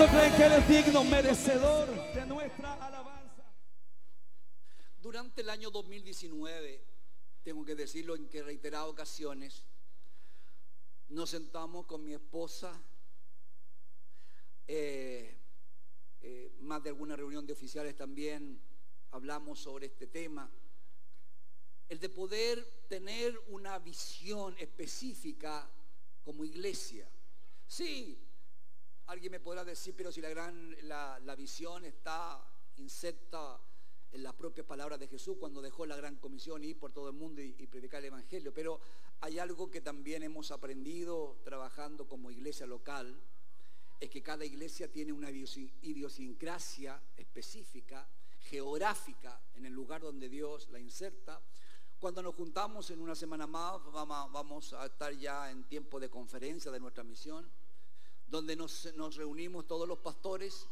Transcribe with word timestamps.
¿Cuánto 0.00 0.34
que 0.34 0.44
Él 0.46 0.52
es 0.52 0.66
digno, 0.66 1.04
merecedor 1.04 2.14
de 2.14 2.24
nuestra 2.24 2.72
alabanza? 2.86 3.44
Durante 4.98 5.42
el 5.42 5.50
año 5.50 5.70
2019, 5.70 6.82
tengo 7.42 7.66
que 7.66 7.74
decirlo 7.74 8.16
en 8.16 8.26
que 8.26 8.42
reiteradas 8.42 8.88
ocasiones, 8.88 9.62
nos 11.10 11.28
sentamos 11.28 11.84
con 11.84 12.02
mi 12.02 12.14
esposa, 12.14 12.82
eh, 14.66 15.38
eh, 16.22 16.56
más 16.60 16.82
de 16.82 16.88
alguna 16.88 17.14
reunión 17.14 17.46
de 17.46 17.52
oficiales 17.52 17.94
también 17.94 18.58
hablamos 19.10 19.60
sobre 19.60 19.88
este 19.88 20.06
tema. 20.06 20.50
El 21.90 22.00
de 22.00 22.08
poder 22.08 22.64
tener 22.88 23.38
una 23.48 23.78
visión 23.78 24.56
específica 24.56 25.70
como 26.24 26.46
iglesia. 26.46 27.06
Sí, 27.66 28.29
alguien 29.10 29.32
me 29.32 29.40
podrá 29.40 29.64
decir, 29.64 29.92
pero 29.96 30.12
si 30.12 30.20
la 30.20 30.28
gran 30.28 30.76
la, 30.86 31.18
la 31.24 31.34
visión 31.34 31.84
está 31.84 32.40
inserta 32.76 33.60
en 34.12 34.22
las 34.22 34.34
propias 34.34 34.66
palabras 34.66 35.00
de 35.00 35.08
Jesús 35.08 35.36
cuando 35.38 35.60
dejó 35.60 35.84
la 35.84 35.96
gran 35.96 36.16
comisión 36.16 36.62
ir 36.62 36.78
por 36.78 36.92
todo 36.92 37.08
el 37.08 37.14
mundo 37.14 37.42
y, 37.42 37.56
y, 37.58 37.66
predicar 37.66 38.00
el 38.00 38.06
Evangelio. 38.06 38.54
Pero 38.54 38.80
hay 39.20 39.40
algo 39.40 39.68
que 39.68 39.80
también 39.80 40.22
hemos 40.22 40.52
aprendido 40.52 41.38
trabajando 41.42 42.06
como 42.06 42.30
iglesia 42.30 42.66
local, 42.66 43.20
es 43.98 44.08
que 44.08 44.22
cada 44.22 44.44
iglesia 44.44 44.90
tiene 44.90 45.12
una 45.12 45.30
idiosincrasia 45.30 47.02
específica, 47.16 48.08
geográfica, 48.38 49.40
en 49.54 49.66
el 49.66 49.72
lugar 49.72 50.02
donde 50.02 50.28
Dios 50.28 50.68
la 50.70 50.78
inserta. 50.78 51.42
Cuando 51.98 52.22
nos 52.22 52.36
juntamos 52.36 52.90
en 52.90 53.00
una 53.00 53.16
semana 53.16 53.48
más, 53.48 53.82
vamos 53.92 54.72
a 54.72 54.86
estar 54.86 55.12
ya 55.12 55.50
en 55.50 55.64
tiempo 55.64 55.98
de 55.98 56.08
conferencia 56.08 56.70
de 56.70 56.80
nuestra 56.80 57.04
misión, 57.04 57.50
donde 58.30 58.54
nos, 58.56 58.94
nos 58.94 59.16
reunimos 59.16 59.66
todos 59.66 59.88
los 59.88 59.98
pastores 59.98 60.68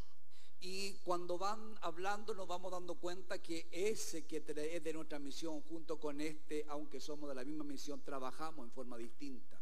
y 0.61 0.95
cuando 1.05 1.39
van 1.39 1.77
hablando 1.83 2.35
nos 2.35 2.49
vamos 2.49 2.73
dando 2.73 2.97
cuenta 2.97 3.41
que 3.41 3.69
ese 3.71 4.27
que 4.27 4.43
es 4.47 4.83
de 4.83 4.93
nuestra 4.93 5.19
misión 5.19 5.61
junto 5.63 6.01
con 6.01 6.21
este, 6.21 6.65
aunque 6.69 7.01
somos 7.01 7.29
de 7.29 7.35
la 7.35 7.45
misma 7.45 7.65
misión, 7.65 8.03
trabajamos 8.03 8.65
en 8.65 8.73
forma 8.73 8.97
distinta. 8.97 9.61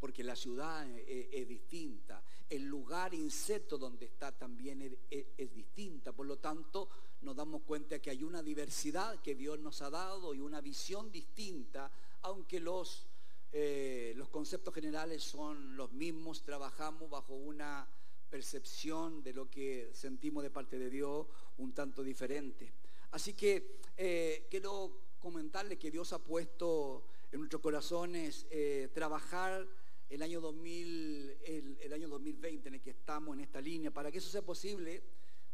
Porque 0.00 0.22
la 0.22 0.36
ciudad 0.36 0.88
es, 0.90 1.28
es 1.32 1.48
distinta, 1.48 2.22
el 2.48 2.64
lugar 2.64 3.12
inserto 3.14 3.76
donde 3.76 4.06
está 4.06 4.30
también 4.32 4.80
es, 4.80 4.92
es, 5.10 5.26
es, 5.36 5.52
distinta. 5.52 6.12
Por 6.12 6.26
lo 6.26 6.38
tanto, 6.38 6.88
nos 7.22 7.34
damos 7.34 7.62
cuenta 7.62 7.98
que 7.98 8.10
hay 8.10 8.22
una 8.22 8.42
diversidad 8.42 9.20
que 9.20 9.34
Dios 9.34 9.58
nos 9.58 9.82
ha 9.82 9.90
dado 9.90 10.34
y 10.34 10.40
una 10.40 10.60
visión 10.60 11.10
distinta, 11.10 11.90
aunque 12.22 12.60
los, 12.60 13.06
eh, 13.52 14.12
los 14.16 14.28
conceptos 14.28 14.74
generales 14.74 15.22
son 15.22 15.76
los 15.76 15.92
mismos, 15.92 16.42
trabajamos 16.42 17.08
bajo 17.08 17.34
una 17.34 17.88
percepción 18.28 19.22
de 19.22 19.32
lo 19.32 19.50
que 19.50 19.90
sentimos 19.94 20.42
de 20.42 20.50
parte 20.50 20.78
de 20.78 20.90
Dios 20.90 21.26
un 21.56 21.72
tanto 21.72 22.02
diferente. 22.02 22.72
Así 23.10 23.32
que 23.32 23.80
eh, 23.96 24.46
quiero 24.50 25.00
comentarle 25.18 25.78
que 25.78 25.90
Dios 25.90 26.12
ha 26.12 26.18
puesto 26.18 27.04
en 27.32 27.40
nuestros 27.40 27.62
corazones 27.62 28.46
eh, 28.50 28.90
trabajar 28.92 29.66
el 30.10 30.22
año, 30.22 30.40
2000, 30.40 31.38
el, 31.44 31.78
el 31.80 31.92
año 31.92 32.08
2020 32.08 32.68
en 32.68 32.74
el 32.74 32.80
que 32.80 32.90
estamos 32.90 33.34
en 33.34 33.40
esta 33.40 33.60
línea. 33.60 33.90
Para 33.90 34.10
que 34.10 34.18
eso 34.18 34.28
sea 34.28 34.42
posible, 34.42 35.02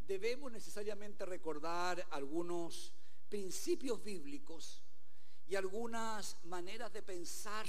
debemos 0.06 0.50
necesariamente 0.53 1.25
recordar 1.25 2.05
algunos 2.11 2.92
principios 3.28 4.03
bíblicos 4.05 4.84
y 5.47 5.56
algunas 5.56 6.37
maneras 6.45 6.92
de 6.92 7.03
pensar 7.03 7.67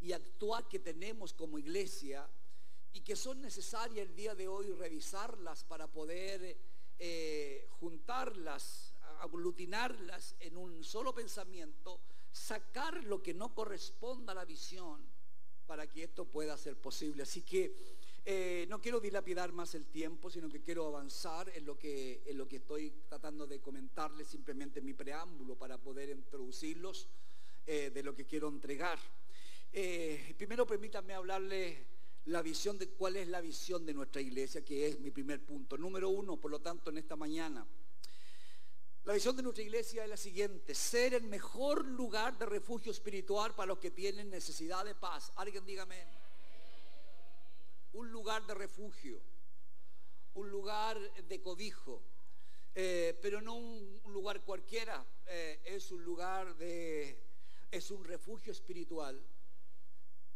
y 0.00 0.12
actuar 0.12 0.68
que 0.68 0.78
tenemos 0.78 1.32
como 1.32 1.58
iglesia 1.58 2.28
y 2.92 3.00
que 3.00 3.16
son 3.16 3.40
necesarias 3.40 4.06
el 4.06 4.14
día 4.14 4.34
de 4.34 4.48
hoy 4.48 4.72
revisarlas 4.72 5.64
para 5.64 5.86
poder 5.86 6.56
eh, 6.98 7.66
juntarlas, 7.80 8.94
aglutinarlas 9.20 10.36
en 10.40 10.56
un 10.56 10.84
solo 10.84 11.14
pensamiento, 11.14 12.00
sacar 12.30 13.04
lo 13.04 13.22
que 13.22 13.34
no 13.34 13.54
corresponda 13.54 14.32
a 14.32 14.36
la 14.36 14.44
visión 14.44 15.06
para 15.66 15.86
que 15.86 16.04
esto 16.04 16.24
pueda 16.24 16.56
ser 16.56 16.76
posible. 16.76 17.22
Así 17.22 17.42
que 17.42 17.97
eh, 18.24 18.66
no 18.68 18.80
quiero 18.80 19.00
dilapidar 19.00 19.52
más 19.52 19.74
el 19.74 19.86
tiempo, 19.86 20.30
sino 20.30 20.48
que 20.48 20.60
quiero 20.60 20.86
avanzar 20.86 21.50
en 21.54 21.64
lo 21.64 21.78
que, 21.78 22.22
en 22.26 22.36
lo 22.36 22.46
que 22.46 22.56
estoy 22.56 22.92
tratando 23.08 23.46
de 23.46 23.60
comentarles 23.60 24.28
simplemente 24.28 24.80
mi 24.80 24.92
preámbulo 24.92 25.56
para 25.56 25.78
poder 25.78 26.10
introducirlos 26.10 27.08
eh, 27.66 27.90
de 27.90 28.02
lo 28.02 28.14
que 28.14 28.26
quiero 28.26 28.48
entregar. 28.48 28.98
Eh, 29.72 30.34
primero 30.36 30.66
permítanme 30.66 31.14
hablarle 31.14 31.86
la 32.26 32.42
visión 32.42 32.78
de 32.78 32.88
cuál 32.88 33.16
es 33.16 33.28
la 33.28 33.40
visión 33.40 33.86
de 33.86 33.94
nuestra 33.94 34.20
iglesia, 34.20 34.64
que 34.64 34.88
es 34.88 35.00
mi 35.00 35.10
primer 35.10 35.44
punto. 35.44 35.78
Número 35.78 36.10
uno, 36.10 36.36
por 36.36 36.50
lo 36.50 36.60
tanto, 36.60 36.90
en 36.90 36.98
esta 36.98 37.16
mañana. 37.16 37.66
La 39.04 39.14
visión 39.14 39.34
de 39.36 39.42
nuestra 39.42 39.64
iglesia 39.64 40.04
es 40.04 40.10
la 40.10 40.18
siguiente, 40.18 40.74
ser 40.74 41.14
el 41.14 41.22
mejor 41.22 41.86
lugar 41.86 42.36
de 42.36 42.44
refugio 42.44 42.92
espiritual 42.92 43.54
para 43.54 43.68
los 43.68 43.78
que 43.78 43.90
tienen 43.90 44.28
necesidad 44.28 44.84
de 44.84 44.94
paz. 44.94 45.32
Alguien 45.36 45.64
dígame. 45.64 46.27
Un 47.92 48.10
lugar 48.10 48.46
de 48.46 48.54
refugio, 48.54 49.20
un 50.34 50.50
lugar 50.50 50.98
de 50.98 51.40
cobijo, 51.40 52.02
eh, 52.74 53.18
pero 53.20 53.40
no 53.40 53.54
un, 53.54 54.00
lugar 54.06 54.44
cualquiera, 54.44 55.04
eh, 55.26 55.60
es 55.64 55.90
un 55.90 56.04
lugar 56.04 56.56
de, 56.56 57.18
es 57.70 57.90
un 57.90 58.04
refugio 58.04 58.52
espiritual 58.52 59.20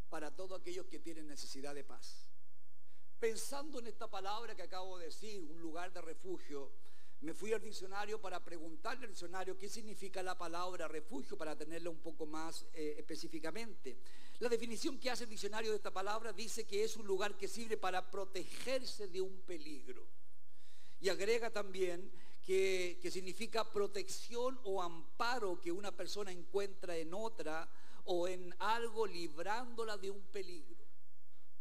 para 0.09 0.29
todos 0.35 0.59
aquellos 0.59 0.87
que 0.87 0.99
tienen 0.99 1.27
necesidad 1.27 1.73
de 1.73 1.83
paz. 1.83 2.29
Pensando 3.19 3.79
en 3.79 3.87
esta 3.87 4.09
palabra 4.09 4.55
que 4.55 4.63
acabo 4.63 4.97
de 4.97 5.05
decir, 5.05 5.41
un 5.41 5.61
lugar 5.61 5.93
de 5.93 6.01
refugio, 6.01 6.71
me 7.23 7.33
fui 7.33 7.53
al 7.53 7.61
diccionario 7.61 8.19
para 8.19 8.43
preguntarle 8.43 9.05
al 9.05 9.11
diccionario 9.11 9.57
qué 9.57 9.69
significa 9.69 10.21
la 10.21 10.37
palabra 10.37 10.89
refugio 10.89 11.37
para 11.37 11.55
tenerla 11.55 11.89
un 11.89 11.99
poco 11.99 12.25
más 12.25 12.65
eh, 12.73 12.95
específicamente. 12.97 13.97
La 14.39 14.49
definición 14.49 14.99
que 14.99 15.09
hace 15.09 15.23
el 15.23 15.29
diccionario 15.29 15.71
de 15.71 15.77
esta 15.77 15.91
palabra 15.91 16.33
dice 16.33 16.65
que 16.65 16.83
es 16.83 16.97
un 16.97 17.07
lugar 17.07 17.37
que 17.37 17.47
sirve 17.47 17.77
para 17.77 18.11
protegerse 18.11 19.07
de 19.07 19.21
un 19.21 19.39
peligro. 19.41 20.05
Y 20.99 21.07
agrega 21.07 21.49
también 21.49 22.11
que, 22.41 22.99
que 23.01 23.09
significa 23.09 23.71
protección 23.71 24.59
o 24.65 24.81
amparo 24.81 25.61
que 25.61 25.71
una 25.71 25.95
persona 25.95 26.31
encuentra 26.31 26.97
en 26.97 27.13
otra 27.13 27.69
o 28.03 28.27
en 28.27 28.53
algo 28.59 29.07
librándola 29.07 29.97
de 29.97 30.11
un 30.11 30.21
peligro. 30.23 30.72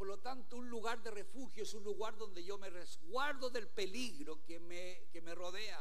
Por 0.03 0.09
lo 0.09 0.19
tanto, 0.19 0.57
un 0.57 0.69
lugar 0.69 1.01
de 1.01 1.13
refugio 1.13 1.63
es 1.63 1.73
un 1.75 1.85
lugar 1.85 2.19
donde 2.19 2.43
yo 2.43 2.59
me 2.59 2.69
resguardo 2.69 3.51
del 3.51 3.69
peligro 3.69 4.43
que 4.43 4.59
me, 4.59 5.05
que 5.13 5.21
me 5.21 5.33
rodea, 5.33 5.81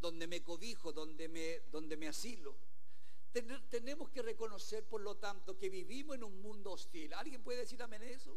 donde 0.00 0.28
me 0.28 0.44
cobijo, 0.44 0.92
donde 0.92 1.26
me, 1.26 1.58
donde 1.72 1.96
me 1.96 2.06
asilo. 2.06 2.54
Ten, 3.32 3.48
tenemos 3.68 4.10
que 4.10 4.22
reconocer, 4.22 4.84
por 4.84 5.00
lo 5.00 5.16
tanto, 5.16 5.58
que 5.58 5.68
vivimos 5.68 6.14
en 6.14 6.22
un 6.22 6.40
mundo 6.40 6.70
hostil. 6.70 7.12
¿Alguien 7.14 7.42
puede 7.42 7.58
decir 7.58 7.82
amén 7.82 8.04
eso? 8.04 8.32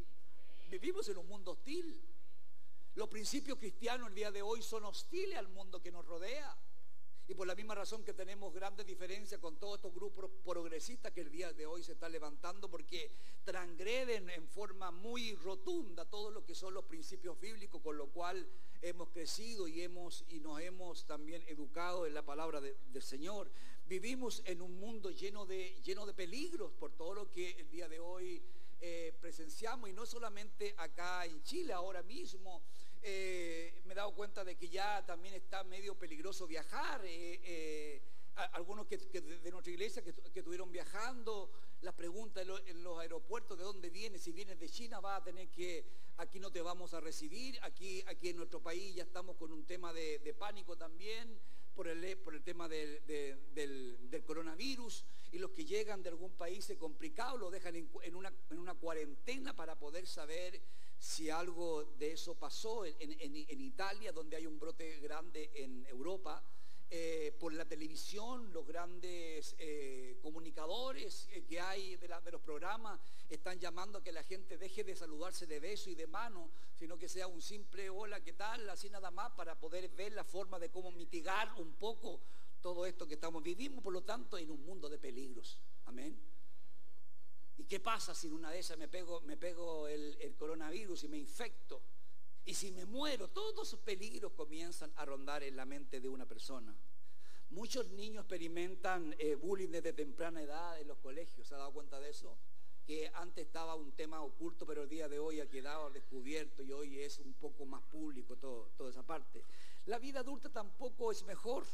Vivimos 0.71 1.07
en 1.07 1.19
un 1.19 1.27
mundo 1.27 1.51
hostil. 1.51 2.01
Los 2.95 3.09
principios 3.09 3.59
cristianos 3.59 4.07
el 4.07 4.15
día 4.15 4.31
de 4.31 4.41
hoy 4.41 4.63
son 4.63 4.85
hostiles 4.85 5.37
al 5.37 5.49
mundo 5.49 5.83
que 5.83 5.91
nos 5.91 6.03
rodea. 6.03 6.57
Y 7.29 7.35
por 7.35 7.45
la 7.45 7.53
misma 7.53 7.75
razón 7.75 8.03
que 8.03 8.15
tenemos 8.15 8.51
grandes 8.51 8.87
diferencias 8.87 9.39
con 9.39 9.59
todos 9.59 9.75
estos 9.75 9.93
grupos 9.93 10.31
progresistas 10.43 11.11
que 11.11 11.21
el 11.21 11.29
día 11.29 11.53
de 11.53 11.67
hoy 11.67 11.83
se 11.83 11.91
están 11.91 12.11
levantando 12.11 12.71
porque 12.71 13.11
transgreden 13.43 14.31
en 14.31 14.47
forma 14.47 14.89
muy 14.89 15.35
rotunda 15.35 16.05
todo 16.05 16.31
lo 16.31 16.43
que 16.43 16.55
son 16.55 16.73
los 16.73 16.85
principios 16.85 17.39
bíblicos, 17.39 17.83
con 17.83 17.97
lo 17.97 18.07
cual 18.07 18.47
hemos 18.81 19.09
crecido 19.09 19.67
y, 19.67 19.83
hemos, 19.83 20.25
y 20.29 20.39
nos 20.39 20.59
hemos 20.59 21.05
también 21.05 21.43
educado 21.45 22.07
en 22.07 22.15
la 22.15 22.25
palabra 22.25 22.61
de, 22.61 22.75
del 22.91 23.03
Señor. 23.03 23.51
Vivimos 23.87 24.41
en 24.45 24.63
un 24.63 24.79
mundo 24.79 25.11
lleno 25.11 25.45
de, 25.45 25.79
lleno 25.83 26.07
de 26.07 26.15
peligros 26.15 26.71
por 26.79 26.93
todo 26.93 27.13
lo 27.13 27.29
que 27.29 27.51
el 27.51 27.69
día 27.69 27.87
de 27.87 27.99
hoy 27.99 28.41
eh, 28.81 29.13
presenciamos 29.21 29.87
y 29.87 29.93
no 29.93 30.07
solamente 30.07 30.73
acá 30.77 31.25
en 31.27 31.43
Chile 31.43 31.73
ahora 31.73 32.01
mismo, 32.01 32.63
eh, 33.01 33.81
me 33.85 33.93
he 33.93 33.95
dado 33.95 34.13
cuenta 34.13 34.43
de 34.43 34.55
que 34.55 34.69
ya 34.69 35.05
también 35.05 35.33
está 35.35 35.63
medio 35.63 35.95
peligroso 35.95 36.47
viajar. 36.47 37.01
Eh, 37.05 37.39
eh, 37.43 38.01
algunos 38.53 38.87
que, 38.87 38.97
de 38.97 39.51
nuestra 39.51 39.71
iglesia 39.71 40.01
que, 40.01 40.13
que 40.13 40.39
estuvieron 40.39 40.71
viajando, 40.71 41.51
las 41.81 41.93
preguntas 41.93 42.41
en, 42.41 42.47
lo, 42.47 42.57
en, 42.59 42.83
los 42.83 42.99
aeropuertos 42.99 43.57
de 43.57 43.63
dónde 43.63 43.89
vienes, 43.89 44.21
si 44.21 44.31
vienes 44.31 44.59
de 44.59 44.69
China 44.69 44.99
vas 44.99 45.21
a 45.21 45.23
tener 45.23 45.49
que, 45.49 45.85
aquí 46.17 46.39
no 46.39 46.51
te 46.51 46.61
vamos 46.61 46.93
a 46.93 46.99
recibir, 46.99 47.59
aquí, 47.61 48.03
aquí 48.07 48.29
en 48.29 48.37
nuestro 48.37 48.61
país 48.61 48.95
ya 48.95 49.03
estamos 49.03 49.35
con 49.37 49.51
un 49.51 49.65
tema 49.65 49.93
de, 49.93 50.35
pánico 50.37 50.77
también 50.77 51.39
por 51.75 51.87
el, 51.87 52.17
por 52.17 52.35
el 52.35 52.43
tema 52.43 52.67
del, 52.67 53.05
de, 53.05 53.35
del, 53.53 54.09
del, 54.09 54.23
coronavirus 54.23 55.05
y 55.31 55.39
los 55.39 55.51
que 55.51 55.65
llegan 55.65 56.03
de 56.03 56.09
algún 56.09 56.31
país 56.31 56.71
complicado 56.77 57.37
lo 57.37 57.49
dejan 57.49 57.75
en, 57.75 58.15
una, 58.15 58.33
en 58.49 58.59
una 58.59 58.73
cuarentena 58.73 59.55
para 59.55 59.77
poder 59.77 60.07
saber 60.07 60.61
si 60.99 61.29
algo 61.29 61.85
de 61.97 62.11
eso 62.11 62.35
pasó 62.35 62.85
en, 62.85 63.61
Italia, 63.61 64.11
donde 64.11 64.35
hay 64.35 64.45
un 64.45 64.59
brote 64.59 64.99
grande 64.99 65.49
en 65.55 65.85
Europa, 65.87 66.43
eh, 66.91 67.35
por 67.39 67.53
la 67.53 67.65
televisión, 67.65 68.51
los 68.51 68.65
grandes 68.65 69.55
eh, 69.59 70.17
comunicadores 70.23 71.27
eh, 71.31 71.43
que 71.47 71.61
hay 71.61 71.95
de, 71.97 72.07
de, 72.07 72.31
los 72.31 72.41
programas 72.41 72.99
están 73.29 73.59
llamando 73.59 73.99
a 73.99 74.03
que 74.03 74.11
la 74.11 74.23
gente 74.23 74.57
deje 74.57 74.83
de 74.83 74.95
saludarse 74.95 75.45
de 75.45 75.59
beso 75.59 75.91
y 75.91 75.95
de 75.95 76.07
mano, 76.07 76.49
sino 76.73 76.97
que 76.97 77.07
sea 77.07 77.27
un 77.27 77.43
simple 77.43 77.91
hola, 77.91 78.21
¿qué 78.21 78.33
tal? 78.33 78.67
Así 78.71 78.89
nada 78.89 79.11
más 79.11 79.31
para 79.33 79.53
poder 79.59 79.87
ver 79.89 80.13
la 80.13 80.23
forma 80.23 80.57
de 80.57 80.69
cómo 80.69 80.91
mitigar 80.91 81.53
un 81.59 81.73
poco 81.73 82.21
todo 82.59 82.87
esto 82.87 83.07
que 83.07 83.13
estamos 83.13 83.43
viviendo, 83.43 83.81
por 83.81 83.93
lo 83.93 84.01
tanto, 84.01 84.37
en 84.37 84.49
un 84.49 84.65
mundo 84.65 84.89
de 84.89 84.97
peligros. 84.97 85.59
Amén. 85.85 86.19
¿Y 87.59 87.65
qué 87.65 87.81
pasa 87.81 88.15
si 88.15 88.27
en 88.27 88.33
una 88.33 88.51
de 88.51 88.59
esas 88.59 88.77
me 88.77 88.87
pego, 88.87 89.19
me 89.21 89.35
pego 89.35 89.85
el, 89.89 90.33
coronavirus 90.37 91.03
y 91.03 91.07
me 91.09 91.17
infecto? 91.17 91.81
Y 92.45 92.53
si 92.53 92.71
me 92.71 92.85
muero, 92.85 93.27
todos 93.27 93.67
esos 93.67 93.81
peligros 93.81 94.31
comienzan 94.31 94.93
a 94.95 95.03
rondar 95.03 95.43
en 95.43 95.57
la 95.57 95.65
mente 95.65 95.99
de 95.99 96.07
una 96.07 96.25
persona. 96.25 96.73
Muchos 97.49 97.89
niños 97.89 98.21
experimentan 98.21 99.13
eh, 99.19 99.35
bullying 99.35 99.71
desde 99.71 99.91
temprana 99.91 100.41
edad 100.41 100.79
en 100.79 100.87
los 100.87 100.99
colegios. 100.99 101.47
¿Se 101.47 101.53
ha 101.53 101.57
dado 101.57 101.73
cuenta 101.73 101.99
de 101.99 102.11
eso? 102.11 102.37
Que 102.87 103.11
antes 103.13 103.45
estaba 103.45 103.75
un 103.75 103.91
tema 103.91 104.21
oculto, 104.23 104.65
pero 104.65 104.83
el 104.83 104.89
día 104.89 105.09
de 105.09 105.19
hoy 105.19 105.41
ha 105.41 105.49
quedado 105.49 105.89
descubierto 105.89 106.63
y 106.63 106.71
hoy 106.71 106.99
es 106.99 107.19
un 107.19 107.33
poco 107.33 107.65
más 107.65 107.83
público 107.83 108.37
todo, 108.37 108.69
toda 108.77 108.89
esa 108.89 109.03
parte. 109.03 109.43
La 109.85 109.99
vida 109.99 110.21
adulta 110.21 110.49
tampoco 110.49 111.11
es 111.11 111.23
mejor, 111.23 111.65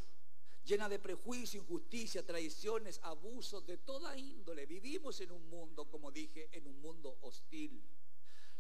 llena 0.66 0.90
de 0.90 1.00
prejuicio, 1.00 1.62
injusticia, 1.62 2.26
traiciones, 2.26 3.00
abusos 3.04 3.66
de 3.66 3.78
toda 3.78 4.18
índole. 4.18 4.66
Vivimos 4.66 5.22
en 5.22 5.32
un 5.32 5.48
mundo, 5.50 5.86
como 5.86 6.12
dije, 6.12 6.50
en 6.52 6.68
un 6.68 6.82
mundo 6.82 7.18
hostil. 7.22 7.82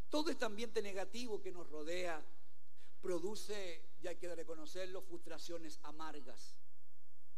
Todo 0.10 0.30
este 0.30 0.46
ambiente 0.46 0.81
negativo 0.81 1.42
que 1.42 1.52
nos 1.52 1.68
rodea 1.68 2.24
produce, 3.02 3.84
ya 4.02 4.12
hay 4.12 4.16
que 4.18 4.34
reconocerlo, 4.34 5.02
frustraciones 5.02 5.80
amargas. 5.84 6.56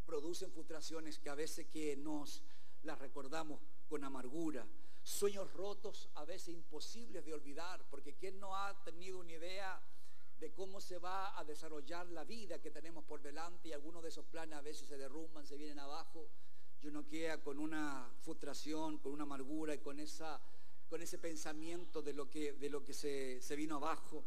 Producen 0.04 0.52
frustraciones 0.52 1.18
que 1.18 1.30
a 1.30 1.34
veces 1.34 1.66
que 1.66 1.96
nos 1.96 2.42
las 2.82 2.98
recordamos 2.98 3.60
con 3.88 4.04
amargura. 4.04 4.66
Sueños 5.02 5.50
rotos 5.54 6.08
a 6.14 6.24
veces 6.24 6.54
imposibles 6.54 7.24
de 7.24 7.32
olvidar, 7.32 7.88
porque 7.88 8.14
¿quién 8.14 8.38
no 8.38 8.54
ha 8.54 8.84
tenido 8.84 9.18
una 9.18 9.32
idea 9.32 9.82
de 10.40 10.52
cómo 10.52 10.80
se 10.80 10.98
va 10.98 11.38
a 11.38 11.44
desarrollar 11.44 12.06
la 12.08 12.24
vida 12.24 12.60
que 12.60 12.70
tenemos 12.70 13.04
por 13.04 13.20
delante 13.20 13.68
y 13.68 13.72
algunos 13.72 14.02
de 14.02 14.10
esos 14.10 14.24
planes 14.26 14.56
a 14.56 14.62
veces 14.62 14.88
se 14.88 14.96
derrumban, 14.96 15.46
se 15.46 15.56
vienen 15.56 15.78
abajo? 15.78 16.28
Y 16.80 16.86
uno 16.86 17.06
queda 17.06 17.42
con 17.42 17.58
una 17.58 18.08
frustración, 18.20 18.98
con 18.98 19.12
una 19.12 19.24
amargura 19.24 19.74
y 19.74 19.78
con 19.78 19.98
esa 19.98 20.40
con 20.88 21.02
ese 21.02 21.18
pensamiento 21.18 22.02
de 22.02 22.14
lo 22.14 22.28
que, 22.30 22.54
de 22.54 22.70
lo 22.70 22.82
que 22.82 22.94
se, 22.94 23.56
vino 23.56 23.76
abajo, 23.76 24.24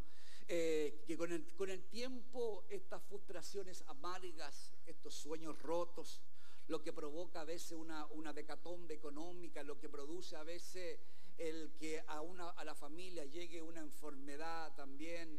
eh, 0.47 1.03
que 1.07 1.17
con 1.17 1.31
el, 1.31 1.43
con 1.55 1.69
el 1.69 1.83
tiempo 1.85 2.65
estas 2.69 3.01
frustraciones 3.03 3.83
amargas, 3.87 4.71
estos 4.85 5.15
sueños 5.15 5.59
rotos, 5.61 6.21
lo 6.67 6.81
que 6.81 6.93
provoca 6.93 7.41
a 7.41 7.45
veces 7.45 7.73
una, 7.73 8.05
una 8.07 8.31
decatombe 8.31 8.93
económica, 8.93 9.63
lo 9.63 9.79
que 9.79 9.89
produce 9.89 10.35
a 10.35 10.43
veces 10.43 10.99
el 11.37 11.71
que 11.79 12.03
a, 12.07 12.21
una, 12.21 12.49
a 12.49 12.63
la 12.63 12.75
familia 12.75 13.25
llegue 13.25 13.61
una 13.61 13.81
enfermedad 13.81 14.73
también 14.75 15.30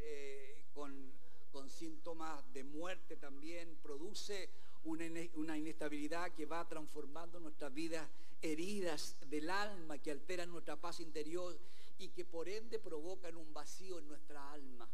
de 2.52 2.64
muerte 2.64 3.17
también, 3.17 3.76
produce 3.82 4.49
una, 4.84 5.56
inestabilidad 5.56 6.32
que 6.32 6.46
va 6.46 6.67
transformando 6.69 7.38
nuestras 7.40 7.73
vidas 7.73 8.08
heridas 8.40 9.17
del 9.29 9.50
alma, 9.50 9.99
que 9.99 10.11
alteran 10.11 10.50
nuestra 10.50 10.76
paz 10.76 11.00
interior 11.00 11.58
y 11.99 12.08
que 12.08 12.25
por 12.25 12.49
ende 12.49 12.79
provocan 12.79 13.37
un 13.37 13.52
vacío 13.52 13.99
en 13.99 14.08
nuestra 14.08 14.52
alma. 14.52 14.88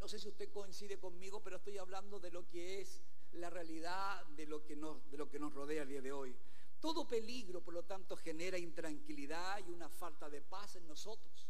No 0.00 0.06
sé 0.06 0.18
si 0.18 0.28
usted 0.28 0.50
coincide 0.52 0.98
conmigo, 0.98 1.42
pero 1.42 1.56
estoy 1.56 1.78
hablando 1.78 2.20
de 2.20 2.30
lo 2.30 2.48
que 2.48 2.80
es 2.80 3.02
la 3.32 3.50
realidad 3.50 4.24
de 4.36 4.46
lo 4.46 4.64
que 4.64 4.76
nos, 4.76 5.10
de 5.10 5.18
lo 5.18 5.28
que 5.28 5.38
nos 5.38 5.52
rodea 5.52 5.82
el 5.82 5.88
día 5.88 6.02
de 6.02 6.12
hoy. 6.12 6.34
Todo 6.80 7.08
peligro, 7.08 7.60
por 7.60 7.74
lo 7.74 7.82
tanto, 7.82 8.16
genera 8.16 8.56
intranquilidad 8.56 9.58
y 9.66 9.70
una 9.70 9.88
falta 9.88 10.30
de 10.30 10.40
paz 10.40 10.76
en 10.76 10.86
nosotros. 10.86 11.48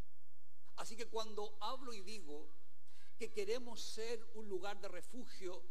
Así 0.76 0.96
que 0.96 1.06
cuando 1.06 1.56
hablo 1.60 1.92
y 1.92 2.00
digo 2.00 2.48
que 3.18 3.30
queremos 3.32 3.80
ser 3.82 4.24
un 4.34 4.48
lugar 4.48 4.80
de 4.80 4.88
refugio, 4.88 5.62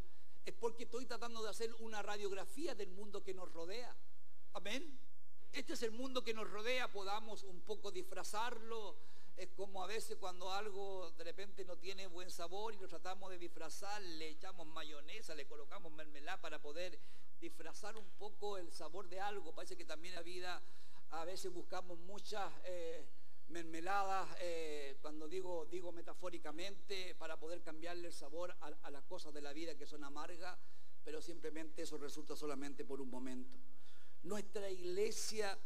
es 0.46 0.54
porque 0.54 0.84
estoy 0.84 1.06
tratando 1.06 1.42
de 1.42 1.50
hacer 1.50 1.74
una 1.80 2.02
radiografía 2.02 2.76
del 2.76 2.90
mundo 2.90 3.24
que 3.24 3.34
nos 3.34 3.52
rodea. 3.52 3.96
Amén. 4.54 5.00
Este 5.54 5.74
es 5.74 5.82
el 5.84 5.92
mundo 5.92 6.24
que 6.24 6.34
nos 6.34 6.50
rodea, 6.50 6.92
podamos 6.92 7.44
un 7.44 7.62
poco 7.62 7.90
disfrazarlo. 7.92 8.98
Es 9.38 9.50
como 9.56 9.84
a 9.84 9.88
veces 9.88 10.18
cuando 10.18 10.52
algo 10.52 11.12
de 11.12 11.24
repente 11.24 11.64
no 11.64 11.78
tiene 11.78 12.08
buen 12.08 12.30
sabor 12.30 12.74
y 12.74 12.80
lo 12.80 12.88
tratamos 12.88 13.30
de 13.30 13.38
disfrazar, 13.38 14.02
le 14.02 14.30
echamos 14.30 14.68
mayonesa, 14.68 15.36
le 15.36 15.46
colocamos 15.48 15.92
mermelada 15.92 16.42
para 16.42 16.62
poder 16.62 17.00
disfrazar 17.40 17.96
un 17.96 18.10
poco 18.18 18.58
el 18.58 18.72
sabor 18.72 19.08
de 19.08 19.22
algo. 19.22 19.54
Parece 19.54 19.78
que 19.78 19.86
también 19.86 20.14
en 20.14 20.16
la 20.16 20.24
vida 20.24 20.62
a 21.12 21.24
veces 21.24 21.52
buscamos 21.54 21.98
muchas... 22.00 22.52
Eh, 22.66 23.06
mermeladas, 23.50 24.28
eh, 24.42 24.98
cuando 25.02 25.28
digo, 25.28 25.66
digo 25.66 25.92
metafóricamente, 25.92 27.16
para 27.16 27.40
poder 27.40 27.62
cambiarle 27.62 28.08
el 28.08 28.14
sabor 28.14 28.56
a, 28.60 28.92
las 28.92 29.04
cosas 29.04 29.34
de 29.34 29.42
la 29.42 29.54
vida 29.54 29.76
que 29.76 29.86
son 29.86 30.04
amargas, 30.04 30.58
pero 31.04 31.22
simplemente 31.22 31.84
eso 31.84 31.98
resulta 31.98 32.36
solamente 32.36 32.84
por 32.84 33.00
un 33.00 33.10
momento. 33.10 33.58
Nuestra 34.24 34.70
iglesia 34.70 35.58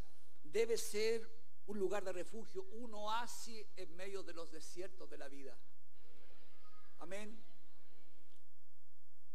debe 0.44 0.76
ser 0.76 1.28
un 1.66 1.78
lugar 1.78 2.04
de 2.04 2.12
refugio, 2.12 2.64
un 2.72 2.94
oasis 2.94 3.66
en 3.76 3.94
medio 3.96 4.22
de 4.22 4.34
los 4.34 4.50
desiertos 4.52 5.10
de 5.10 5.18
la 5.18 5.28
vida. 5.28 5.56
Amén. 6.98 7.42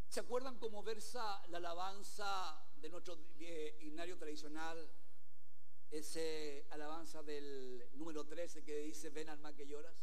¿Se 0.07 0.21
acuerdan 0.21 0.57
cómo 0.57 0.83
versa 0.83 1.45
la 1.49 1.57
alabanza 1.57 2.65
de 2.77 2.89
nuestro 2.89 3.17
himnario 3.81 4.17
tradicional? 4.17 4.89
Ese 5.91 6.65
alabanza 6.71 7.23
del 7.23 7.87
número 7.93 8.25
13 8.25 8.63
que 8.63 8.77
dice, 8.79 9.09
ven 9.09 9.29
alma 9.29 9.55
que 9.55 9.65
lloras. 9.65 9.95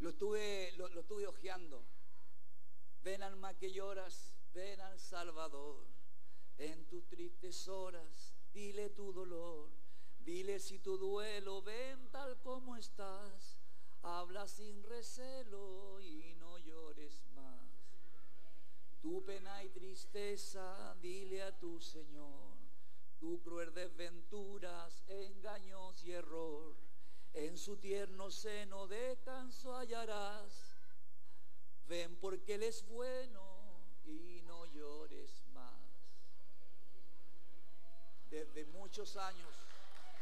Lo 0.00 0.10
estuve, 0.10 0.72
lo, 0.72 0.88
estuve 0.88 1.26
ojeando. 1.26 1.84
Ven 3.02 3.22
alma 3.22 3.54
que 3.54 3.72
lloras, 3.72 4.34
ven 4.52 4.80
al 4.80 4.98
Salvador. 4.98 5.86
En 6.58 6.86
tus 6.86 7.08
tristes 7.08 7.66
horas, 7.68 8.34
dile 8.52 8.90
tu 8.90 9.12
dolor. 9.12 9.70
Dile 10.18 10.60
si 10.60 10.78
tu 10.78 10.98
duelo, 10.98 11.62
ven 11.62 12.10
tal 12.10 12.38
como 12.40 12.76
estás. 12.76 13.58
Habla 14.02 14.46
sin 14.46 14.82
recelo 14.82 16.00
y 16.00 16.34
no 16.34 16.58
llores 16.58 17.22
más. 17.34 17.62
Tu 19.00 19.24
pena 19.24 19.64
y 19.64 19.70
tristeza, 19.70 20.94
dile 21.00 21.42
a 21.42 21.58
tu 21.58 21.80
Señor 21.80 22.51
tu 23.22 23.40
cruel 23.40 23.72
desventuras, 23.72 25.00
engaños 25.06 26.02
y 26.02 26.10
error, 26.10 26.74
en 27.32 27.56
su 27.56 27.76
tierno 27.76 28.32
seno 28.32 28.88
descanso 28.88 29.76
hallarás. 29.76 30.74
Ven 31.86 32.16
porque 32.16 32.56
Él 32.56 32.64
es 32.64 32.84
bueno 32.84 33.44
y 34.04 34.42
no 34.42 34.66
llores 34.66 35.44
más. 35.54 35.78
Desde 38.28 38.64
muchos 38.64 39.16
años, 39.16 39.54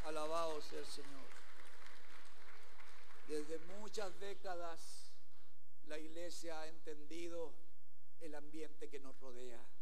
alabado 0.04 0.60
sea 0.60 0.80
el 0.80 0.86
Señor. 0.86 1.30
Desde 3.28 3.58
muchas 3.78 4.20
décadas, 4.20 5.10
la 5.86 5.98
iglesia 5.98 6.60
ha 6.60 6.68
entendido 6.68 7.50
el 8.20 8.34
ambiente 8.34 8.90
que 8.90 9.00
nos 9.00 9.18
rodea 9.20 9.79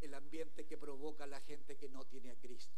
el 0.00 0.14
ambiente 0.14 0.66
que 0.66 0.78
provoca 0.78 1.26
la 1.26 1.40
gente 1.40 1.76
que 1.76 1.88
no 1.88 2.04
tiene 2.04 2.30
a 2.30 2.36
Cristo. 2.36 2.76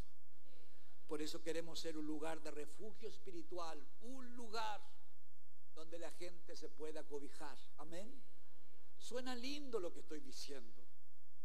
Por 1.06 1.20
eso 1.20 1.42
queremos 1.42 1.80
ser 1.80 1.98
un 1.98 2.06
lugar 2.06 2.40
de 2.40 2.50
refugio 2.50 3.08
espiritual, 3.08 3.84
un 4.02 4.36
lugar 4.36 4.80
donde 5.74 5.98
la 5.98 6.10
gente 6.12 6.54
se 6.54 6.68
pueda 6.68 7.02
cobijar. 7.04 7.58
Amén. 7.78 8.22
Suena 8.96 9.34
lindo 9.34 9.80
lo 9.80 9.92
que 9.92 10.00
estoy 10.00 10.20
diciendo. 10.20 10.84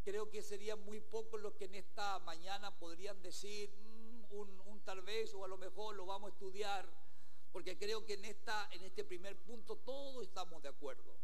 Creo 0.04 0.30
que 0.30 0.44
sería 0.44 0.76
muy 0.76 1.00
poco 1.00 1.38
lo 1.38 1.56
que 1.56 1.66
en 1.66 1.76
esta 1.76 2.20
mañana 2.20 2.78
podrían 2.78 3.22
decir 3.24 3.72
mm, 3.72 4.34
un, 4.34 4.60
un, 4.68 4.82
tal 4.82 5.02
vez 5.02 5.34
o 5.34 5.44
a 5.44 5.48
lo 5.48 5.58
mejor 5.58 5.96
lo 5.96 6.06
vamos 6.06 6.30
a 6.30 6.34
estudiar, 6.34 6.88
porque 7.52 7.78
creo 7.78 8.06
que 8.06 8.14
en, 8.14 8.26
esta, 8.26 8.70
en 8.72 8.84
este 8.84 9.04
primer 9.04 9.36
punto 9.38 9.78
todos 9.78 10.22
estamos 10.22 10.62
de 10.62 10.70
acuerdo. 10.70 11.18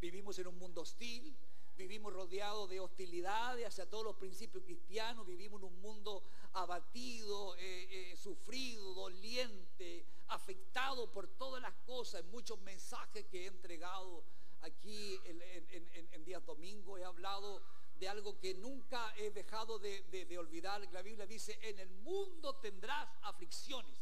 Vivimos 0.00 0.38
en 0.38 0.46
un 0.46 0.58
mundo 0.58 0.82
hostil, 0.82 1.36
vivimos 1.78 2.12
rodeados 2.12 2.68
de 2.68 2.80
hostilidades 2.80 3.64
hacia 3.64 3.88
todos 3.88 4.04
los 4.04 4.16
principios 4.16 4.64
cristianos, 4.64 5.24
vivimos 5.24 5.60
en 5.62 5.68
un 5.68 5.80
mundo 5.80 6.24
abatido, 6.52 7.56
eh, 7.56 8.10
eh, 8.12 8.16
sufrido, 8.16 8.94
doliente, 8.94 10.04
afectado 10.26 11.10
por 11.12 11.28
todas 11.28 11.62
las 11.62 11.74
cosas, 11.86 12.24
muchos 12.24 12.60
mensajes 12.62 13.24
que 13.26 13.44
he 13.44 13.46
entregado 13.46 14.24
aquí 14.62 15.18
en, 15.24 16.24
días 16.24 16.44
domingo, 16.44 16.98
he 16.98 17.04
hablado 17.04 17.62
de 17.98 18.08
algo 18.08 18.38
que 18.38 18.54
nunca 18.54 19.14
he 19.16 19.30
dejado 19.30 19.78
de, 19.78 20.02
de 20.02 20.38
olvidar. 20.38 20.86
La 20.92 21.00
Biblia 21.00 21.26
dice, 21.26 21.58
en 21.62 21.78
el 21.78 21.88
mundo 21.88 22.56
tendrás 22.56 23.08
aflicciones. 23.22 23.98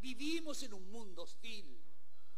Vivimos 0.00 0.62
en 0.64 0.74
un 0.74 0.90
mundo 0.90 1.22
hostil 1.22 1.81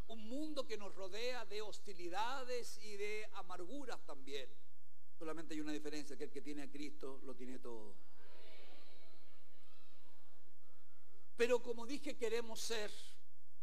un 0.09 0.29
mundo 0.29 0.67
que 0.67 0.77
nos 0.77 0.95
rodea 0.95 1.45
de 1.47 1.63
hostilidades 1.63 2.79
y 2.79 2.97
de 2.97 3.29
amarguras 3.35 4.05
también. 4.05 4.49
Solamente 5.19 5.55
hay 5.55 5.61
una 5.61 5.73
diferencia, 5.73 6.17
que 6.17 6.25
el 6.25 6.31
que 6.31 6.43
tiene 6.43 6.63
a 6.63 6.71
Cristo 6.71 7.21
lo 7.25 7.35
tiene 7.35 7.59
todo. 7.59 7.95
Pero 11.37 11.63
como 11.63 11.87
dije, 11.87 12.17
queremos 12.17 12.61
ser 12.61 12.91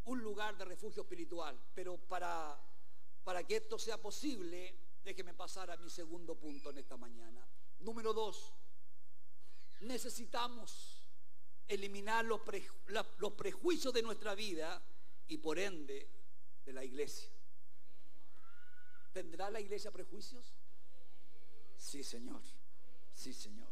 un 0.06 0.22
lugar 0.22 0.58
de 0.58 0.66
refugio 0.66 1.04
espiritual. 1.04 1.60
Pero 1.74 1.98
para, 1.98 2.60
para 3.24 3.46
que 3.46 3.58
esto 3.58 3.78
sea 3.78 4.02
posible, 4.02 4.76
déjeme 5.04 5.34
pasar 5.34 5.72
a 5.72 5.78
mi 5.78 5.90
segundo 5.90 6.36
punto 6.36 6.70
en 6.70 6.80
esta 6.80 6.98
mañana. 6.98 7.46
Número 7.80 8.14
dos, 8.14 8.54
necesitamos 9.82 11.02
eliminar 11.68 12.26
los, 12.26 12.42
los 13.18 13.34
prejuicios 13.34 13.94
de 13.94 14.02
nuestra 14.02 14.36
vida 14.36 14.82
y 15.28 15.38
por 15.38 15.58
ende 15.58 16.21
de 16.66 16.74
la 16.74 16.84
iglesia. 16.84 17.30
¿Tendrá 19.14 19.50
la 19.50 19.60
iglesia 19.60 19.92
prejuicios? 19.92 20.54
Sí, 21.78 22.04
Señor. 22.04 22.42
Sí, 23.14 23.34
Señor. 23.34 23.70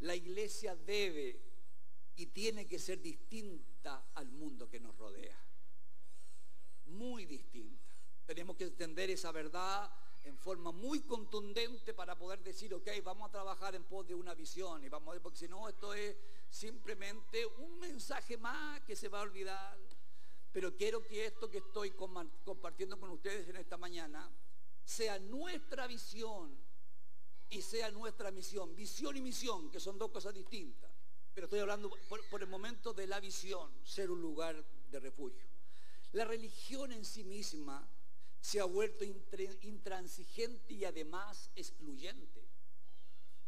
La 0.00 0.14
iglesia 0.14 0.76
debe 0.76 1.40
y 2.16 2.26
tiene 2.26 2.66
que 2.66 2.78
ser 2.78 3.00
distinta 3.00 4.10
al 4.14 4.30
mundo 4.30 4.68
que 4.68 4.80
nos 4.80 4.96
rodea. 4.96 5.38
Muy 6.86 7.26
distinta. 7.26 7.94
Tenemos 8.24 8.56
que 8.56 8.64
entender 8.64 9.10
esa 9.10 9.32
verdad 9.32 9.90
en 10.24 10.36
forma 10.36 10.72
muy 10.72 11.02
contundente 11.02 11.94
para 11.94 12.16
poder 12.18 12.42
decir, 12.42 12.74
ok, 12.74 12.88
vamos 13.04 13.28
a 13.28 13.32
trabajar 13.32 13.74
en 13.74 13.84
pos 13.84 14.06
de 14.06 14.14
una 14.14 14.34
visión 14.34 14.82
y 14.82 14.88
vamos 14.88 15.16
a 15.16 15.20
porque 15.20 15.38
si 15.38 15.48
no, 15.48 15.68
esto 15.68 15.94
es 15.94 16.16
simplemente 16.50 17.46
un 17.46 17.78
mensaje 17.78 18.36
más 18.36 18.80
que 18.82 18.96
se 18.96 19.08
va 19.08 19.20
a 19.20 19.22
olvidar. 19.22 19.78
Pero 20.56 20.74
quiero 20.74 21.06
que 21.06 21.26
esto 21.26 21.50
que 21.50 21.58
estoy 21.58 21.90
compartiendo 21.90 22.98
con 22.98 23.10
ustedes 23.10 23.46
en 23.46 23.56
esta 23.56 23.76
mañana 23.76 24.26
sea 24.82 25.18
nuestra 25.18 25.86
visión 25.86 26.56
y 27.50 27.60
sea 27.60 27.90
nuestra 27.90 28.30
misión. 28.30 28.74
Visión 28.74 29.14
y 29.18 29.20
misión, 29.20 29.70
que 29.70 29.78
son 29.78 29.98
dos 29.98 30.10
cosas 30.10 30.32
distintas. 30.32 30.90
Pero 31.34 31.44
estoy 31.44 31.58
hablando 31.58 31.90
por, 32.08 32.40
el 32.40 32.48
momento 32.48 32.94
de 32.94 33.06
la 33.06 33.20
visión, 33.20 33.70
ser 33.84 34.10
un 34.10 34.22
lugar 34.22 34.64
de 34.90 34.98
refugio. 34.98 35.46
La 36.12 36.24
religión 36.24 36.90
en 36.90 37.04
sí 37.04 37.22
misma 37.22 37.86
se 38.40 38.58
ha 38.58 38.64
vuelto 38.64 39.04
intransigente 39.04 40.72
y 40.72 40.86
además 40.86 41.50
excluyente. 41.54 42.48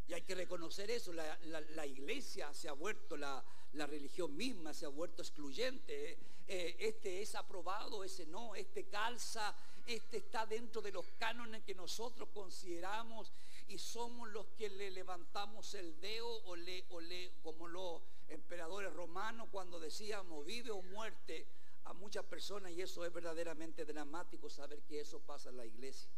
Y 0.09 0.13
hay 0.13 0.21
que 0.21 0.35
reconocer 0.35 0.91
eso, 0.91 1.15
la, 1.15 1.87
iglesia 1.87 2.53
se 2.53 2.69
ha 2.69 2.75
vuelto, 2.75 3.17
la, 3.17 3.43
religión 3.73 4.37
misma 4.37 4.73
se 4.75 4.87
ha 4.87 4.89
vuelto 4.89 5.23
excluyente. 5.23 6.19
Eh, 6.47 6.77
este 6.79 7.21
es 7.21 7.35
aprobado, 7.35 8.03
ese 8.05 8.25
no, 8.27 8.55
este 8.55 8.87
calza, 8.87 9.55
este 9.87 10.19
está 10.19 10.47
dentro 10.47 10.81
de 10.81 10.93
los 10.93 11.07
cánones 11.19 11.63
que 11.63 11.75
nosotros 11.75 12.29
consideramos 12.33 13.33
y 13.69 13.79
somos 13.79 14.29
los 14.31 14.47
que 14.57 14.71
le 14.71 14.91
levantamos 14.91 15.75
el 15.75 16.01
dedo 16.01 16.29
o 16.45 16.57
le, 16.57 16.85
o 16.89 17.01
le 17.01 17.33
como 17.43 17.69
los 17.69 18.03
emperadores 18.29 18.93
romanos 18.93 19.49
cuando 19.51 19.79
decíamos 19.79 20.45
vive 20.45 20.71
o 20.71 20.83
muerte 20.83 21.47
a 21.85 21.93
muchas 21.93 22.25
personas 22.25 22.73
y 22.73 22.83
eso 22.83 23.05
es 23.05 23.13
verdaderamente 23.13 23.85
dramático 23.85 24.51
saber 24.51 24.83
que 24.83 25.01
eso 25.01 25.21
pasa 25.21 25.51
en 25.51 25.57
la 25.57 25.67
iglesia. 25.67 26.11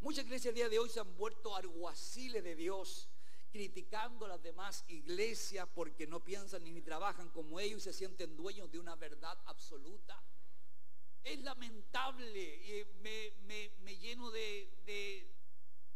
Muchas 0.00 0.24
iglesias 0.24 0.50
el 0.50 0.54
día 0.54 0.68
de 0.68 0.78
hoy 0.78 0.90
se 0.90 1.00
han 1.00 1.16
vuelto 1.16 1.56
alguaciles 1.56 2.44
de 2.44 2.54
Dios, 2.54 3.08
criticando 3.56 4.26
a 4.26 4.28
las 4.28 4.42
demás 4.42 4.84
iglesias 4.88 5.66
porque 5.74 6.06
no 6.06 6.22
piensan 6.22 6.62
ni, 6.62 6.82
trabajan 6.82 7.30
como 7.30 7.58
ellos 7.58 7.78
y 7.78 7.84
se 7.84 7.94
sienten 7.94 8.36
dueños 8.36 8.70
de 8.70 8.78
una 8.78 8.96
verdad 8.96 9.38
absoluta. 9.46 10.22
Es 11.24 11.40
lamentable, 11.40 12.38
y 12.38 12.84
me, 13.00 13.96
lleno 13.96 14.30
de 14.30 14.70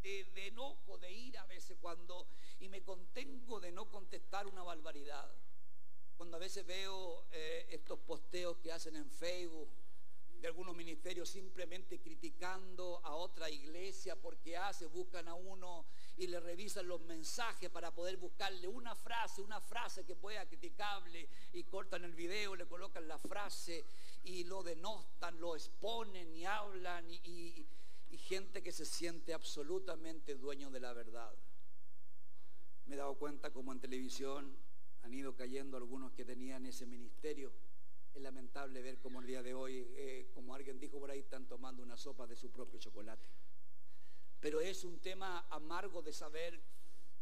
de, 0.03 0.47
enojo, 0.47 0.97
de 0.97 1.13
ira 1.13 1.43
a 1.43 1.47
veces 1.47 1.77
cuando, 1.83 2.27
y 2.61 2.71
me 2.71 2.83
contengo 2.83 3.61
de 3.61 3.73
no 3.73 3.91
contestar 3.91 4.47
una 4.47 4.63
barbaridad. 4.63 5.31
Cuando 6.17 6.39
a 6.39 6.41
veces 6.41 6.65
veo 6.65 7.27
eh, 7.31 7.67
estos 7.69 7.99
posteos 7.99 8.57
que 8.57 8.73
hacen 8.73 8.97
en 8.97 9.11
Facebook 9.11 9.69
de 10.41 10.49
algunos 10.49 10.75
ministerios 10.75 11.29
simplemente 11.29 12.01
criticando 12.01 13.03
a 13.05 13.15
otra 13.15 13.51
iglesia 13.51 14.17
porque 14.17 14.57
hace, 14.57 14.87
buscan 14.87 15.29
a 15.29 15.35
uno 15.35 15.85
y 16.21 16.27
le 16.27 16.39
revisan 16.39 16.87
los 16.87 17.01
mensajes 17.01 17.71
para 17.71 17.93
poder 17.93 18.17
buscarle 18.17 18.69
una 18.69 18.95
frase, 18.95 19.43
una 19.43 19.61
frase 19.61 20.05
que 20.05 20.15
pueda 20.15 20.47
criticable 20.47 21.29
y 21.53 21.65
cortan 21.65 22.05
el 22.05 22.15
video, 22.15 22.55
le 22.55 22.67
colocan 22.67 23.09
la 23.09 23.19
frase 23.19 23.85
y 24.25 24.45
lo 24.45 24.63
denostan, 24.63 25.41
lo 25.41 25.57
exponen 25.57 26.37
y 26.37 26.45
hablan 26.45 27.11
y 27.11 27.67
gente 28.31 28.63
que 28.63 28.71
se 28.71 28.85
siente 28.85 29.35
absolutamente 29.35 30.37
dueño 30.37 30.71
de 30.71 30.81
la 30.81 30.93
verdad. 30.93 31.33
Me 32.87 32.95
he 32.95 32.99
dado 32.99 33.15
cuenta 33.15 33.51
como 33.51 33.73
en 33.73 33.81
televisión 33.81 34.57
han 35.03 35.15
ido 35.15 35.35
cayendo 35.35 35.77
algunos 35.77 36.13
que 36.13 36.25
tenían 36.25 36.67
ese 36.67 36.87
ministerio. 36.87 37.53
Es 38.15 38.23
lamentable 38.23 38.83
ver 38.83 38.99
como 38.99 39.21
el 39.21 39.27
día 39.27 39.43
de 39.43 39.55
hoy, 39.55 39.87
eh, 39.97 40.31
como 40.35 40.55
alguien 40.55 40.79
dijo 40.79 40.99
por 40.99 41.11
ahí, 41.11 41.21
están 41.21 41.47
tomando 41.47 41.83
una 41.83 41.97
sopa 41.97 42.27
de 42.27 42.37
su 42.37 42.51
propio 42.51 42.79
chocolate. 42.79 43.25
Pero 44.41 44.61
es 44.61 44.85
un 44.85 44.99
tema 45.01 45.47
amargo 45.51 46.03
de 46.03 46.13
saber 46.13 46.61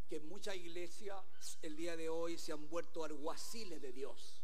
que 0.07 0.19
muchas 0.19 0.55
iglesias 0.55 1.17
el 1.61 1.75
día 1.75 1.95
de 1.95 2.09
hoy 2.09 2.37
se 2.37 2.51
han 2.51 2.69
vuelto 2.69 3.03
alguaciles 3.03 3.81
de 3.81 3.91
Dios 3.91 4.41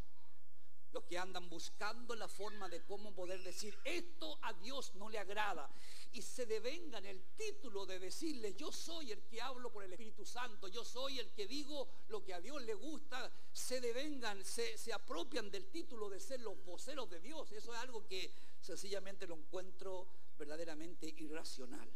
los 0.96 1.04
que 1.04 1.18
andan 1.18 1.50
buscando 1.50 2.16
la 2.16 2.30
forma 2.30 2.70
de 2.70 2.82
cómo 2.86 3.14
poder 3.14 3.44
decir 3.44 3.78
esto 3.84 4.40
a 4.42 4.54
Dios 4.54 4.96
no 4.96 5.10
le 5.10 5.20
agrada 5.20 5.70
y 6.14 6.22
se 6.22 6.46
devengan 6.46 7.06
el 7.06 7.22
título 7.36 7.86
de 7.86 8.00
decirle 8.00 8.56
yo 8.56 8.72
soy 8.72 9.12
el 9.12 9.22
que 9.24 9.42
hablo 9.42 9.74
por 9.74 9.84
el 9.84 9.92
Espíritu 9.92 10.26
Santo, 10.26 10.70
yo 10.70 10.86
soy 10.86 11.20
el 11.20 11.34
que 11.34 11.48
digo 11.48 11.90
lo 12.08 12.24
que 12.24 12.34
a 12.34 12.40
Dios 12.40 12.62
le 12.62 12.76
gusta, 12.76 13.30
se 13.52 13.82
devengan, 13.82 14.46
se, 14.46 14.78
se 14.78 14.94
apropian 14.94 15.52
del 15.52 15.66
título 15.66 16.10
de 16.10 16.22
ser 16.22 16.40
los 16.40 16.64
voceros 16.64 17.10
de 17.10 17.20
Dios. 17.20 17.52
Eso 17.52 17.74
es 17.74 17.80
algo 17.80 18.08
que 18.08 18.34
sencillamente 18.62 19.28
lo 19.28 19.36
encuentro 19.36 20.08
verdaderamente 20.38 21.14
irracional. 21.18 21.90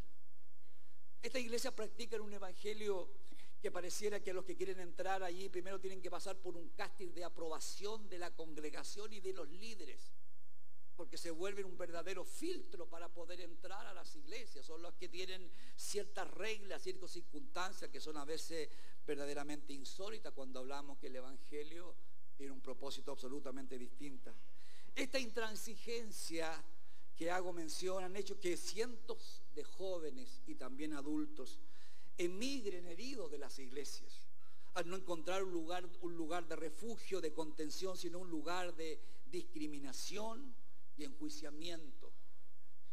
Esta 1.22 1.40
iglesia 1.40 1.76
practica 1.76 2.22
un 2.22 2.34
evangelio 2.34 3.10
que 3.62 3.72
pareciera 3.72 4.22
que 4.22 4.32
los 4.32 4.46
que 4.46 4.56
quieren 4.56 4.80
entrar 4.80 5.22
allí 5.22 5.50
primero 5.50 5.80
tienen 5.80 6.02
que 6.02 6.10
pasar 6.10 6.38
por 6.38 6.56
un 6.56 6.70
casting 6.70 7.10
de 7.10 7.26
aprobación 7.26 8.08
de 8.08 8.18
la 8.18 8.32
congregación 8.32 9.12
y 9.12 9.20
de 9.20 9.34
los 9.34 9.50
líderes, 9.50 10.14
porque 10.96 11.18
se 11.18 11.32
vuelven 11.32 11.66
un 11.66 11.78
verdadero 11.78 12.24
filtro 12.24 12.88
para 12.88 13.10
poder 13.10 13.42
entrar 13.42 13.86
a 13.86 13.94
las 13.94 14.16
iglesias. 14.16 14.66
Son 14.66 14.82
los 14.82 14.94
que 14.94 15.10
tienen 15.10 15.52
ciertas 15.76 16.30
reglas, 16.32 16.84
ciertas 16.84 17.12
circunstancias 17.12 17.90
que 17.92 18.00
son 18.00 18.16
a 18.16 18.24
veces 18.24 18.70
verdaderamente 19.06 19.74
insólitas 19.74 20.32
cuando 20.34 20.60
hablamos 20.60 20.98
que 21.00 21.08
el 21.08 21.18
Evangelio 21.18 21.96
tiene 22.38 22.54
un 22.54 22.62
propósito 22.62 23.12
absolutamente 23.12 23.78
distinto. 23.78 24.34
Esta 24.96 25.20
intransigencia 25.20 26.64
que 27.20 27.30
hago 27.30 27.52
mención 27.52 28.02
han 28.02 28.16
hecho 28.16 28.40
que 28.40 28.56
cientos 28.56 29.44
de 29.54 29.66
jóvenes 29.66 30.42
y 30.48 30.56
también 30.56 30.94
adultos 30.94 31.60
emigren 32.18 32.88
heridos 32.88 33.30
de 33.30 33.38
las 33.38 33.60
iglesias, 33.60 34.26
al 34.76 34.90
no 34.90 34.96
encontrar 34.96 35.44
un 35.44 35.52
lugar, 35.52 35.86
un 36.00 36.16
lugar 36.16 36.48
de 36.48 36.56
refugio, 36.56 37.20
de 37.20 37.34
contención, 37.34 37.98
sino 37.98 38.20
un 38.20 38.30
lugar 38.30 38.74
de 38.74 39.02
discriminación 39.30 40.56
y 40.96 41.04
enjuiciamiento. 41.04 42.10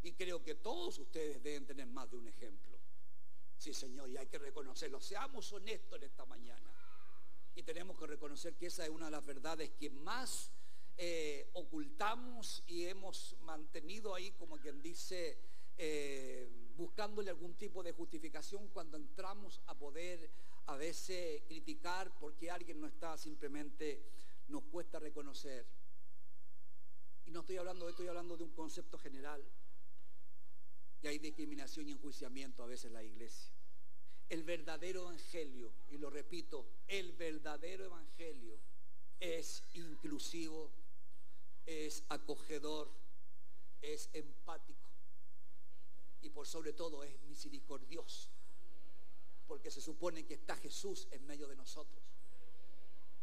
Y 0.03 0.11
creo 0.15 0.43
que 0.43 0.57
todos 0.57 0.99
ustedes 0.99 1.41
deben 1.41 1.65
tener 1.65 1.87
más 1.87 2.11
de 2.11 2.17
un 2.17 2.27
ejemplo. 2.27 2.81
Sí, 3.57 3.73
Señor, 3.73 4.11
y 4.11 4.17
hay 4.17 4.27
que 4.27 4.39
reconocerlo. 4.39 5.01
Seamos 5.01 5.53
honestos 5.53 5.99
en 5.99 6.03
esta 6.03 6.25
mañana. 6.27 6.75
Y 7.55 7.63
tenemos 7.63 7.97
que 7.97 8.09
reconocer 8.09 8.57
que 8.57 8.67
esa 8.67 8.83
es 8.83 8.91
una 8.91 9.05
de 9.05 9.13
las 9.13 9.25
verdades 9.25 9.71
que 9.71 9.89
más 9.89 10.51
eh, 10.99 11.51
ocultamos 11.55 12.63
y 12.67 12.87
hemos 12.87 13.37
mantenido 13.43 14.15
ahí, 14.15 14.33
como 14.33 14.57
quien 14.59 14.81
dice, 14.83 15.39
eh, 15.77 16.49
buscándole 16.77 17.31
algún 17.31 17.55
tipo 17.55 17.83
de 17.83 17.93
justificación 17.93 18.69
cuando 18.69 18.97
entramos 18.97 19.61
a 19.67 19.75
poder 19.75 20.31
a 20.67 20.77
veces 20.77 21.43
criticar 21.47 22.13
porque 22.19 22.51
alguien 22.51 22.81
no 22.81 22.87
está, 22.87 23.17
simplemente 23.17 24.03
nos 24.49 24.65
cuesta 24.65 24.99
reconocer. 24.99 25.67
Y 27.27 27.31
no 27.31 27.41
estoy 27.41 27.57
hablando 27.57 27.85
de 27.85 27.91
esto, 27.91 28.03
estoy 28.03 28.09
hablando 28.09 28.37
de 28.37 28.45
un 28.45 28.53
concepto 28.53 28.99
general. 28.99 29.45
Y 31.03 31.07
hay 31.09 31.19
discriminación 31.19 31.89
y 31.89 31.93
enjuiciamiento 31.93 32.63
a 32.63 32.67
veces 32.67 32.87
en 32.87 32.95
la 32.95 33.03
iglesia. 33.03 33.53
El 34.29 34.43
verdadero 34.43 35.03
evangelio, 35.03 35.73
y 35.91 35.99
lo 35.99 36.11
repito, 36.11 36.67
el 36.89 37.13
verdadero 37.13 37.85
evangelio 37.85 38.59
es 39.21 39.63
inclusivo, 39.75 40.73
es 41.67 42.05
acogedor, 42.09 42.91
es 43.83 44.09
empático 44.13 44.89
y 46.23 46.31
por 46.31 46.47
sobre 46.47 46.73
todo 46.73 47.05
es 47.05 47.21
misericordioso. 47.23 48.31
Porque 49.47 49.71
se 49.71 49.81
supone 49.81 50.25
que 50.25 50.35
está 50.35 50.57
Jesús 50.57 51.07
en 51.13 51.25
medio 51.27 51.47
de 51.47 51.55
nosotros. 51.55 52.03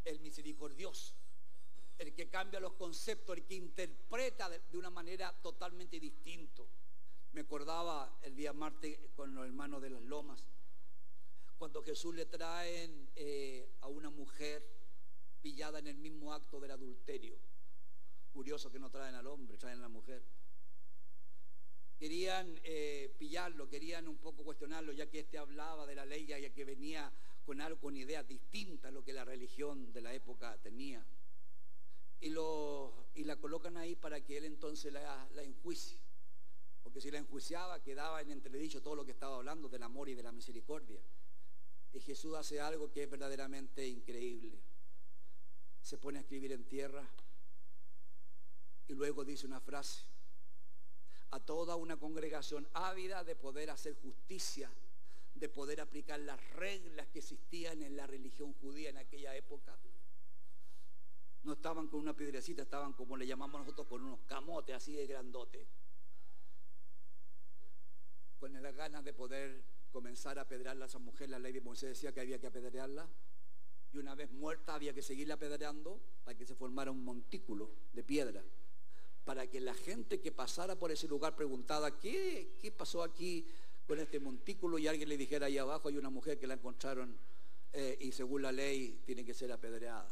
El 0.06 0.20
misericordioso. 0.22 1.14
El 1.98 2.14
que 2.14 2.30
cambia 2.30 2.60
los 2.60 2.74
conceptos, 2.74 3.38
el 3.38 3.44
que 3.44 3.56
interpreta 3.56 4.50
de 4.50 4.78
una 4.78 4.90
manera 4.90 5.34
totalmente 5.42 6.00
distinta. 6.00 6.64
Me 7.34 7.42
acordaba 7.42 8.20
el 8.22 8.36
día 8.36 8.54
martes 8.54 9.00
con 9.16 9.34
los 9.36 9.46
hermanos 9.46 9.82
de 9.82 9.90
las 9.90 10.02
lomas 10.04 10.44
cuando 11.58 11.82
Jesús 11.82 12.14
le 12.14 12.26
traen 12.26 13.10
eh, 13.16 13.70
a 13.82 13.88
una 13.88 14.10
mujer 14.10 14.68
pillada 15.42 15.80
en 15.80 15.88
el 15.88 15.96
mismo 15.96 16.34
acto 16.34 16.60
del 16.60 16.72
adulterio. 16.72 17.38
Curioso 18.34 18.72
que 18.72 18.80
no 18.80 18.90
traen 18.90 19.14
al 19.14 19.28
hombre, 19.28 19.58
traen 19.58 19.78
a 19.78 19.84
la 19.84 19.90
mujer. 19.90 20.24
Querían 22.00 22.60
eh, 22.64 23.14
pillarlo, 23.18 23.70
querían 23.70 24.08
un 24.08 24.18
poco 24.18 24.44
cuestionarlo, 24.44 24.92
ya 24.92 25.08
que 25.08 25.20
éste 25.20 25.38
hablaba 25.38 25.86
de 25.86 25.96
la 25.96 26.06
ley, 26.06 26.26
ya 26.26 26.50
que 26.50 26.66
venía 26.66 27.12
con 27.46 27.62
algo, 27.62 27.80
con 27.80 27.96
ideas 27.96 28.28
distintas 28.28 28.90
a 28.90 28.92
lo 28.92 29.04
que 29.04 29.14
la 29.14 29.24
religión 29.24 29.94
de 29.94 30.02
la 30.02 30.14
época 30.14 30.58
tenía. 30.64 31.06
Y, 32.22 32.30
lo, 32.30 33.06
y 33.14 33.24
la 33.24 33.36
colocan 33.36 33.78
ahí 33.78 33.96
para 33.96 34.20
que 34.22 34.38
él 34.38 34.46
entonces 34.46 34.92
la, 34.92 35.30
la 35.34 35.44
enjuicie. 35.44 36.00
Porque 36.82 37.00
si 37.00 37.12
la 37.12 37.20
enjuiciaba, 37.20 37.84
quedaba 37.84 38.22
en 38.22 38.32
entredicho 38.32 38.82
todo 38.82 38.96
lo 38.96 39.06
que 39.06 39.12
estaba 39.12 39.36
hablando 39.36 39.70
del 39.70 39.84
amor 39.84 40.10
y 40.10 40.16
de 40.16 40.24
la 40.24 40.32
misericordia. 40.32 41.02
Y 41.94 42.00
Jesús 42.00 42.34
hace 42.36 42.60
algo 42.60 42.92
que 42.92 43.04
es 43.04 43.10
verdaderamente 43.10 43.88
increíble. 43.88 44.60
Se 45.82 45.98
pone 45.98 46.18
a 46.18 46.22
escribir 46.22 46.52
en 46.54 46.64
tierra 46.64 47.08
y 48.88 48.94
luego 48.94 49.24
dice 49.24 49.46
una 49.46 49.60
frase. 49.60 50.06
A 51.32 51.40
toda 51.40 51.76
una 51.76 51.98
congregación 51.98 52.68
ávida 52.74 53.24
de 53.24 53.36
poder 53.36 53.70
hacer 53.72 53.96
justicia, 53.96 54.70
de 55.34 55.50
poder 55.50 55.82
aplicar 55.82 56.20
las 56.20 56.40
reglas 56.52 57.08
que 57.08 57.20
existían 57.20 57.82
en 57.82 57.98
la 57.98 58.06
religión 58.06 58.54
judía 58.54 58.90
en 58.90 58.98
aquella 58.98 59.36
época. 59.36 59.76
No 61.44 61.54
estaban 61.54 61.88
con 61.88 62.00
una 62.00 62.16
piedrecita, 62.16 62.62
estaban 62.62 62.94
como 62.94 63.18
le 63.18 63.28
llamamos 63.28 63.62
nosotros, 63.62 63.88
con 63.88 64.04
unos 64.04 64.22
camotes 64.22 64.76
así 64.76 64.94
de 64.94 65.08
grandote. 65.08 65.68
Con 68.40 68.54
las 68.62 68.76
ganas 68.76 69.04
de 69.04 69.14
poder 69.14 69.64
comenzar 69.92 70.40
a 70.40 70.44
apedrearla 70.44 70.86
a 70.86 70.88
esa 70.88 71.00
mujer. 71.00 71.30
La 71.30 71.40
ley 71.40 71.52
de 71.52 71.62
Moisés 71.62 71.90
decía 71.90 72.14
que 72.14 72.22
había 72.22 72.40
que 72.40 72.48
apedrearla. 72.48 73.08
Y 73.92 73.98
una 73.98 74.16
vez 74.16 74.32
muerta 74.32 74.76
había 74.76 74.94
que 74.94 75.02
seguirla 75.02 75.36
apedreando 75.36 76.00
para 76.24 76.38
que 76.38 76.46
se 76.46 76.56
formara 76.56 76.92
un 76.92 77.04
montículo 77.04 77.72
de 77.94 78.04
piedra. 78.04 78.44
Para 79.26 79.48
que 79.48 79.62
la 79.62 79.74
gente 79.74 80.20
que 80.20 80.32
pasara 80.32 80.76
por 80.76 80.92
ese 80.92 81.08
lugar 81.08 81.36
preguntara, 81.36 81.98
¿qué, 82.00 82.58
qué 82.60 82.72
pasó 82.72 83.04
aquí 83.04 83.46
con 83.88 84.00
este 84.00 84.20
montículo? 84.20 84.78
Y 84.78 84.88
alguien 84.88 85.10
le 85.10 85.18
dijera, 85.18 85.46
ahí 85.46 85.58
abajo 85.58 85.88
hay 85.88 85.98
una 85.98 86.10
mujer 86.10 86.38
que 86.38 86.48
la 86.48 86.56
encontraron 86.56 87.18
eh, 87.72 87.98
y 88.02 88.12
según 88.12 88.42
la 88.42 88.52
ley 88.52 89.02
tiene 89.06 89.24
que 89.24 89.34
ser 89.34 89.52
apedreada. 89.52 90.10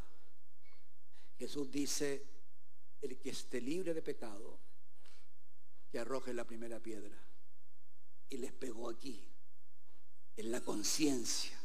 Jesús 1.38 1.70
dice, 1.72 2.24
el 3.02 3.18
que 3.18 3.32
esté 3.32 3.60
libre 3.60 3.94
de 3.94 4.02
pecado, 4.02 4.60
que 5.92 6.00
arroje 6.00 6.34
la 6.34 6.46
primera 6.46 6.80
piedra. 6.80 7.18
Y 8.30 8.38
les 8.38 8.54
pegó 8.54 8.90
aquí 8.90 9.22
en 10.38 10.52
la 10.52 10.62
conciencia, 10.62 11.60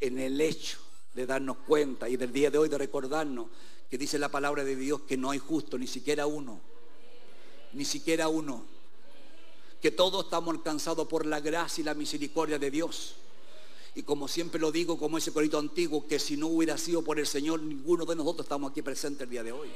en 0.00 0.18
el 0.18 0.40
hecho 0.40 0.78
de 1.14 1.26
darnos 1.26 1.58
cuenta 1.58 2.08
y 2.08 2.16
del 2.16 2.32
día 2.32 2.50
de 2.50 2.58
hoy 2.58 2.68
de 2.68 2.78
recordarnos 2.78 3.48
que 3.90 3.98
dice 3.98 4.18
la 4.18 4.28
palabra 4.28 4.64
de 4.64 4.76
Dios 4.76 5.02
que 5.02 5.16
no 5.16 5.30
hay 5.30 5.38
justo, 5.38 5.76
ni 5.76 5.86
siquiera 5.86 6.26
uno, 6.26 6.60
ni 7.72 7.84
siquiera 7.84 8.28
uno, 8.28 8.64
que 9.82 9.90
todos 9.90 10.24
estamos 10.24 10.54
alcanzados 10.54 11.08
por 11.08 11.26
la 11.26 11.40
gracia 11.40 11.82
y 11.82 11.84
la 11.84 11.94
misericordia 11.94 12.58
de 12.58 12.70
Dios. 12.70 13.16
Y 13.94 14.02
como 14.04 14.28
siempre 14.28 14.60
lo 14.60 14.70
digo, 14.70 14.98
como 14.98 15.18
ese 15.18 15.32
corito 15.32 15.58
antiguo, 15.58 16.06
que 16.06 16.18
si 16.18 16.36
no 16.36 16.46
hubiera 16.46 16.78
sido 16.78 17.02
por 17.02 17.18
el 17.18 17.26
Señor, 17.26 17.60
ninguno 17.60 18.06
de 18.06 18.14
nosotros 18.14 18.44
estamos 18.44 18.70
aquí 18.70 18.82
presentes 18.82 19.22
el 19.22 19.30
día 19.30 19.42
de 19.42 19.50
hoy. 19.50 19.68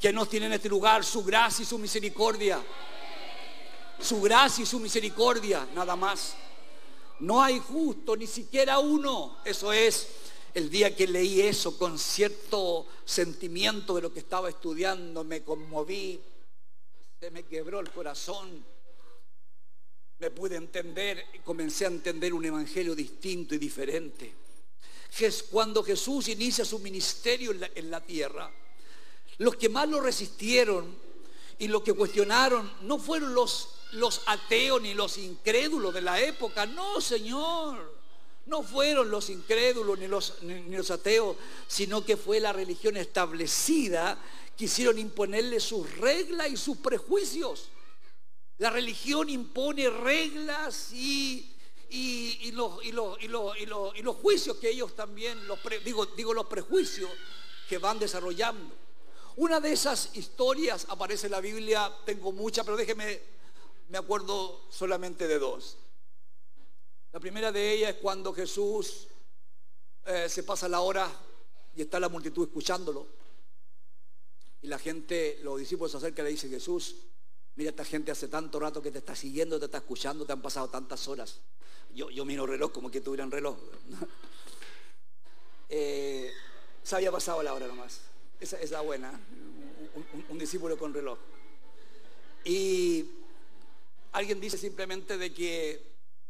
Que 0.00 0.12
nos 0.12 0.28
tiene 0.28 0.46
en 0.46 0.54
este 0.54 0.68
lugar 0.68 1.04
su 1.04 1.22
gracia 1.22 1.62
y 1.62 1.66
su 1.66 1.78
misericordia 1.78 2.60
su 4.00 4.20
gracia 4.20 4.62
y 4.62 4.66
su 4.66 4.80
misericordia, 4.80 5.66
nada 5.74 5.96
más. 5.96 6.34
No 7.20 7.42
hay 7.42 7.58
justo, 7.58 8.16
ni 8.16 8.26
siquiera 8.26 8.78
uno. 8.78 9.36
Eso 9.44 9.72
es, 9.72 10.08
el 10.54 10.70
día 10.70 10.94
que 10.94 11.06
leí 11.06 11.40
eso 11.40 11.78
con 11.78 11.98
cierto 11.98 12.86
sentimiento 13.04 13.94
de 13.94 14.02
lo 14.02 14.12
que 14.12 14.20
estaba 14.20 14.48
estudiando, 14.48 15.24
me 15.24 15.42
conmoví, 15.42 16.20
se 17.20 17.30
me 17.30 17.44
quebró 17.44 17.80
el 17.80 17.90
corazón, 17.90 18.64
me 20.18 20.30
pude 20.30 20.56
entender, 20.56 21.24
comencé 21.44 21.84
a 21.84 21.88
entender 21.88 22.34
un 22.34 22.44
evangelio 22.44 22.94
distinto 22.94 23.54
y 23.54 23.58
diferente. 23.58 24.34
Cuando 25.50 25.82
Jesús 25.82 26.28
inicia 26.28 26.64
su 26.64 26.78
ministerio 26.78 27.52
en 27.74 27.90
la, 27.90 28.00
tierra, 28.00 28.50
los 29.38 29.56
que 29.56 29.68
más 29.68 29.88
lo 29.88 30.00
resistieron 30.00 30.94
y 31.58 31.68
los 31.68 31.82
que 31.82 31.92
cuestionaron 31.92 32.70
no 32.82 32.98
fueron 32.98 33.34
los 33.34 34.22
ateos 34.26 34.80
ni 34.80 34.94
los 34.94 35.18
incrédulos 35.18 35.92
de 35.92 36.00
la 36.00 36.20
época. 36.20 36.64
No, 36.66 37.00
Señor. 37.00 37.99
No 38.50 38.64
fueron 38.64 39.12
los 39.12 39.30
incrédulos 39.30 39.96
ni 39.96 40.08
los, 40.08 40.90
ateos, 40.90 41.36
sino 41.68 42.04
que 42.04 42.16
fue 42.16 42.40
la 42.40 42.52
religión 42.52 42.96
establecida. 42.96 44.18
Quisieron 44.56 44.98
imponerle 44.98 45.60
sus 45.60 45.88
reglas 45.98 46.50
y 46.50 46.56
sus 46.56 46.78
prejuicios. 46.78 47.68
La 48.58 48.70
religión 48.70 49.30
impone 49.30 49.88
reglas 49.88 50.92
y, 50.92 51.54
los, 52.52 54.16
juicios 54.16 54.56
que 54.56 54.70
ellos 54.70 54.96
también, 54.96 55.38
digo, 55.84 56.06
digo 56.06 56.34
los 56.34 56.46
prejuicios 56.46 57.08
que 57.68 57.78
van 57.78 58.00
desarrollando. 58.00 58.74
Una 59.36 59.60
de 59.60 59.72
esas 59.72 60.10
historias 60.14 60.86
aparece 60.88 61.28
en 61.28 61.32
la 61.32 61.40
Biblia, 61.40 61.94
tengo 62.04 62.32
muchas, 62.32 62.64
pero 62.64 62.76
déjeme 62.76 63.20
me 63.90 63.98
acuerdo 63.98 64.60
solamente 64.70 65.28
de 65.28 65.38
dos. 65.38 65.76
La 67.12 67.20
primera 67.20 67.50
de 67.50 67.72
ellas 67.72 67.90
es 67.90 67.96
cuando 67.96 68.32
Jesús 68.32 69.08
eh, 70.06 70.28
se 70.28 70.42
pasa 70.42 70.68
la 70.68 70.80
hora 70.80 71.10
y 71.74 71.82
está 71.82 71.98
la 71.98 72.08
multitud 72.08 72.46
escuchándolo. 72.46 73.06
Y 74.62 74.68
la 74.68 74.78
gente, 74.78 75.40
los 75.42 75.58
discípulos 75.58 75.90
se 75.90 75.96
acercan 75.98 76.24
y 76.24 76.28
le 76.28 76.32
dicen, 76.32 76.50
Jesús, 76.50 76.96
mira, 77.56 77.70
esta 77.70 77.84
gente 77.84 78.12
hace 78.12 78.28
tanto 78.28 78.60
rato 78.60 78.82
que 78.82 78.90
te 78.90 78.98
está 78.98 79.16
siguiendo, 79.16 79.58
te 79.58 79.64
está 79.64 79.78
escuchando, 79.78 80.26
te 80.26 80.32
han 80.32 80.42
pasado 80.42 80.68
tantas 80.68 81.08
horas. 81.08 81.40
Yo, 81.94 82.10
yo 82.10 82.24
miro 82.24 82.46
reloj 82.46 82.72
como 82.72 82.90
que 82.90 83.00
tuvieran 83.00 83.30
reloj. 83.30 83.56
eh, 85.68 86.30
se 86.82 86.96
había 86.96 87.10
pasado 87.10 87.42
la 87.42 87.54
hora 87.54 87.66
nomás. 87.66 88.00
Esa 88.38 88.60
es 88.60 88.70
la 88.70 88.80
buena, 88.80 89.10
un, 89.94 90.24
un 90.28 90.38
discípulo 90.38 90.78
con 90.78 90.94
reloj. 90.94 91.18
Y 92.44 93.20
Alguien 94.12 94.40
dice 94.40 94.58
simplemente 94.58 95.18
de 95.18 95.32
que 95.32 95.82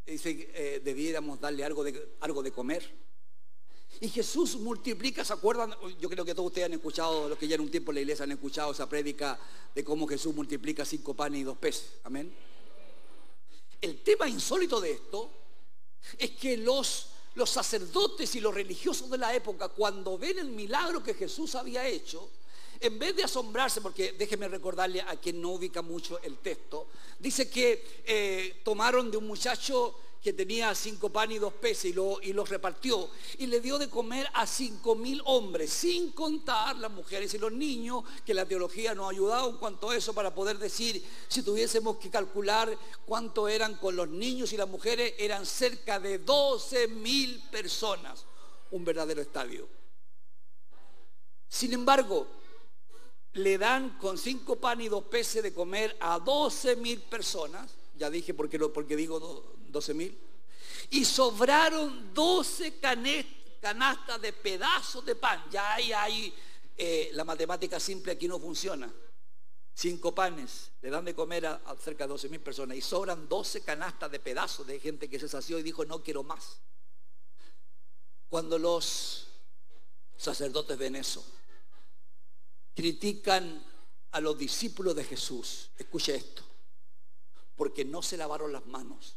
dice, 0.06 0.50
eh, 0.54 0.80
debiéramos 0.84 1.40
darle 1.40 1.64
algo 1.64 1.84
de, 1.84 2.16
algo 2.20 2.42
de 2.42 2.52
comer. 2.52 3.10
Y 4.00 4.08
Jesús 4.08 4.56
multiplica, 4.56 5.24
¿se 5.24 5.32
acuerdan? 5.32 5.74
Yo 6.00 6.08
creo 6.08 6.24
que 6.24 6.34
todos 6.34 6.48
ustedes 6.48 6.66
han 6.66 6.72
escuchado, 6.72 7.28
los 7.28 7.36
que 7.36 7.48
ya 7.48 7.56
en 7.56 7.60
un 7.60 7.70
tiempo 7.70 7.90
en 7.90 7.96
la 7.96 8.00
iglesia 8.00 8.24
han 8.24 8.32
escuchado 8.32 8.72
esa 8.72 8.88
prédica 8.88 9.38
de 9.74 9.84
cómo 9.84 10.06
Jesús 10.06 10.34
multiplica 10.34 10.84
cinco 10.84 11.14
panes 11.14 11.40
y 11.40 11.44
dos 11.44 11.58
peces. 11.58 11.98
Amén. 12.04 12.32
El 13.80 14.02
tema 14.02 14.28
insólito 14.28 14.80
de 14.80 14.92
esto 14.92 15.30
es 16.18 16.30
que 16.30 16.56
los, 16.56 17.08
los 17.34 17.50
sacerdotes 17.50 18.34
y 18.36 18.40
los 18.40 18.54
religiosos 18.54 19.10
de 19.10 19.18
la 19.18 19.34
época, 19.34 19.68
cuando 19.68 20.16
ven 20.16 20.38
el 20.38 20.50
milagro 20.50 21.02
que 21.02 21.14
Jesús 21.14 21.54
había 21.54 21.86
hecho, 21.86 22.30
en 22.80 22.98
vez 22.98 23.14
de 23.14 23.24
asombrarse, 23.24 23.80
porque 23.80 24.12
déjeme 24.12 24.48
recordarle 24.48 25.02
a 25.02 25.16
quien 25.16 25.40
no 25.40 25.50
ubica 25.50 25.82
mucho 25.82 26.20
el 26.22 26.38
texto, 26.38 26.88
dice 27.18 27.50
que 27.50 28.02
eh, 28.04 28.60
tomaron 28.64 29.10
de 29.10 29.18
un 29.18 29.26
muchacho 29.26 29.94
que 30.22 30.32
tenía 30.34 30.74
cinco 30.74 31.08
panes 31.08 31.36
y 31.36 31.40
dos 31.40 31.54
peces 31.54 31.86
y, 31.86 32.32
los 32.32 32.48
repartió 32.48 33.08
y 33.38 33.46
le 33.46 33.60
dio 33.60 33.78
de 33.78 33.88
comer 33.88 34.28
a 34.34 34.46
cinco 34.46 34.94
mil 34.94 35.22
hombres, 35.24 35.70
sin 35.70 36.12
contar 36.12 36.76
las 36.76 36.90
mujeres 36.90 37.32
y 37.32 37.38
los 37.38 37.52
niños, 37.52 38.04
que 38.24 38.34
la 38.34 38.44
teología 38.44 38.94
nos 38.94 39.06
ha 39.06 39.10
ayudado 39.10 39.48
en 39.48 39.56
cuanto 39.56 39.90
a 39.90 39.96
eso 39.96 40.12
para 40.12 40.34
poder 40.34 40.58
decir, 40.58 41.02
si 41.28 41.42
tuviésemos 41.42 41.96
que 41.96 42.10
calcular 42.10 42.76
cuánto 43.06 43.48
eran 43.48 43.76
con 43.76 43.96
los 43.96 44.08
niños 44.08 44.52
y 44.52 44.58
las 44.58 44.68
mujeres, 44.68 45.14
eran 45.18 45.46
cerca 45.46 45.98
de 45.98 46.18
12 46.18 46.88
mil 46.88 47.42
personas, 47.50 48.26
un 48.70 48.84
verdadero 48.84 49.22
estadio. 49.22 49.68
Sin 51.48 51.72
embargo, 51.72 52.26
le 53.34 53.58
dan 53.58 53.96
con 53.98 54.18
cinco 54.18 54.56
panes 54.56 54.86
y 54.86 54.88
dos 54.88 55.04
peces 55.04 55.42
de 55.42 55.54
comer 55.54 55.96
a 56.00 56.18
12 56.18 56.76
mil 56.76 57.00
personas, 57.02 57.70
ya 57.96 58.10
dije 58.10 58.34
porque, 58.34 58.58
porque 58.58 58.96
digo 58.96 59.54
12 59.68 59.94
mil, 59.94 60.18
y 60.90 61.04
sobraron 61.04 62.12
12 62.12 62.80
canastas 63.60 64.20
de 64.20 64.32
pedazos 64.32 65.04
de 65.04 65.14
pan. 65.14 65.44
Ya 65.50 65.74
ahí 65.74 65.92
hay, 65.92 66.34
eh, 66.76 67.10
la 67.12 67.24
matemática 67.24 67.78
simple 67.78 68.12
aquí 68.12 68.26
no 68.26 68.40
funciona. 68.40 68.92
Cinco 69.72 70.14
panes 70.14 70.72
le 70.82 70.90
dan 70.90 71.04
de 71.04 71.14
comer 71.14 71.46
a, 71.46 71.54
a 71.64 71.76
cerca 71.76 72.04
de 72.04 72.08
12 72.08 72.28
mil 72.28 72.40
personas 72.40 72.76
y 72.76 72.80
sobran 72.80 73.28
12 73.28 73.62
canastas 73.62 74.10
de 74.10 74.18
pedazos 74.18 74.66
de 74.66 74.80
gente 74.80 75.08
que 75.08 75.20
se 75.20 75.28
sació 75.28 75.58
y 75.58 75.62
dijo 75.62 75.84
no 75.84 76.02
quiero 76.02 76.24
más. 76.24 76.60
Cuando 78.28 78.58
los 78.58 79.28
sacerdotes 80.16 80.76
ven 80.76 80.96
eso, 80.96 81.24
critican 82.80 83.62
a 84.12 84.20
los 84.22 84.38
discípulos 84.38 84.96
de 84.96 85.04
Jesús. 85.04 85.68
Escuche 85.76 86.14
esto. 86.14 86.42
Porque 87.54 87.84
no 87.84 88.00
se 88.00 88.16
lavaron 88.16 88.54
las 88.54 88.64
manos. 88.64 89.16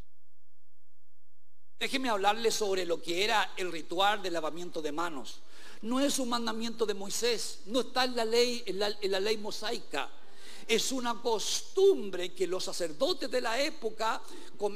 Déjeme 1.79 2.09
hablarle 2.09 2.51
sobre 2.51 2.85
lo 2.85 3.01
que 3.01 3.23
era 3.23 3.53
el 3.55 3.71
ritual 3.71 4.21
de 4.21 4.31
lavamiento 4.31 4.81
de 4.81 4.91
manos. 4.91 5.39
No 5.81 6.01
es 6.01 6.19
un 6.19 6.27
mandamiento 6.27 6.85
de 6.85 6.93
Moisés, 6.93 7.61
no 7.67 7.81
está 7.81 8.03
en 8.03 8.17
la 8.17 8.25
ley, 8.25 8.63
en 8.65 8.79
la, 8.79 9.19
ley 9.21 9.37
mosaica. 9.37 10.09
Es 10.67 10.91
una 10.91 11.21
costumbre 11.21 12.33
que 12.33 12.47
los 12.47 12.65
sacerdotes 12.65 13.31
de 13.31 13.39
la 13.39 13.61
época, 13.61 14.21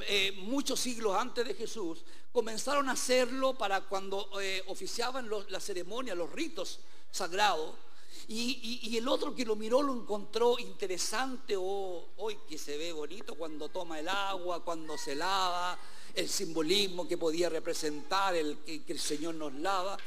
eh, 0.08 0.32
muchos 0.38 0.80
siglos 0.80 1.14
antes 1.18 1.46
de 1.46 1.56
Jesús, 1.56 2.06
comenzaron 2.32 2.88
a 2.88 2.94
hacerlo 2.94 3.54
para 3.54 3.82
cuando 3.82 4.30
eh, 4.42 4.64
oficiaban 4.68 5.30
la 5.50 5.60
ceremonia, 5.60 6.16
los 6.16 6.32
ritos 6.32 6.80
sagrados. 7.12 7.87
Y, 8.30 8.98
el 8.98 9.08
otro 9.08 9.34
que 9.34 9.46
lo 9.46 9.56
miró 9.56 9.82
lo 9.82 9.94
encontró 9.94 10.60
interesante, 10.60 11.56
hoy 11.56 12.38
que 12.50 12.58
se 12.58 12.78
ve 12.78 12.92
bonito 12.92 13.36
cuando 13.36 13.70
toma 13.70 14.00
el 14.00 14.10
agua, 14.10 14.64
cuando 14.66 14.98
se 14.98 15.16
lava, 15.16 15.80
el 16.14 16.28
simbolismo 16.28 17.08
que 17.08 17.18
podía 17.18 17.48
representar 17.48 18.36
el 18.36 18.58
que, 18.60 18.84
el 18.88 19.00
Señor 19.00 19.36
nos 19.36 19.54
lava. 19.54 19.98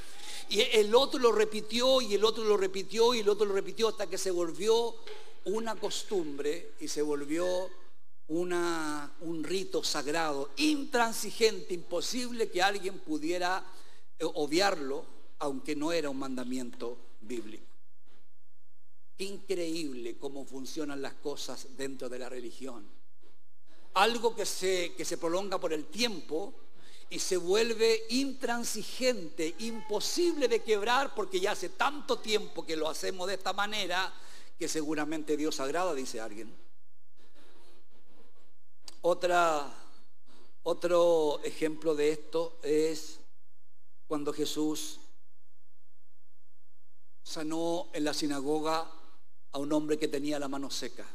Y 0.51 0.61
el 0.61 0.95
otro 0.95 1.19
lo 1.19 1.33
repitió 1.33 2.03
y 2.03 2.15
el 2.15 2.25
otro 2.25 2.45
lo 2.45 2.57
repitió 2.57 3.15
y 3.15 3.21
el 3.21 3.29
otro 3.29 3.47
lo 3.47 3.55
repitió 3.55 3.89
hasta 3.89 4.07
que 4.07 4.19
se 4.19 4.31
volvió 4.31 4.97
una 5.47 5.77
costumbre 5.77 6.73
y 6.81 6.89
se 6.89 7.01
volvió 7.01 7.71
una, 8.29 9.15
un 9.21 9.43
rito 9.43 9.83
sagrado, 9.83 10.51
intransigente, 10.57 11.73
imposible 11.73 12.51
que 12.51 12.63
alguien 12.63 12.99
pudiera 12.99 13.65
eh, 14.19 14.25
obviarlo, 14.35 15.05
aunque 15.39 15.75
no 15.75 15.91
era 15.91 16.11
un 16.11 16.19
mandamiento 16.19 16.99
bíblico. 17.23 17.70
Increíble 19.21 20.19
cómo 20.19 20.45
funcionan 20.45 21.01
las 21.01 21.15
cosas 21.15 21.69
dentro 21.77 22.09
de 22.09 22.19
la 22.19 22.29
religión 22.29 23.01
algo 23.95 24.35
que 24.35 24.47
se, 24.47 24.95
que 24.97 25.05
se 25.05 25.19
prolonga 25.19 25.59
por 25.59 25.73
el 25.73 25.87
tiempo 25.87 26.55
y 27.09 27.19
se 27.19 27.37
vuelve 27.37 28.05
intransigente, 28.11 29.57
imposible 29.59 30.47
de 30.47 30.63
quebrar 30.63 31.15
porque 31.15 31.41
ya 31.41 31.53
hace 31.53 31.71
tanto 31.71 32.19
tiempo 32.21 32.65
que 32.65 32.77
lo 32.77 32.89
hacemos 32.89 33.27
de 33.27 33.35
esta 33.35 33.53
manera 33.53 34.13
que 34.59 34.69
seguramente 34.69 35.37
Dios 35.37 35.59
agrada, 35.59 35.95
dice 35.95 36.21
alguien. 36.21 36.55
Otra, 39.03 39.75
otro 40.63 41.41
ejemplo 41.43 41.95
de 41.95 42.13
esto 42.13 42.59
es 42.63 43.19
cuando 44.07 44.33
Jesús 44.33 45.01
sanó 47.23 47.89
en 47.93 48.05
la 48.05 48.15
sinagoga 48.15 48.89
a 49.53 49.59
un 49.59 49.73
hombre 49.73 49.99
que 49.99 50.09
tenía 50.09 50.39
la 50.39 50.49
mano 50.49 50.71
seca. 50.71 51.07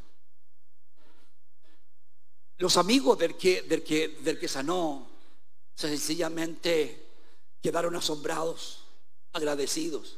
Los 2.58 2.78
amigos 2.78 3.18
del 3.18 3.36
que, 3.36 3.64
del 3.64 3.84
que, 3.84 4.08
del 4.08 4.40
que 4.40 4.48
sanó 4.48 5.08
sencillamente 5.74 7.06
quedaron 7.62 7.96
asombrados, 7.96 8.86
agradecidos. 9.34 10.18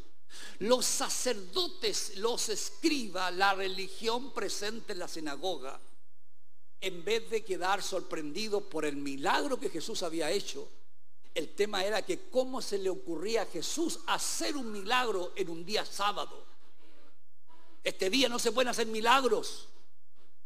Los 0.60 0.86
sacerdotes, 0.86 2.18
los 2.18 2.50
escriba, 2.50 3.32
la 3.32 3.56
religión 3.56 4.34
presente 4.34 4.94
en 4.94 5.00
la 5.00 5.08
sinagoga, 5.08 5.80
en 6.80 7.04
vez 7.04 7.30
de 7.30 7.44
quedar 7.44 7.82
sorprendidos 7.82 8.64
por 8.64 8.86
el 8.86 8.98
milagro 8.98 9.60
que 9.60 9.70
Jesús 9.70 10.04
había 10.04 10.30
hecho, 10.30 10.70
el 11.34 11.54
tema 11.54 11.84
era 11.86 12.02
que 12.02 12.30
cómo 12.30 12.62
se 12.62 12.80
le 12.80 12.90
ocurría 12.90 13.44
a 13.44 13.46
Jesús 13.46 14.00
hacer 14.08 14.58
un 14.58 14.72
milagro 14.72 15.34
en 15.36 15.50
un 15.50 15.64
día 15.64 15.86
sábado. 15.86 16.46
Este 17.84 18.10
día 18.10 18.28
no 18.30 18.40
se 18.40 18.52
pueden 18.52 18.70
hacer 18.70 18.88
milagros. 18.88 19.70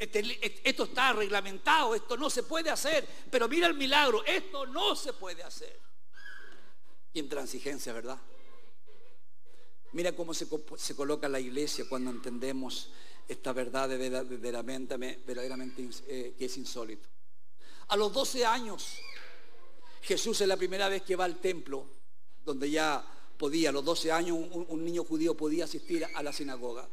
Este, 0.01 0.67
esto 0.67 0.85
está 0.85 1.13
reglamentado, 1.13 1.93
esto 1.93 2.17
no 2.17 2.27
se 2.31 2.41
puede 2.41 2.71
hacer, 2.71 3.07
pero 3.29 3.47
mira 3.47 3.67
el 3.67 3.75
milagro, 3.75 4.25
esto 4.25 4.65
no 4.65 4.95
se 4.95 5.13
puede 5.13 5.43
hacer. 5.43 5.79
Intransigencia, 7.13 7.93
¿verdad? 7.93 8.17
Mira 9.91 10.15
cómo 10.15 10.33
se, 10.33 10.47
coloca 10.95 11.29
la 11.29 11.39
iglesia 11.39 11.85
cuando 11.87 12.09
entendemos 12.09 12.89
esta 13.27 13.53
verdad 13.53 13.89
verdaderamente, 13.89 14.97
verdaderamente 14.97 15.87
eh, 16.07 16.33
que 16.35 16.45
es 16.45 16.57
insólito. 16.57 17.07
A 17.89 17.95
los 17.95 18.11
12 18.11 18.43
años, 18.43 18.97
Jesús 20.01 20.41
es 20.41 20.47
la 20.47 20.57
primera 20.57 20.89
vez 20.89 21.03
que 21.03 21.15
va 21.15 21.25
al 21.25 21.39
templo, 21.39 21.85
donde 22.43 22.71
ya 22.71 23.05
podía, 23.37 23.69
a 23.69 23.71
los 23.71 23.85
12 23.85 24.11
años 24.11 24.35
un 24.51 24.83
niño 24.83 25.03
judío 25.03 25.37
podía 25.37 25.65
asistir 25.65 26.07
a 26.11 26.23
la 26.23 26.33
sinagoga. 26.33 26.89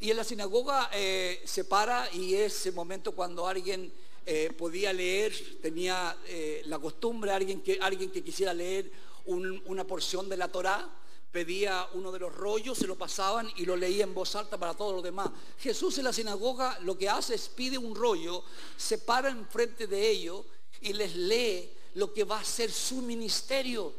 Y 0.00 0.10
en 0.10 0.16
la 0.16 0.24
sinagoga 0.24 0.90
eh, 0.92 1.42
se 1.44 1.64
para 1.64 2.12
y 2.14 2.34
es 2.34 2.66
el 2.66 2.74
momento 2.74 3.12
cuando 3.12 3.46
alguien 3.46 3.92
eh, 4.24 4.52
podía 4.56 4.92
leer, 4.92 5.32
tenía 5.60 6.16
eh, 6.26 6.62
la 6.66 6.78
costumbre, 6.78 7.32
alguien 7.32 7.62
que, 7.62 7.78
alguien 7.80 8.10
que 8.10 8.22
quisiera 8.22 8.54
leer 8.54 8.92
una 9.26 9.84
porción 9.84 10.28
de 10.28 10.36
la 10.36 10.48
Torá, 10.48 10.88
pedía 11.32 11.86
uno 11.94 12.12
de 12.12 12.18
los 12.18 12.34
rollos, 12.34 12.78
se 12.78 12.86
lo 12.86 12.96
pasaban 12.96 13.50
y 13.56 13.66
lo 13.66 13.76
leía 13.76 14.04
en 14.04 14.14
voz 14.14 14.34
alta 14.36 14.56
para 14.56 14.74
todos 14.74 14.94
los 14.94 15.02
demás. 15.02 15.30
Jesús 15.58 15.98
en 15.98 16.04
la 16.04 16.12
sinagoga 16.12 16.78
lo 16.80 16.96
que 16.96 17.08
hace 17.08 17.34
es 17.34 17.48
pide 17.48 17.76
un 17.76 17.94
rollo, 17.94 18.42
se 18.76 18.98
para 18.98 19.28
enfrente 19.28 19.86
de 19.86 20.10
ellos 20.10 20.46
y 20.80 20.92
les 20.92 21.14
lee 21.16 21.70
lo 21.94 22.14
que 22.14 22.24
va 22.24 22.40
a 22.40 22.44
ser 22.44 22.70
su 22.70 23.02
ministerio 23.02 23.92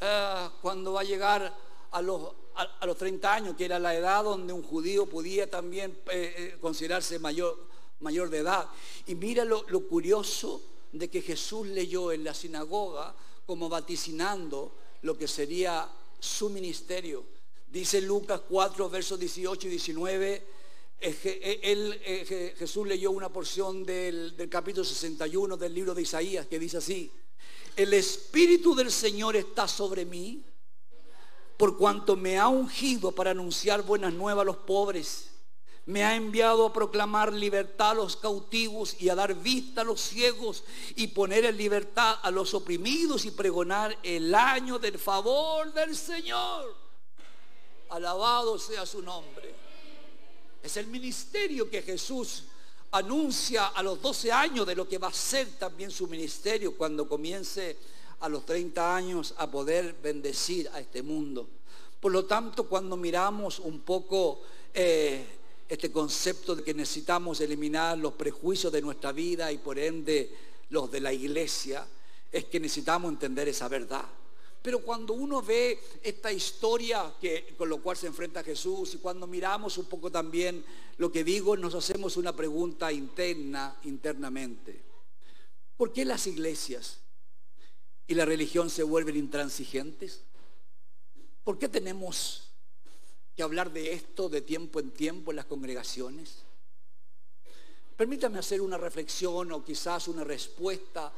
ah, 0.00 0.52
cuando 0.60 0.92
va 0.92 1.00
a 1.00 1.04
llegar 1.04 1.52
a 1.90 2.02
los 2.02 2.32
a, 2.56 2.86
los 2.86 2.96
30 2.96 3.34
años, 3.34 3.56
que 3.56 3.64
era 3.64 3.78
la 3.78 3.94
edad 3.94 4.24
donde 4.24 4.52
un 4.52 4.62
judío 4.62 5.06
podía 5.06 5.50
también 5.50 5.98
eh, 6.10 6.34
eh, 6.36 6.56
considerarse 6.60 7.18
mayor, 7.18 7.58
mayor 8.00 8.30
de 8.30 8.38
edad. 8.38 8.68
Y 9.06 9.14
mira 9.14 9.44
lo, 9.44 9.64
lo 9.68 9.86
curioso 9.88 10.62
de 10.92 11.08
que 11.08 11.22
Jesús 11.22 11.66
leyó 11.66 12.12
en 12.12 12.24
la 12.24 12.34
sinagoga 12.34 13.14
como 13.46 13.68
vaticinando 13.68 14.72
lo 15.02 15.18
que 15.18 15.28
sería 15.28 15.88
su 16.20 16.48
ministerio. 16.48 17.24
Dice 17.66 18.00
Lucas 18.00 18.42
4, 18.48 18.88
versos 18.88 19.18
18 19.18 19.66
y 19.66 19.70
19, 19.70 20.46
eh, 21.00 22.54
Jesús 22.56 22.86
leyó 22.86 23.10
una 23.10 23.28
porción 23.28 23.84
del, 23.84 24.36
del 24.36 24.48
capítulo 24.48 24.84
61 24.84 25.56
del 25.56 25.74
libro 25.74 25.94
de 25.94 26.02
Isaías 26.02 26.46
que 26.46 26.58
dice 26.58 26.78
así, 26.78 27.10
el 27.76 27.92
Espíritu 27.92 28.74
del 28.74 28.92
Señor 28.92 29.34
está 29.34 29.66
sobre 29.66 30.04
mí 30.04 30.42
por 31.56 31.76
cuanto 31.76 32.16
me 32.16 32.38
ha 32.38 32.48
ungido 32.48 33.12
para 33.12 33.30
anunciar 33.30 33.82
buenas 33.82 34.12
nuevas 34.12 34.42
a 34.42 34.46
los 34.46 34.56
pobres. 34.56 35.30
Me 35.86 36.02
ha 36.02 36.16
enviado 36.16 36.66
a 36.66 36.72
proclamar 36.72 37.32
libertad 37.32 37.90
a 37.90 37.94
los 37.94 38.16
cautivos 38.16 38.96
y 38.98 39.10
a 39.10 39.14
dar 39.14 39.34
vista 39.34 39.82
a 39.82 39.84
los 39.84 40.00
ciegos 40.00 40.64
y 40.96 41.08
poner 41.08 41.44
en 41.44 41.56
libertad 41.56 42.18
a 42.22 42.30
los 42.30 42.54
oprimidos 42.54 43.26
y 43.26 43.30
pregonar 43.30 43.96
el 44.02 44.34
año 44.34 44.78
del 44.78 44.98
favor 44.98 45.72
del 45.74 45.94
Señor. 45.94 46.74
Alabado 47.90 48.58
sea 48.58 48.86
su 48.86 49.02
nombre. 49.02 49.54
Es 50.62 50.78
el 50.78 50.86
ministerio 50.86 51.68
que 51.68 51.82
Jesús 51.82 52.44
anuncia 52.92 53.66
a 53.66 53.82
los 53.82 54.00
12 54.00 54.32
años 54.32 54.66
de 54.66 54.74
lo 54.74 54.88
que 54.88 54.98
va 54.98 55.08
a 55.08 55.12
ser 55.12 55.58
también 55.58 55.90
su 55.90 56.08
ministerio 56.08 56.76
cuando 56.76 57.06
comience 57.06 57.76
a 58.20 58.28
los 58.28 58.46
30 58.46 58.96
años 58.96 59.34
a 59.38 59.50
poder 59.50 59.96
bendecir 60.02 60.68
a 60.70 60.80
este 60.80 61.02
mundo. 61.02 61.48
Por 62.00 62.12
lo 62.12 62.24
tanto, 62.26 62.68
cuando 62.68 62.96
miramos 62.96 63.58
un 63.58 63.80
poco 63.80 64.42
eh, 64.74 65.24
este 65.68 65.90
concepto 65.90 66.54
de 66.54 66.62
que 66.62 66.74
necesitamos 66.74 67.40
eliminar 67.40 67.96
los 67.96 68.12
prejuicios 68.14 68.72
de 68.72 68.82
nuestra 68.82 69.12
vida 69.12 69.50
y 69.50 69.58
por 69.58 69.78
ende 69.78 70.30
los 70.70 70.90
de 70.90 71.00
la 71.00 71.12
iglesia, 71.12 71.86
es 72.30 72.44
que 72.46 72.60
necesitamos 72.60 73.10
entender 73.10 73.48
esa 73.48 73.68
verdad. 73.68 74.04
Pero 74.60 74.80
cuando 74.80 75.12
uno 75.12 75.42
ve 75.42 75.78
esta 76.02 76.32
historia 76.32 77.12
que, 77.20 77.54
con 77.56 77.68
lo 77.68 77.82
cual 77.82 77.96
se 77.96 78.06
enfrenta 78.06 78.42
Jesús 78.42 78.94
y 78.94 78.98
cuando 78.98 79.26
miramos 79.26 79.76
un 79.76 79.84
poco 79.84 80.10
también 80.10 80.64
lo 80.96 81.12
que 81.12 81.22
digo, 81.22 81.56
nos 81.56 81.74
hacemos 81.74 82.16
una 82.16 82.34
pregunta 82.34 82.90
interna, 82.90 83.76
internamente. 83.84 84.82
¿Por 85.76 85.92
qué 85.92 86.04
las 86.04 86.26
iglesias 86.26 87.03
y 88.06 88.14
la 88.14 88.24
religión 88.24 88.70
se 88.70 88.82
vuelven 88.82 89.16
intransigentes? 89.16 90.22
¿Por 91.42 91.58
qué 91.58 91.68
tenemos 91.68 92.50
que 93.36 93.42
hablar 93.42 93.72
de 93.72 93.92
esto 93.92 94.28
de 94.28 94.40
tiempo 94.40 94.80
en 94.80 94.90
tiempo 94.90 95.32
en 95.32 95.36
las 95.36 95.46
congregaciones? 95.46 96.44
Permítame 97.96 98.38
hacer 98.38 98.60
una 98.60 98.76
reflexión 98.76 99.52
o 99.52 99.64
quizás 99.64 100.08
una 100.08 100.24
respuesta 100.24 101.12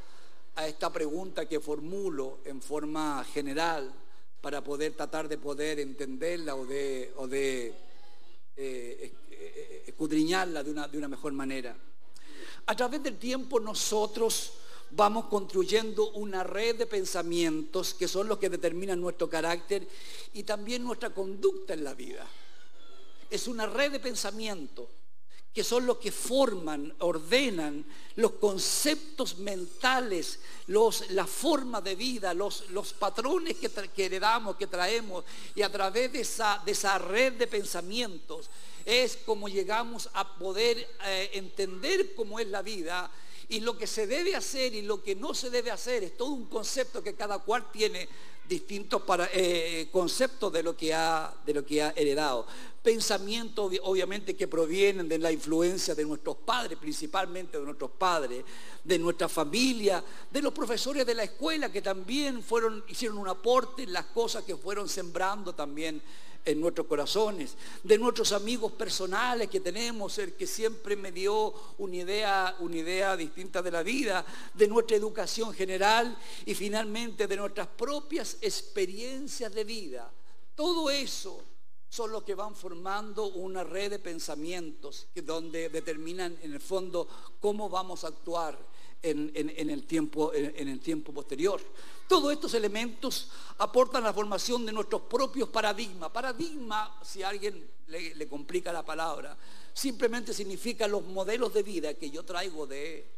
a 0.55 0.67
esta 0.67 0.93
pregunta 0.93 1.49
que 1.49 1.61
formulo 1.61 2.41
en 2.45 2.61
forma 2.61 3.25
general 3.25 3.93
para 4.41 4.63
poder 4.63 4.95
tratar 4.95 5.29
de 5.29 5.39
poder 5.39 5.81
entenderla 5.81 6.55
o 6.55 6.67
de, 6.67 7.13
o 7.17 7.27
de 7.27 7.75
eh, 8.57 9.13
escudriñarla 9.87 10.63
de 10.63 10.71
una, 10.71 10.89
de 10.89 10.99
una 10.99 11.09
mejor 11.09 11.33
manera. 11.33 11.77
A 12.67 12.77
través 12.77 13.03
del 13.03 13.19
tiempo 13.19 13.61
nosotros 13.61 14.53
vamos 14.91 15.27
construyendo 15.27 16.11
una 16.13 16.43
red 16.43 16.77
de 16.77 16.87
pensamientos 16.87 17.95
que 17.95 18.09
son 18.09 18.29
los 18.29 18.39
que 18.39 18.51
determinan 18.51 19.01
nuestro 19.01 19.29
carácter 19.29 19.87
y 20.35 20.43
también 20.43 20.85
nuestra 20.85 21.11
conducta 21.11 21.75
en 21.75 21.85
la 21.85 21.95
vida. 21.95 22.27
Es 23.31 23.49
una 23.49 23.67
red 23.67 23.93
de 23.93 24.01
pensamientos 24.01 24.87
que 25.57 25.65
son 25.65 25.87
los 25.87 25.97
que 25.97 26.13
forman, 26.13 26.95
ordenan 26.99 27.83
los 28.17 28.33
conceptos 28.33 29.39
mentales, 29.39 30.39
los, 30.67 31.11
la 31.13 31.27
forma 31.27 31.81
de 31.81 31.95
vida, 31.95 32.35
los, 32.35 32.69
los 32.73 32.93
patrones 32.93 33.57
que, 33.57 34.05
heredamos, 34.05 34.57
que 34.57 34.67
traemos, 34.67 35.25
y 35.55 35.63
a 35.63 35.73
través 35.73 36.13
de 36.13 36.21
esa, 36.21 36.61
de 36.67 36.73
esa 36.73 36.99
red 36.99 37.33
de 37.33 37.47
pensamientos 37.47 38.51
es 38.85 39.17
como 39.25 39.49
llegamos 39.49 40.11
a 40.13 40.37
poder 40.37 40.77
eh, 41.07 41.31
entender 41.33 42.15
cómo 42.15 42.39
es 42.39 42.49
la 42.49 42.61
vida 42.61 43.11
y 43.49 43.61
lo 43.61 43.79
que 43.79 43.87
se 43.87 44.07
debe 44.07 44.35
hacer 44.35 44.75
y 44.75 44.83
lo 44.83 45.03
que 45.03 45.15
no 45.15 45.35
se 45.35 45.51
debe 45.51 45.71
hacer. 45.71 46.05
Es 46.05 46.17
todo 46.17 46.31
un 46.31 46.47
concepto 46.47 47.03
que 47.03 47.15
cada 47.15 47.39
cual 47.39 47.71
tiene 47.71 48.09
distintos 48.49 49.03
para, 49.03 49.29
eh, 49.33 49.89
conceptos 49.91 50.53
de 50.53 50.63
lo, 50.63 50.77
que 50.77 50.95
ha, 50.95 51.35
de 51.45 51.55
lo 51.55 51.65
que 51.65 51.83
ha 51.83 51.93
heredado. 51.97 52.47
Pensamientos 52.83 53.73
obviamente 53.83 54.37
que 54.37 54.47
provienen 54.47 55.09
de 55.09 55.19
la 55.19 55.33
influencia 55.33 55.95
de 55.95 56.05
nuestros 56.05 56.37
padres, 56.37 56.79
principalmente 56.79 57.59
de 57.59 57.65
nuestros 57.65 57.91
padres, 57.91 58.45
de 58.85 58.99
nuestra 58.99 59.29
familia, 59.29 60.03
de 60.31 60.43
los 60.43 60.53
profesores 60.53 61.05
de 61.05 61.15
la 61.15 61.25
escuela 61.25 61.73
que 61.73 61.83
también 61.83 62.43
fueron, 62.43 62.85
hicieron 62.89 63.19
un 63.19 63.29
aporte 63.29 63.83
en 63.83 63.93
las 63.93 64.07
cosas 64.07 64.45
que 64.45 64.57
fueron 64.57 64.89
sembrando 64.89 65.53
también 65.53 66.01
en 66.47 66.61
nuestros 66.61 66.87
corazones, 66.87 67.57
de 67.83 67.99
nuestros 67.99 68.33
amigos 68.33 68.73
personales 68.73 69.51
que 69.51 69.61
tenemos, 69.61 70.17
el 70.19 70.35
que 70.35 70.47
siempre 70.47 70.95
me 70.97 71.11
dio 71.11 71.53
una 71.79 71.97
idea, 71.97 72.57
una 72.61 72.77
idea 72.77 73.17
distinta 73.17 73.61
de 73.61 73.73
la 73.73 73.83
vida, 73.83 74.25
de 74.55 74.69
nuestra 74.69 74.97
educación 74.97 75.53
general 75.53 76.17
y 76.47 76.55
finalmente 76.55 77.27
de 77.27 77.37
nuestras 77.37 77.67
propias 77.67 78.39
experiencias 78.41 79.53
de 79.53 79.65
vida. 79.65 80.11
Todo 80.55 80.89
eso 80.89 81.43
son 81.89 82.13
los 82.13 82.23
que 82.23 82.35
van 82.35 82.55
formando 82.55 83.27
una 83.27 83.65
red 83.65 83.91
de 83.91 83.99
pensamientos 83.99 85.09
que 85.13 85.23
donde 85.23 85.69
determinan 85.69 86.39
en 86.43 86.53
el 86.53 86.61
fondo 86.61 87.09
cómo 87.41 87.69
vamos 87.69 88.05
a 88.05 88.09
actuar 88.09 88.57
en, 89.03 89.31
el, 89.35 89.87
tiempo, 89.87 90.33
en 90.35 90.69
el 90.69 90.81
tiempo 90.81 91.13
posterior. 91.13 91.61
Todos 92.09 92.33
estos 92.33 92.55
elementos 92.55 93.29
aportan 93.59 94.05
la 94.05 94.13
formación 94.13 94.65
de 94.65 94.73
nuestros 94.73 95.03
propios 95.03 95.49
paradigmas. 95.49 96.11
Paradigma, 96.11 96.99
si 97.03 97.23
a 97.23 97.31
alguien 97.31 97.69
le, 97.89 98.29
complica 98.29 98.73
la 98.73 98.85
palabra, 98.85 99.37
simplemente 99.73 100.33
significa 100.33 100.87
los 100.87 101.03
modelos 101.05 101.53
de 101.53 101.63
vida 101.63 101.95
que 101.95 102.11
yo 102.11 102.25
traigo 102.25 102.67
de, 102.67 103.11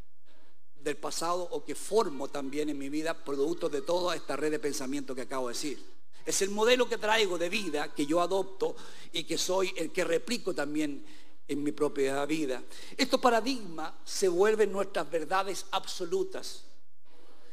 del 0.81 0.97
pasado 0.97 1.43
o 1.51 1.65
que 1.65 1.75
formo 1.75 2.29
también 2.29 2.71
en 2.71 2.79
mi 2.79 2.89
vida 2.89 3.13
producto 3.13 3.69
de 3.69 3.83
toda 3.83 4.17
esta 4.17 4.37
red 4.37 4.51
de 4.51 4.59
pensamiento 4.59 5.15
que 5.15 5.23
acabo 5.23 5.49
de 5.49 5.55
decir. 5.55 5.85
Es 6.25 6.41
el 6.43 6.51
modelo 6.51 6.89
que 6.89 6.99
traigo 6.99 7.37
de 7.37 7.49
vida 7.49 7.93
que 7.95 8.07
yo 8.07 8.21
adopto 8.21 8.77
y 9.13 9.25
que 9.25 9.37
soy 9.37 9.73
el 9.77 9.93
que 9.93 10.05
replico 10.05 10.55
también 10.55 11.05
en 11.47 11.63
mi 11.63 11.73
propia 11.73 12.25
vida. 12.27 12.63
Estos 12.97 13.21
paradigmas 13.21 13.93
se 14.05 14.29
vuelven 14.29 14.73
nuestras 14.73 15.11
verdades 15.11 15.67
absolutas 15.71 16.65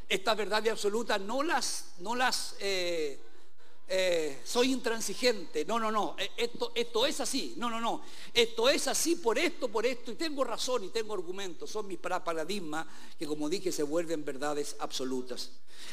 estas 0.08 0.38
verdades 0.38 0.72
absolutas 0.72 1.20
no 1.22 1.44
las, 1.44 1.94
no 2.00 2.16
las 2.16 2.56
eh, 2.60 3.20
eh, 3.88 4.42
soy 4.44 4.72
intransigente. 4.72 5.64
No, 5.66 5.80
no, 5.80 5.92
no. 5.92 6.16
Eh, 6.18 6.32
esto, 6.38 6.72
esto 6.74 7.06
es 7.06 7.20
así. 7.20 7.54
No, 7.58 7.70
no, 7.70 7.80
no. 7.80 8.02
Esto 8.34 8.70
es 8.70 8.88
así 8.88 9.16
por 9.16 9.38
esto, 9.38 9.70
por 9.70 9.86
esto. 9.86 10.12
Y 10.12 10.16
tengo 10.16 10.44
razón 10.44 10.84
y 10.86 10.90
tengo 10.90 11.14
argumentos. 11.14 11.70
Son 11.70 11.88
mis 11.88 12.00
paradigmas 12.00 12.88
que, 13.18 13.28
como 13.28 13.48
dije, 13.48 13.72
se 13.72 13.84
vuelven 13.84 14.26
verdades 14.26 14.76
absolutas. 14.80 15.52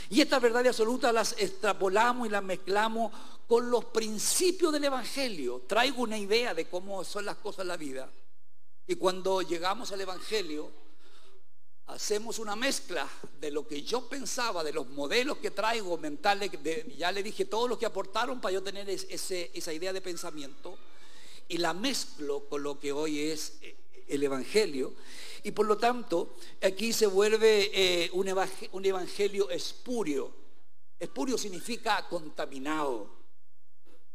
Y 0.08 0.20
estas 0.20 0.40
verdades 0.40 0.68
absolutas 0.68 1.12
las 1.12 1.32
extrapolamos 1.38 2.26
y 2.26 2.30
las 2.30 2.42
mezclamos 2.42 3.12
con 3.46 3.70
los 3.70 3.84
principios 3.86 4.72
del 4.72 4.84
Evangelio. 4.84 5.62
Traigo 5.66 6.02
una 6.02 6.16
idea 6.16 6.54
de 6.54 6.68
cómo 6.68 7.04
son 7.04 7.26
las 7.26 7.36
cosas 7.36 7.62
en 7.62 7.68
la 7.68 7.76
vida. 7.76 8.10
Y 8.86 8.94
cuando 8.94 9.42
llegamos 9.42 9.92
al 9.92 10.00
Evangelio, 10.00 10.70
hacemos 11.86 12.38
una 12.38 12.56
mezcla 12.56 13.08
de 13.40 13.50
lo 13.50 13.66
que 13.66 13.82
yo 13.82 14.08
pensaba, 14.08 14.64
de 14.64 14.72
los 14.72 14.88
modelos 14.88 15.38
que 15.38 15.50
traigo 15.50 15.98
mentales, 15.98 16.50
ya 16.96 17.12
le 17.12 17.22
dije 17.22 17.44
todos 17.44 17.68
los 17.68 17.78
que 17.78 17.86
aportaron 17.86 18.40
para 18.40 18.52
yo 18.52 18.62
tener 18.62 18.88
esa 18.88 19.72
idea 19.72 19.92
de 19.92 20.00
pensamiento, 20.00 20.78
y 21.48 21.58
la 21.58 21.74
mezclo 21.74 22.48
con 22.48 22.62
lo 22.62 22.78
que 22.78 22.92
hoy 22.92 23.20
es 23.20 23.58
eh, 23.62 23.76
el 24.08 24.22
Evangelio, 24.22 24.94
y 25.42 25.50
por 25.50 25.66
lo 25.66 25.76
tanto 25.76 26.36
aquí 26.62 26.92
se 26.92 27.06
vuelve 27.06 27.70
eh, 27.74 28.10
un, 28.12 28.28
evangelio, 28.28 29.50
espurio. 29.50 30.32
Espurio 31.00 31.36
significa 31.36 32.06
contaminado, 32.08 33.10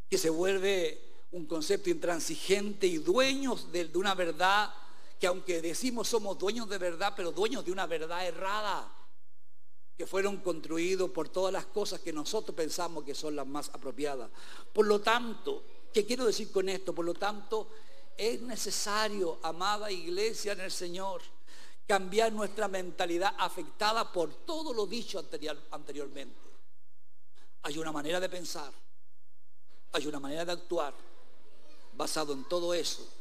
que 0.08 0.16
se 0.16 0.30
vuelve 0.30 1.02
un 1.32 1.44
concepto 1.44 1.90
intransigente 1.90 2.86
y 2.86 2.96
dueños 2.96 3.70
de 3.70 3.90
una 3.94 4.14
verdad 4.14 4.72
que 5.18 5.26
aunque 5.26 5.60
decimos 5.60 6.08
somos 6.08 6.38
dueños 6.38 6.68
de 6.68 6.78
verdad, 6.78 7.12
pero 7.16 7.32
dueños 7.32 7.64
de 7.64 7.72
una 7.72 7.86
verdad 7.86 8.26
errada, 8.26 8.94
que 9.96 10.06
fueron 10.06 10.36
construidos 10.38 11.10
por 11.10 11.28
todas 11.28 11.52
las 11.52 11.66
cosas 11.66 12.00
que 12.00 12.12
nosotros 12.12 12.54
pensamos 12.54 13.02
que 13.02 13.16
son 13.16 13.34
las 13.34 13.46
más 13.46 13.68
apropiadas. 13.70 14.30
Por 14.72 14.86
lo 14.86 15.00
tanto, 15.00 15.64
¿qué 15.92 16.06
quiero 16.06 16.24
decir 16.24 16.52
con 16.52 16.68
esto? 16.68 16.94
Por 16.94 17.04
lo 17.04 17.14
tanto, 17.14 17.68
es 18.16 18.40
necesario, 18.42 19.40
amada 19.42 19.90
iglesia 19.90 20.52
en 20.52 20.60
el 20.60 20.70
Señor, 20.70 21.20
cambiar 21.84 22.32
nuestra 22.32 22.68
mentalidad 22.68 23.34
afectada 23.38 24.12
por 24.12 24.32
todo 24.44 24.72
lo 24.72 24.86
dicho 24.86 25.18
anteriormente. 25.72 26.38
Hay 27.62 27.76
una 27.76 27.90
manera 27.90 28.20
de 28.20 28.28
pensar, 28.28 28.72
hay 29.92 30.06
una 30.06 30.20
manera 30.20 30.44
de 30.44 30.52
actuar 30.52 30.94
basado 31.94 32.34
en 32.34 32.44
todo 32.44 32.72
eso 32.72 33.17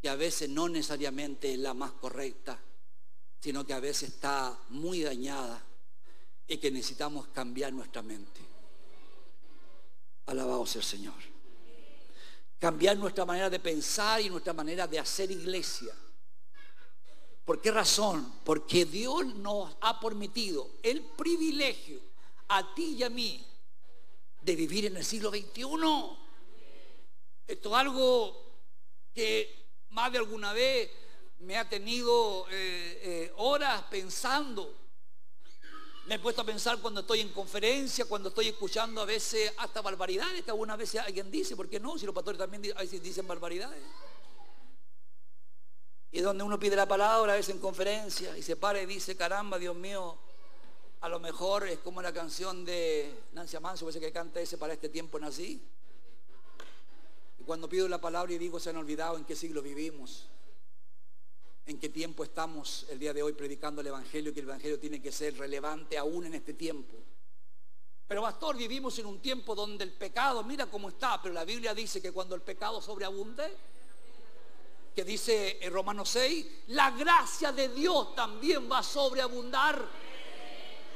que 0.00 0.08
a 0.08 0.16
veces 0.16 0.48
no 0.48 0.68
necesariamente 0.68 1.52
es 1.52 1.58
la 1.58 1.74
más 1.74 1.92
correcta, 1.92 2.58
sino 3.40 3.66
que 3.66 3.74
a 3.74 3.80
veces 3.80 4.10
está 4.10 4.58
muy 4.70 5.02
dañada 5.02 5.62
y 6.46 6.58
que 6.58 6.70
necesitamos 6.70 7.28
cambiar 7.28 7.72
nuestra 7.72 8.02
mente. 8.02 8.40
Alabado 10.26 10.66
sea 10.66 10.80
el 10.80 10.86
Señor. 10.86 11.14
Cambiar 12.58 12.96
nuestra 12.96 13.24
manera 13.24 13.48
de 13.50 13.60
pensar 13.60 14.20
y 14.20 14.30
nuestra 14.30 14.52
manera 14.52 14.86
de 14.86 14.98
hacer 14.98 15.30
iglesia. 15.30 15.94
¿Por 17.44 17.60
qué 17.60 17.70
razón? 17.70 18.40
Porque 18.44 18.84
Dios 18.84 19.26
nos 19.36 19.76
ha 19.80 19.98
permitido 19.98 20.70
el 20.82 21.02
privilegio 21.02 22.00
a 22.48 22.74
ti 22.74 22.96
y 22.98 23.02
a 23.02 23.10
mí 23.10 23.44
de 24.42 24.56
vivir 24.56 24.86
en 24.86 24.96
el 24.96 25.04
siglo 25.04 25.30
XXI. 25.30 25.64
Esto 27.46 27.68
es 27.68 27.74
algo 27.74 28.50
que 29.14 29.60
más 29.90 30.12
de 30.12 30.18
alguna 30.18 30.52
vez 30.52 30.90
me 31.40 31.56
ha 31.56 31.68
tenido 31.68 32.46
eh, 32.50 33.00
eh, 33.02 33.32
horas 33.36 33.82
pensando. 33.90 34.74
Me 36.06 36.16
he 36.16 36.18
puesto 36.18 36.42
a 36.42 36.44
pensar 36.44 36.78
cuando 36.78 37.00
estoy 37.00 37.20
en 37.20 37.28
conferencia, 37.30 38.04
cuando 38.04 38.30
estoy 38.30 38.48
escuchando 38.48 39.00
a 39.00 39.04
veces 39.04 39.52
hasta 39.58 39.80
barbaridades 39.80 40.42
que 40.42 40.50
algunas 40.50 40.76
veces 40.76 41.00
alguien 41.00 41.30
dice, 41.30 41.54
¿por 41.54 41.68
qué 41.68 41.78
no? 41.78 41.98
Si 41.98 42.06
los 42.06 42.14
pastores 42.14 42.38
también 42.38 42.62
dicen 42.62 43.26
barbaridades. 43.26 43.82
Y 46.12 46.20
donde 46.20 46.42
uno 46.42 46.58
pide 46.58 46.74
la 46.74 46.88
palabra 46.88 47.34
a 47.34 47.36
veces 47.36 47.54
en 47.54 47.60
conferencia 47.60 48.36
y 48.36 48.42
se 48.42 48.56
para 48.56 48.82
y 48.82 48.86
dice, 48.86 49.16
caramba, 49.16 49.58
Dios 49.58 49.76
mío, 49.76 50.18
a 51.00 51.08
lo 51.08 51.20
mejor 51.20 51.68
es 51.68 51.78
como 51.78 52.02
la 52.02 52.12
canción 52.12 52.64
de 52.64 53.22
Nancy 53.32 53.56
Amanso, 53.56 53.84
parece 53.84 54.00
que 54.00 54.12
canta 54.12 54.40
ese 54.40 54.58
para 54.58 54.72
este 54.72 54.88
tiempo 54.88 55.18
nací. 55.20 55.62
Y 57.50 57.52
cuando 57.52 57.68
pido 57.68 57.88
la 57.88 58.00
palabra 58.00 58.32
y 58.32 58.38
digo, 58.38 58.60
se 58.60 58.70
han 58.70 58.76
olvidado 58.76 59.16
en 59.16 59.24
qué 59.24 59.34
siglo 59.34 59.60
vivimos, 59.60 60.28
en 61.66 61.80
qué 61.80 61.88
tiempo 61.88 62.22
estamos 62.22 62.86
el 62.90 63.00
día 63.00 63.12
de 63.12 63.24
hoy 63.24 63.32
predicando 63.32 63.80
el 63.80 63.88
Evangelio, 63.88 64.32
que 64.32 64.38
el 64.38 64.46
Evangelio 64.46 64.78
tiene 64.78 65.02
que 65.02 65.10
ser 65.10 65.36
relevante 65.36 65.98
aún 65.98 66.26
en 66.26 66.34
este 66.36 66.54
tiempo. 66.54 66.94
Pero 68.06 68.22
pastor, 68.22 68.56
vivimos 68.56 68.96
en 69.00 69.06
un 69.06 69.18
tiempo 69.18 69.56
donde 69.56 69.82
el 69.82 69.92
pecado, 69.94 70.44
mira 70.44 70.66
cómo 70.66 70.90
está, 70.90 71.20
pero 71.20 71.34
la 71.34 71.44
Biblia 71.44 71.74
dice 71.74 72.00
que 72.00 72.12
cuando 72.12 72.36
el 72.36 72.42
pecado 72.42 72.80
sobreabunde, 72.80 73.52
que 74.94 75.02
dice 75.02 75.58
en 75.60 75.72
Romanos 75.72 76.08
6, 76.10 76.46
la 76.68 76.92
gracia 76.92 77.50
de 77.50 77.68
Dios 77.70 78.14
también 78.14 78.70
va 78.70 78.78
a 78.78 78.84
sobreabundar. 78.84 79.88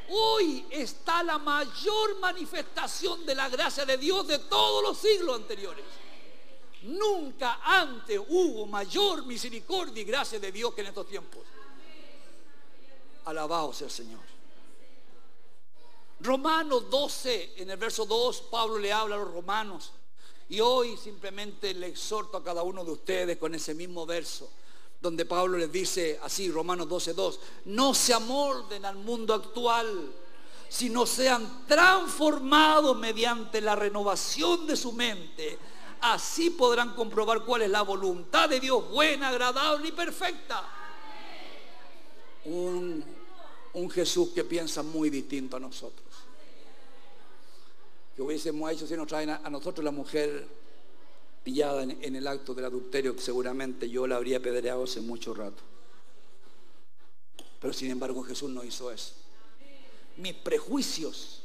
Hoy 0.09 0.67
está 0.71 1.25
la 1.25 1.39
mayor 1.39 2.21
manifestación 2.21 3.27
de 3.27 3.35
la 3.35 3.49
gracia 3.49 3.85
de 3.85 3.97
Dios 3.97 4.29
de 4.29 4.39
todos 4.39 4.85
los 4.85 4.97
siglos 4.99 5.35
anteriores. 5.35 6.04
Nunca 6.85 7.61
antes 7.63 8.21
hubo 8.29 8.67
mayor 8.67 9.25
misericordia 9.25 10.03
y 10.03 10.05
gracia 10.05 10.39
de 10.39 10.53
Dios 10.53 10.75
que 10.75 10.83
en 10.83 10.89
estos 10.89 11.07
tiempos. 11.07 11.43
Alabado 13.25 13.73
sea 13.73 13.87
el 13.87 13.93
Señor. 13.93 14.21
Romanos 16.21 16.91
12, 16.91 17.55
en 17.57 17.71
el 17.71 17.79
verso 17.79 18.05
2, 18.05 18.43
Pablo 18.51 18.79
le 18.79 18.93
habla 18.93 19.15
a 19.15 19.19
los 19.19 19.33
romanos. 19.33 19.93
Y 20.51 20.61
hoy 20.61 20.99
simplemente 20.99 21.73
le 21.73 21.87
exhorto 21.87 22.37
a 22.37 22.45
cada 22.45 22.63
uno 22.63 22.85
de 22.85 22.93
ustedes 22.93 23.39
con 23.39 23.55
ese 23.55 23.73
mismo 23.73 24.05
verso, 24.05 24.51
donde 25.01 25.25
Pablo 25.25 25.57
les 25.57 25.73
dice 25.73 26.21
así, 26.23 26.51
Romanos 26.51 26.87
12, 26.87 27.15
2, 27.15 27.41
no 27.67 27.95
se 27.95 28.13
amolden 28.13 28.85
al 28.85 28.97
mundo 28.97 29.33
actual, 29.33 30.13
sino 30.69 31.07
sean 31.07 31.67
transformados 31.67 32.95
mediante 32.95 33.63
la 33.63 33.75
renovación 33.75 34.67
de 34.67 34.77
su 34.77 34.93
mente 34.93 35.59
Así 36.01 36.51
podrán 36.51 36.95
comprobar 36.95 37.45
cuál 37.45 37.63
es 37.63 37.71
la 37.71 37.83
voluntad 37.83 38.49
de 38.49 38.61
Dios, 38.61 38.91
buena, 38.91 39.29
agradable 39.29 39.89
y 39.89 39.93
perfecta. 39.93 40.63
Un, 42.45 43.05
Jesús 43.91 44.31
que 44.31 44.45
piensa 44.45 44.83
muy 44.83 45.11
distinto 45.11 45.57
a 45.57 45.61
nosotros. 45.61 46.07
Que 48.15 48.23
hubiésemos 48.23 48.71
hecho 48.71 48.87
si 48.87 48.95
nos 48.95 49.07
traen 49.07 49.31
a, 49.31 49.51
nosotros 49.51 49.85
la 49.85 49.91
mujer 49.91 50.47
pillada 51.43 51.83
en, 51.83 52.17
el 52.17 52.27
acto 52.27 52.55
del 52.55 52.67
adulterio, 52.67 53.15
que 53.17 53.23
seguramente 53.23 53.89
yo 53.89 54.07
la 54.07 54.17
habría 54.17 54.41
pedreado 54.41 54.85
hace 54.85 55.01
mucho 55.01 55.35
rato. 55.35 55.63
Pero 57.61 57.73
sin 57.73 57.91
embargo 57.91 58.23
Jesús 58.23 58.51
no 58.51 58.63
hizo 58.63 58.91
eso. 58.91 59.15
Mis 60.17 60.35
prejuicios, 60.35 61.43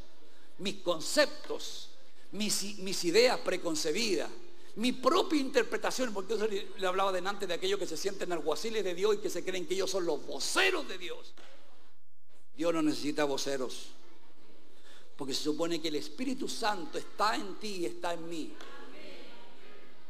mis 0.60 0.76
conceptos, 0.76 1.89
mis, 2.32 3.04
ideas 3.06 3.40
preconcebidas, 3.40 4.30
mi 4.76 4.92
propia 4.94 5.40
interpretación, 5.40 6.14
porque 6.14 6.38
yo 6.38 6.48
le 6.48 6.88
hablaba 6.88 7.12
delante 7.12 7.48
de 7.48 7.54
aquellos 7.54 7.80
que 7.80 7.88
se 7.88 7.98
sienten 7.98 8.32
alguaciles 8.32 8.84
de 8.84 8.96
Dios 8.96 9.16
y 9.16 9.18
que 9.18 9.30
se 9.30 9.44
creen 9.44 9.66
que 9.66 9.74
ellos 9.74 9.90
son 9.90 10.06
los 10.06 10.26
voceros 10.26 10.88
de 10.88 10.98
Dios. 10.98 11.34
Dios 12.56 12.74
no 12.74 12.82
necesita 12.82 13.24
voceros. 13.26 13.88
Porque 15.16 15.34
se 15.34 15.44
supone 15.44 15.82
que 15.82 15.90
el 15.90 15.96
Espíritu 15.96 16.48
Santo 16.48 16.98
está 16.98 17.36
en 17.36 17.56
ti 17.56 17.78
y 17.80 17.86
está 17.86 18.14
en 18.14 18.30
mí. 18.30 18.54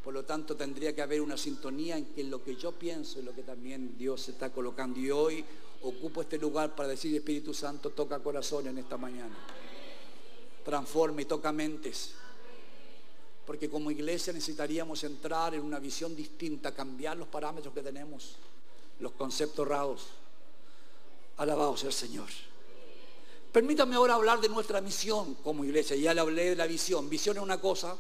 Por 0.04 0.14
lo 0.14 0.24
tanto, 0.24 0.56
tendría 0.56 0.94
que 0.94 1.02
haber 1.02 1.22
una 1.22 1.38
sintonía 1.38 1.98
en 1.98 2.06
que 2.06 2.24
lo 2.24 2.44
que 2.44 2.56
yo 2.56 2.72
pienso 2.72 3.20
y 3.20 3.24
lo 3.24 3.34
que 3.34 3.44
también 3.44 3.98
Dios 3.98 4.30
está 4.30 4.52
colocando. 4.52 5.00
Y 5.00 5.12
hoy 5.12 5.44
ocupo 5.82 6.22
este 6.22 6.38
lugar 6.38 6.76
para 6.76 6.90
decir, 6.90 7.16
Espíritu 7.16 7.54
Santo, 7.54 7.90
toca 7.92 8.20
corazones 8.20 8.72
en 8.72 8.78
esta 8.78 8.98
mañana. 8.98 9.36
Transforma 10.64 11.22
y 11.22 11.26
toca 11.26 11.52
mentes. 11.52 12.14
Porque 13.46 13.70
como 13.70 13.90
iglesia 13.90 14.32
necesitaríamos 14.32 15.04
entrar 15.04 15.56
en 15.56 15.62
una 15.62 15.80
visión 15.80 16.16
distinta, 16.16 16.74
cambiar 16.74 17.18
los 17.18 17.28
parámetros 17.28 17.74
que 17.74 17.82
tenemos, 17.82 18.36
los 19.00 19.14
conceptos 19.14 19.68
raros. 19.68 20.08
Alabado 21.38 21.76
sea 21.76 21.88
el 21.88 21.94
Señor. 21.94 22.30
Permítame 23.52 23.96
ahora 23.96 24.14
hablar 24.14 24.40
de 24.40 24.50
nuestra 24.50 24.82
misión 24.82 25.34
como 25.36 25.66
iglesia. 25.66 25.96
Ya 25.96 26.14
le 26.14 26.22
hablé 26.22 26.50
de 26.52 26.56
la 26.56 26.68
visión. 26.68 27.10
Visión 27.10 27.38
es 27.38 27.44
una 27.44 27.60
cosa, 27.60 27.98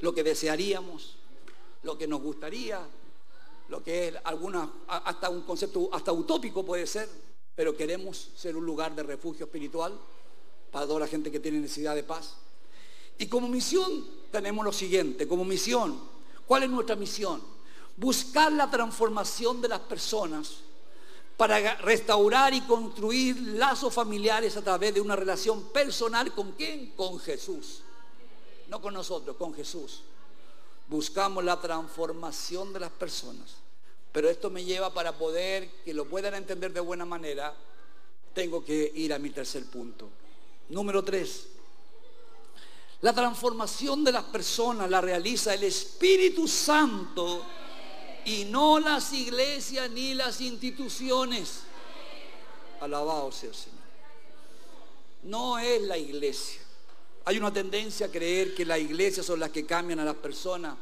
lo 0.00 0.14
que 0.14 0.22
desearíamos, 0.22 1.16
lo 1.82 1.96
que 1.96 2.06
nos 2.06 2.20
gustaría, 2.20 2.86
lo 3.68 3.82
que 3.82 4.08
es 4.08 4.14
alguna, 4.24 4.70
hasta 4.86 5.30
un 5.30 5.42
concepto, 5.42 5.88
hasta 5.92 6.12
utópico 6.12 6.64
puede 6.64 6.86
ser, 6.86 7.08
pero 7.54 7.76
queremos 7.76 8.30
ser 8.36 8.56
un 8.56 8.66
lugar 8.66 8.94
de 8.94 9.02
refugio 9.02 9.46
espiritual 9.46 9.98
para 10.70 10.86
toda 10.86 11.00
la 11.00 11.06
gente 11.06 11.30
que 11.30 11.40
tiene 11.40 11.60
necesidad 11.60 11.94
de 11.94 12.02
paz. 12.02 12.34
Y 13.18 13.26
como 13.26 13.48
misión 13.48 14.06
tenemos 14.30 14.64
lo 14.64 14.72
siguiente, 14.72 15.26
como 15.26 15.44
misión, 15.44 16.00
¿cuál 16.46 16.62
es 16.64 16.70
nuestra 16.70 16.96
misión? 16.96 17.42
Buscar 17.96 18.52
la 18.52 18.70
transformación 18.70 19.60
de 19.60 19.68
las 19.68 19.80
personas 19.80 20.58
para 21.36 21.76
restaurar 21.76 22.52
y 22.52 22.60
construir 22.62 23.36
lazos 23.40 23.94
familiares 23.94 24.56
a 24.56 24.62
través 24.62 24.94
de 24.94 25.00
una 25.00 25.16
relación 25.16 25.64
personal 25.70 26.32
con 26.34 26.52
quién? 26.52 26.90
Con 26.96 27.18
Jesús. 27.20 27.82
No 28.68 28.80
con 28.80 28.94
nosotros, 28.94 29.36
con 29.36 29.54
Jesús. 29.54 30.02
Buscamos 30.88 31.44
la 31.44 31.60
transformación 31.60 32.72
de 32.72 32.80
las 32.80 32.90
personas. 32.90 33.56
Pero 34.12 34.28
esto 34.28 34.50
me 34.50 34.64
lleva 34.64 34.92
para 34.92 35.16
poder 35.16 35.70
que 35.84 35.94
lo 35.94 36.06
puedan 36.06 36.34
entender 36.34 36.72
de 36.72 36.80
buena 36.80 37.04
manera, 37.04 37.54
tengo 38.34 38.64
que 38.64 38.90
ir 38.94 39.12
a 39.12 39.18
mi 39.18 39.30
tercer 39.30 39.64
punto. 39.66 40.08
Número 40.70 41.02
tres. 41.02 41.46
La 43.00 43.12
transformación 43.12 44.02
de 44.02 44.12
las 44.12 44.24
personas 44.24 44.90
la 44.90 45.00
realiza 45.00 45.54
el 45.54 45.62
Espíritu 45.64 46.48
Santo 46.48 47.44
y 48.24 48.44
no 48.44 48.80
las 48.80 49.12
iglesias 49.12 49.88
ni 49.90 50.14
las 50.14 50.40
instituciones. 50.40 51.60
Alabado 52.80 53.30
sea 53.30 53.50
el 53.50 53.54
Señor. 53.54 53.78
No 55.22 55.58
es 55.58 55.82
la 55.82 55.96
iglesia. 55.96 56.60
Hay 57.24 57.38
una 57.38 57.52
tendencia 57.52 58.06
a 58.06 58.10
creer 58.10 58.54
que 58.54 58.64
las 58.64 58.78
iglesias 58.78 59.24
son 59.24 59.38
las 59.38 59.50
que 59.50 59.64
cambian 59.64 60.00
a 60.00 60.04
las 60.04 60.16
personas. 60.16 60.76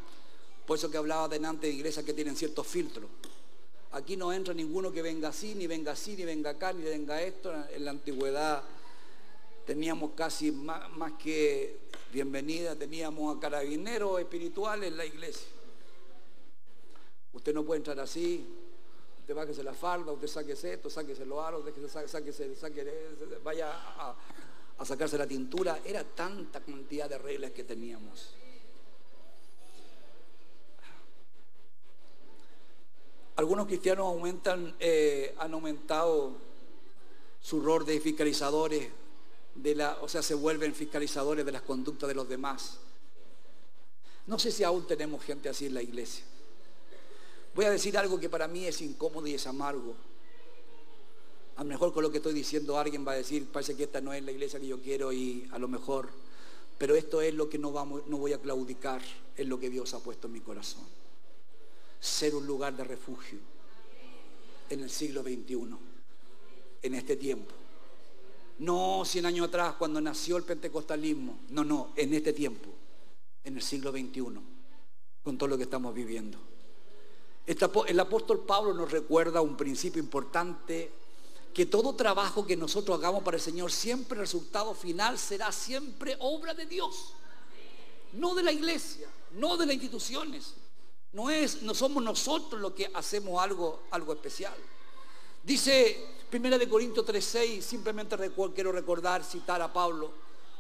Por 0.66 0.79
eso 0.79 0.90
que 0.90 0.96
hablaba 0.96 1.29
delante 1.29 1.66
de 1.66 1.75
iglesias 1.75 2.05
que 2.05 2.14
tienen 2.14 2.37
ciertos 2.37 2.66
filtros. 2.66 3.09
Aquí 3.92 4.16
no 4.16 4.33
entra 4.33 4.53
ninguno 4.53 4.90
que 4.90 5.03
venga 5.03 5.29
así, 5.29 5.55
ni 5.55 5.66
venga 5.66 5.92
así, 5.92 6.16
ni 6.16 6.25
venga 6.25 6.51
acá, 6.51 6.72
ni 6.72 6.83
venga 6.83 7.20
esto. 7.22 7.53
En 7.72 7.85
la 7.85 7.92
antigüedad 7.92 8.62
teníamos 9.66 10.12
casi 10.14 10.52
más, 10.52 10.90
más 10.96 11.12
que 11.14 11.81
bienvenida, 12.12 12.76
teníamos 12.76 13.37
a 13.37 13.40
carabineros 13.40 14.20
espirituales 14.20 14.90
en 14.90 14.96
la 14.96 15.05
iglesia. 15.05 15.48
Usted 17.33 17.52
no 17.52 17.64
puede 17.64 17.79
entrar 17.79 17.98
así. 18.00 18.46
Usted 19.18 19.35
bájese 19.35 19.64
la 19.64 19.74
falda, 19.74 20.12
usted 20.12 20.29
sáquese 20.29 20.74
esto, 20.74 20.88
sáquese 20.88 21.26
los 21.26 21.44
aros, 21.44 21.64
sáquese, 21.88 22.55
sáquese, 22.55 23.38
vaya 23.42 23.72
a, 23.72 24.14
a 24.79 24.85
sacarse 24.85 25.18
la 25.18 25.26
tintura. 25.26 25.81
Era 25.85 26.05
tanta 26.05 26.61
cantidad 26.61 27.11
de 27.11 27.18
reglas 27.18 27.50
que 27.50 27.64
teníamos. 27.64 28.37
Algunos 33.35 33.66
cristianos 33.66 34.07
aumentan, 34.07 34.76
eh, 34.79 35.35
han 35.38 35.52
aumentado 35.52 36.33
su 37.40 37.61
rol 37.61 37.85
de 37.85 38.00
fiscalizadores, 38.00 38.88
de 39.57 39.75
la, 39.75 39.99
o 40.01 40.09
sea, 40.09 40.23
se 40.23 40.35
vuelven 40.35 40.75
fiscalizadores 40.75 41.45
de 41.45 41.53
las 41.53 41.62
conductas 41.62 42.09
de 42.09 42.14
los 42.14 42.29
demás. 42.29 42.79
No 44.27 44.38
sé 44.38 44.51
si 44.51 44.64
aún 44.64 44.87
tenemos 44.87 45.23
gente 45.23 45.49
así 45.49 45.66
en 45.66 45.75
la 45.75 45.83
iglesia. 45.83 46.25
Voy 47.55 47.64
a 47.64 47.71
decir 47.71 47.97
algo 47.97 48.21
que 48.21 48.29
para 48.29 48.49
mí 48.49 48.66
es 48.66 48.83
incómodo 48.83 49.27
y 49.27 49.35
es 49.35 49.47
amargo. 49.47 49.95
A 51.57 51.62
lo 51.62 51.69
mejor 51.69 51.92
con 51.92 52.03
lo 52.03 52.11
que 52.11 52.19
estoy 52.19 52.35
diciendo 52.35 52.79
alguien 52.79 53.07
va 53.07 53.12
a 53.12 53.16
decir, 53.16 53.47
parece 53.47 53.75
que 53.77 53.85
esta 53.85 54.01
no 54.01 54.12
es 54.12 54.23
la 54.23 54.33
iglesia 54.33 54.61
que 54.61 54.66
yo 54.66 54.81
quiero 54.83 55.11
y 55.12 55.49
a 55.53 55.59
lo 55.59 55.69
mejor, 55.69 56.11
pero 56.77 56.95
esto 56.95 57.23
es 57.23 57.33
lo 57.33 57.49
que 57.49 57.59
no, 57.59 57.73
vamos, 57.73 58.07
no 58.09 58.19
voy 58.19 58.35
a 58.35 58.38
claudicar, 58.38 59.01
es 59.37 59.47
lo 59.47 59.59
que 59.59 59.71
Dios 59.71 59.95
ha 59.95 60.01
puesto 60.01 60.27
en 60.27 60.35
mi 60.35 60.40
corazón. 60.40 60.85
Ser 61.99 62.35
un 62.35 62.47
lugar 62.47 62.77
de 62.77 62.85
refugio 62.85 63.38
en 64.69 64.81
el 64.81 64.90
siglo 64.90 65.23
XXI, 65.23 65.77
en 66.83 66.95
este 66.95 67.16
tiempo. 67.16 67.55
No 68.59 69.05
100 69.05 69.27
años 69.27 69.49
atrás, 69.49 69.75
cuando 69.79 70.01
nació 70.01 70.37
el 70.37 70.45
pentecostalismo, 70.45 71.40
no, 71.51 71.64
no, 71.64 71.92
en 71.97 72.14
este 72.14 72.33
tiempo, 72.33 72.71
en 73.45 73.57
el 73.57 73.62
siglo 73.62 73.90
XXI, 73.90 74.40
con 75.23 75.37
todo 75.37 75.49
lo 75.49 75.57
que 75.57 75.64
estamos 75.64 75.95
viviendo. 75.95 76.38
El 77.47 78.01
apóstol 78.01 78.45
Pablo 78.45 78.75
nos 78.75 78.90
recuerda 78.90 79.40
un 79.40 79.57
principio 79.57 80.03
importante, 80.03 80.90
que 81.55 81.66
todo 81.66 81.95
trabajo 81.95 82.47
que 82.47 82.57
nosotros 82.57 82.99
hagamos 82.99 83.23
para 83.23 83.37
el 83.37 83.42
Señor, 83.42 83.71
siempre 83.71 84.16
el 84.16 84.25
resultado 84.25 84.75
final 84.75 85.19
será 85.19 85.53
siempre 85.53 86.16
obra 86.21 86.53
de 86.53 86.66
Dios, 86.66 87.14
no 88.12 88.35
de 88.35 88.42
la 88.42 88.53
iglesia, 88.53 89.09
no 89.33 89.57
de 89.57 89.66
las 89.66 89.75
instituciones. 89.75 90.55
No, 91.12 91.31
es, 91.31 91.62
no 91.62 91.73
somos 91.73 92.03
nosotros 92.03 92.61
los 92.61 92.73
que 92.73 92.90
hacemos 92.92 93.42
algo, 93.42 93.85
algo 93.90 94.12
especial. 94.12 94.53
Dice 95.47 96.05
1 96.33 96.59
de 96.59 96.69
Corintios 96.69 97.07
3:6, 97.07 97.63
simplemente 97.63 98.17
quiero 98.53 98.73
recordar, 98.73 99.23
citar 99.23 99.63
a 99.63 99.73
Pablo 99.73 100.11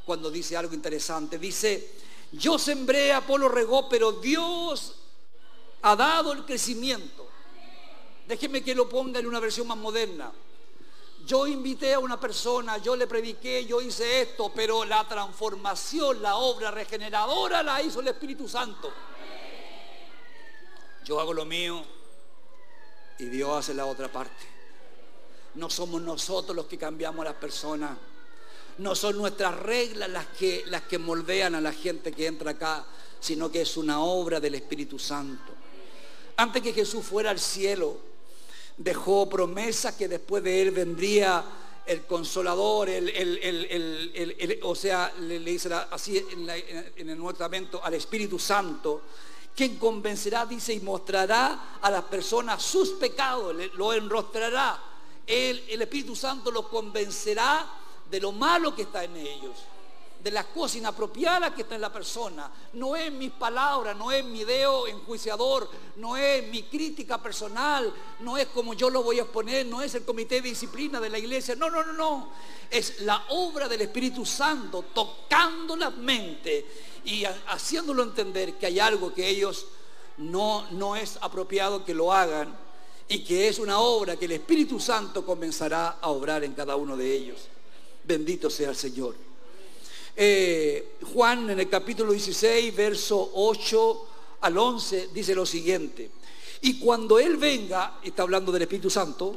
cuando 0.04 0.30
dice 0.30 0.56
algo 0.56 0.74
interesante. 0.74 1.40
Dice, 1.40 1.90
yo 2.30 2.56
sembré, 2.56 3.12
Apolo 3.12 3.48
regó, 3.48 3.88
pero 3.88 4.12
Dios 4.12 4.94
ha 5.82 5.96
dado 5.96 6.32
el 6.32 6.44
crecimiento. 6.44 7.26
Déjeme 8.28 8.62
que 8.62 8.76
lo 8.76 8.88
ponga 8.88 9.18
en 9.18 9.26
una 9.26 9.40
versión 9.40 9.66
más 9.66 9.76
moderna. 9.76 10.30
Yo 11.26 11.48
invité 11.48 11.94
a 11.94 11.98
una 11.98 12.20
persona, 12.20 12.78
yo 12.78 12.94
le 12.94 13.08
prediqué, 13.08 13.66
yo 13.66 13.80
hice 13.80 14.22
esto, 14.22 14.52
pero 14.54 14.84
la 14.84 15.08
transformación, 15.08 16.22
la 16.22 16.36
obra 16.36 16.70
regeneradora 16.70 17.64
la 17.64 17.82
hizo 17.82 17.98
el 17.98 18.06
Espíritu 18.06 18.48
Santo. 18.48 18.92
Yo 21.04 21.18
hago 21.18 21.34
lo 21.34 21.44
mío 21.44 21.82
y 23.18 23.24
Dios 23.24 23.50
hace 23.58 23.74
la 23.74 23.86
otra 23.86 24.06
parte. 24.06 24.55
No 25.56 25.70
somos 25.70 26.00
nosotros 26.02 26.54
los 26.54 26.66
que 26.66 26.78
cambiamos 26.78 27.20
a 27.22 27.30
las 27.30 27.38
personas. 27.38 27.96
No 28.78 28.94
son 28.94 29.16
nuestras 29.16 29.58
reglas 29.58 30.08
las 30.10 30.26
que, 30.26 30.64
las 30.66 30.82
que 30.82 30.98
moldean 30.98 31.54
a 31.54 31.60
la 31.60 31.72
gente 31.72 32.12
que 32.12 32.26
entra 32.26 32.52
acá, 32.52 32.84
sino 33.20 33.50
que 33.50 33.62
es 33.62 33.76
una 33.76 34.00
obra 34.00 34.38
del 34.38 34.54
Espíritu 34.54 34.98
Santo. 34.98 35.52
Antes 36.36 36.62
que 36.62 36.74
Jesús 36.74 37.04
fuera 37.04 37.30
al 37.30 37.40
cielo, 37.40 37.96
dejó 38.76 39.28
promesa 39.28 39.96
que 39.96 40.08
después 40.08 40.42
de 40.42 40.60
él 40.60 40.70
vendría 40.70 41.42
el 41.86 42.04
consolador, 42.04 42.90
el, 42.90 44.60
o 44.62 44.74
sea, 44.74 45.12
le, 45.20 45.38
dice 45.38 45.72
así 45.72 46.18
en, 46.18 46.50
en, 46.50 47.08
el 47.08 47.16
Nuevo 47.16 47.32
Testamento 47.32 47.82
al 47.82 47.94
Espíritu 47.94 48.38
Santo, 48.38 49.02
quien 49.54 49.76
convencerá, 49.78 50.44
dice, 50.44 50.74
y 50.74 50.80
mostrará 50.80 51.78
a 51.80 51.90
las 51.90 52.02
personas 52.04 52.62
sus 52.62 52.90
pecados, 52.90 53.56
lo 53.74 53.94
enrostrará. 53.94 54.95
El 55.26 55.82
Espíritu 55.82 56.14
Santo 56.14 56.50
los 56.50 56.66
convencerá 56.66 57.66
de 58.10 58.20
lo 58.20 58.32
malo 58.32 58.74
que 58.74 58.82
está 58.82 59.04
en 59.04 59.16
ellos. 59.16 59.56
de 60.22 60.32
las 60.32 60.46
cosas 60.46 60.78
inapropiadas 60.78 61.52
que 61.52 61.62
está 61.62 61.76
en 61.76 61.80
la 61.82 61.92
persona. 61.92 62.50
No 62.72 62.96
es 62.96 63.12
mis 63.12 63.30
palabras, 63.30 63.96
no 63.96 64.10
es 64.10 64.24
mi 64.24 64.42
dedo 64.42 64.88
enjuiciador, 64.88 65.70
no 65.96 66.16
es 66.16 66.48
mi 66.48 66.64
crítica 66.64 67.22
personal, 67.22 67.94
no 68.20 68.36
es 68.36 68.46
como 68.46 68.74
yo 68.74 68.90
lo 68.90 69.04
voy 69.04 69.20
a 69.20 69.22
exponer, 69.22 69.64
no 69.66 69.82
es 69.82 69.94
el 69.94 70.04
comité 70.04 70.36
de 70.36 70.48
disciplina 70.48 70.98
de 70.98 71.10
la 71.10 71.18
iglesia. 71.18 71.54
No, 71.54 71.70
no, 71.70 71.84
no, 71.84 71.92
no. 71.92 72.30
Es 72.68 73.02
la 73.02 73.24
obra 73.28 73.68
del 73.68 73.82
Espíritu 73.82 74.26
Santo 74.26 74.86
tocando 74.92 75.76
la 75.76 75.90
mente 75.90 76.66
y 77.04 77.24
haciéndolo 77.24 78.02
entender 78.02 78.54
que 78.54 78.66
hay 78.66 78.80
algo 78.80 79.14
que 79.14 79.28
ellos 79.28 79.66
no, 80.16 80.66
no 80.72 80.96
es 80.96 81.18
apropiado 81.20 81.84
que 81.84 81.94
lo 81.94 82.12
hagan 82.12 82.65
y 83.08 83.20
que 83.20 83.48
es 83.48 83.58
una 83.58 83.78
obra 83.78 84.16
que 84.16 84.24
el 84.24 84.32
Espíritu 84.32 84.80
Santo 84.80 85.24
comenzará 85.24 85.98
a 86.00 86.08
obrar 86.08 86.44
en 86.44 86.54
cada 86.54 86.76
uno 86.76 86.96
de 86.96 87.12
ellos. 87.12 87.38
Bendito 88.04 88.50
sea 88.50 88.70
el 88.70 88.76
Señor. 88.76 89.14
Eh, 90.16 90.96
Juan 91.12 91.50
en 91.50 91.60
el 91.60 91.68
capítulo 91.68 92.12
16, 92.12 92.74
verso 92.74 93.32
8 93.34 94.06
al 94.40 94.58
11, 94.58 95.10
dice 95.12 95.34
lo 95.34 95.46
siguiente. 95.46 96.10
Y 96.62 96.78
cuando 96.78 97.18
Él 97.18 97.36
venga, 97.36 97.98
está 98.02 98.22
hablando 98.22 98.50
del 98.50 98.62
Espíritu 98.62 98.90
Santo, 98.90 99.36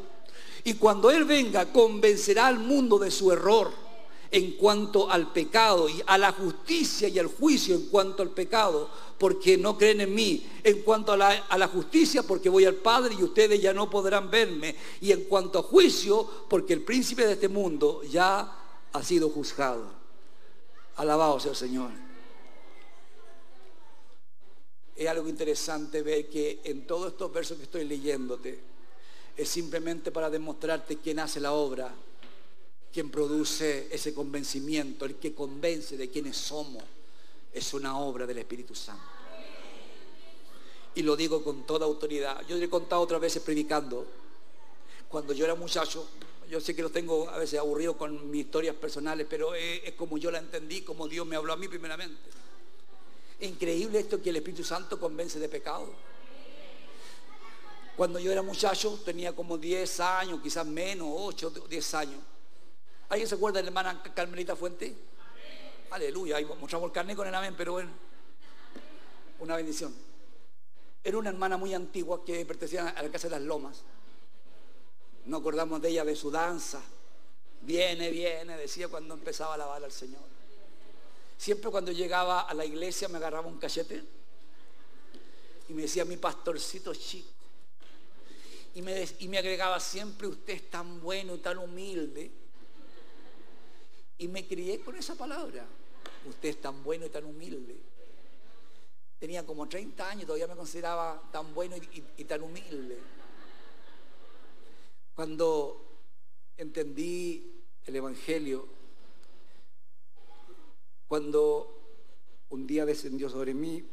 y 0.63 0.75
cuando 0.75 1.11
Él 1.11 1.25
venga, 1.25 1.71
convencerá 1.71 2.47
al 2.47 2.59
mundo 2.59 2.97
de 2.97 3.11
su 3.11 3.31
error 3.31 3.88
en 4.31 4.51
cuanto 4.53 5.09
al 5.09 5.31
pecado 5.31 5.89
y 5.89 6.01
a 6.05 6.17
la 6.17 6.31
justicia 6.31 7.07
y 7.07 7.17
al 7.17 7.27
juicio 7.27 7.75
en 7.75 7.87
cuanto 7.87 8.21
al 8.21 8.29
pecado, 8.29 8.89
porque 9.17 9.57
no 9.57 9.77
creen 9.77 10.01
en 10.01 10.13
mí, 10.13 10.47
en 10.63 10.81
cuanto 10.83 11.11
a 11.11 11.17
la, 11.17 11.67
justicia, 11.67 12.23
porque 12.23 12.49
voy 12.49 12.65
al 12.65 12.75
Padre 12.75 13.15
y 13.17 13.23
ustedes 13.23 13.61
ya 13.61 13.73
no 13.73 13.89
podrán 13.89 14.29
verme, 14.29 14.75
y 15.01 15.11
en 15.11 15.23
cuanto 15.23 15.59
a 15.59 15.63
juicio, 15.63 16.27
porque 16.47 16.73
el 16.73 16.83
príncipe 16.83 17.25
de 17.25 17.33
este 17.33 17.49
mundo 17.49 18.01
ya 18.03 18.55
ha 18.93 19.03
sido 19.03 19.29
juzgado. 19.29 19.91
Alabado 20.97 21.39
sea 21.39 21.51
el 21.51 21.57
Señor. 21.57 21.91
Es 24.95 25.07
algo 25.07 25.27
interesante 25.29 26.01
ver 26.01 26.29
que 26.29 26.61
en 26.65 26.85
todos 26.85 27.13
estos 27.13 27.31
versos 27.31 27.57
que 27.57 27.63
estoy 27.63 27.85
leyéndote, 27.85 28.59
es 29.35 29.47
simplemente 29.47 30.11
para 30.11 30.29
demostrarte 30.29 30.97
quién 30.97 31.19
hace 31.19 31.39
la 31.39 31.53
obra, 31.53 31.95
quién 32.93 33.09
produce 33.09 33.87
ese 33.91 34.13
convencimiento, 34.13 35.05
el 35.05 35.15
que 35.15 35.33
convence 35.33 35.97
de 35.97 36.09
quiénes 36.09 36.37
somos, 36.37 36.83
es 37.53 37.73
una 37.73 37.97
obra 37.99 38.25
del 38.25 38.39
Espíritu 38.39 38.75
Santo. 38.75 39.03
Y 40.95 41.03
lo 41.03 41.15
digo 41.15 41.43
con 41.43 41.65
toda 41.65 41.85
autoridad. 41.85 42.45
Yo 42.47 42.57
le 42.57 42.65
he 42.65 42.69
contado 42.69 43.01
otras 43.01 43.21
veces 43.21 43.41
predicando, 43.43 44.05
cuando 45.07 45.33
yo 45.33 45.45
era 45.45 45.55
muchacho, 45.55 46.07
yo 46.49 46.59
sé 46.59 46.75
que 46.75 46.81
lo 46.81 46.89
tengo 46.89 47.29
a 47.29 47.37
veces 47.37 47.59
aburrido 47.59 47.95
con 47.95 48.31
mis 48.31 48.45
historias 48.45 48.75
personales, 48.75 49.27
pero 49.29 49.53
es, 49.53 49.93
como 49.93 50.17
yo 50.17 50.31
la 50.31 50.39
entendí, 50.39 50.81
como 50.81 51.07
Dios 51.07 51.25
me 51.25 51.35
habló 51.35 51.53
a 51.53 51.57
mí 51.57 51.67
primeramente. 51.67 52.19
increíble 53.41 53.99
esto 53.99 54.21
que 54.21 54.31
el 54.31 54.37
Espíritu 54.37 54.63
Santo 54.63 54.99
convence 54.99 55.39
de 55.39 55.47
pecado. 55.47 55.87
Cuando 57.95 58.17
yo 58.17 58.31
era 58.31 58.41
muchacho, 58.41 58.99
tenía 59.05 59.35
como 59.35 59.57
10 59.57 59.99
años, 59.99 60.39
quizás 60.41 60.65
menos, 60.65 61.07
8, 61.11 61.51
10 61.69 61.93
años. 61.93 62.19
¿Alguien 63.09 63.27
se 63.27 63.35
acuerda 63.35 63.57
de 63.57 63.63
la 63.63 63.69
hermana 63.69 64.03
Carmelita 64.13 64.55
Fuente? 64.55 64.95
Aleluya, 65.89 66.37
ahí 66.37 66.45
mostramos 66.45 66.87
el 66.87 66.93
carnet 66.93 67.17
con 67.17 67.27
el 67.27 67.33
amén, 67.33 67.55
pero 67.57 67.73
bueno, 67.73 67.89
una 69.39 69.55
bendición. 69.55 69.93
Era 71.03 71.17
una 71.17 71.29
hermana 71.29 71.57
muy 71.57 71.73
antigua 71.73 72.23
que 72.23 72.45
pertenecía 72.45 72.89
a 72.89 73.01
la 73.01 73.09
Casa 73.09 73.27
de 73.27 73.31
las 73.31 73.41
Lomas. 73.41 73.81
No 75.25 75.37
acordamos 75.37 75.81
de 75.81 75.89
ella, 75.89 76.05
de 76.05 76.15
su 76.15 76.29
danza. 76.29 76.81
Viene, 77.61 78.11
viene, 78.11 78.55
decía 78.57 78.87
cuando 78.87 79.15
empezaba 79.15 79.51
a 79.51 79.55
alabar 79.55 79.83
al 79.83 79.91
Señor. 79.91 80.21
Siempre 81.35 81.71
cuando 81.71 81.91
llegaba 81.91 82.41
a 82.41 82.53
la 82.53 82.65
iglesia 82.65 83.07
me 83.07 83.17
agarraba 83.17 83.47
un 83.47 83.57
cachete 83.57 84.03
y 85.67 85.73
me 85.73 85.83
decía 85.83 86.05
mi 86.05 86.17
pastorcito 86.17 86.93
chico. 86.93 87.29
Y 88.75 88.83
me, 88.83 89.07
y 89.19 89.27
me 89.27 89.39
agregaba 89.39 89.79
siempre, 89.79 90.27
usted 90.27 90.53
es 90.53 90.69
tan 90.69 91.01
bueno 91.01 91.33
y 91.33 91.39
tan 91.39 91.57
humilde. 91.57 92.31
Y 94.19 94.27
me 94.27 94.47
crié 94.47 94.81
con 94.81 94.95
esa 94.95 95.15
palabra. 95.15 95.65
Usted 96.25 96.49
es 96.49 96.61
tan 96.61 96.83
bueno 96.83 97.05
y 97.05 97.09
tan 97.09 97.25
humilde. 97.25 97.75
Tenía 99.17 99.45
como 99.45 99.67
30 99.67 100.09
años, 100.09 100.25
todavía 100.25 100.47
me 100.47 100.55
consideraba 100.55 101.29
tan 101.31 101.53
bueno 101.53 101.75
y 102.17 102.23
tan 102.25 102.41
humilde. 102.41 102.99
Cuando 105.15 105.85
entendí 106.55 107.65
el 107.85 107.95
Evangelio, 107.95 108.67
cuando 111.07 111.79
un 112.49 112.67
día 112.67 112.85
descendió 112.85 113.29
sobre 113.29 113.53
mí 113.53 113.83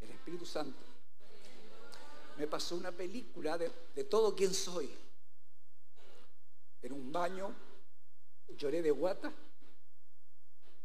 el 0.00 0.10
Espíritu 0.10 0.44
Santo, 0.44 0.78
me 2.36 2.46
pasó 2.46 2.76
una 2.76 2.92
película 2.92 3.56
de, 3.56 3.70
todo 4.04 4.34
quien 4.34 4.52
soy. 4.52 4.90
En 6.82 6.92
un 6.92 7.12
baño 7.12 7.54
lloré 8.48 8.82
de 8.82 8.90
guata 8.90 9.32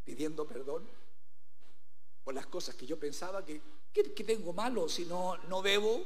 pidiendo 0.03 0.47
perdón 0.47 0.87
por 2.23 2.33
las 2.33 2.47
cosas 2.47 2.75
que 2.75 2.85
yo 2.85 2.97
pensaba 2.99 3.45
que, 3.45 3.61
que, 3.93 4.23
tengo 4.23 4.53
malo 4.53 4.89
si 4.89 5.05
no, 5.05 5.37
no 5.49 5.61
bebo, 5.61 6.03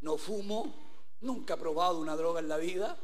no 0.00 0.18
fumo, 0.18 0.86
Nunca 1.20 1.54
he 1.54 1.56
probado 1.56 1.98
una 1.98 2.16
droga 2.16 2.40
en 2.40 2.48
la 2.48 2.58
vida. 2.58 2.96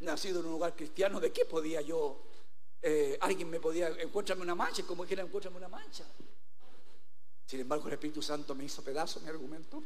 Nacido 0.00 0.40
en 0.40 0.46
un 0.46 0.52
lugar 0.52 0.74
cristiano, 0.74 1.20
¿de 1.20 1.32
qué 1.32 1.44
podía 1.44 1.80
yo? 1.80 2.22
Eh, 2.80 3.18
alguien 3.20 3.50
me 3.50 3.60
podía, 3.60 3.88
encuéntrame 3.88 4.42
una 4.42 4.54
mancha, 4.54 4.82
como 4.84 5.02
dijera, 5.02 5.22
encuéntrame 5.22 5.56
una 5.56 5.68
mancha. 5.68 6.04
Sin 7.44 7.60
embargo, 7.60 7.86
el 7.88 7.94
Espíritu 7.94 8.22
Santo 8.22 8.54
me 8.54 8.64
hizo 8.64 8.82
pedazo 8.82 9.20
mi 9.20 9.28
argumento. 9.28 9.82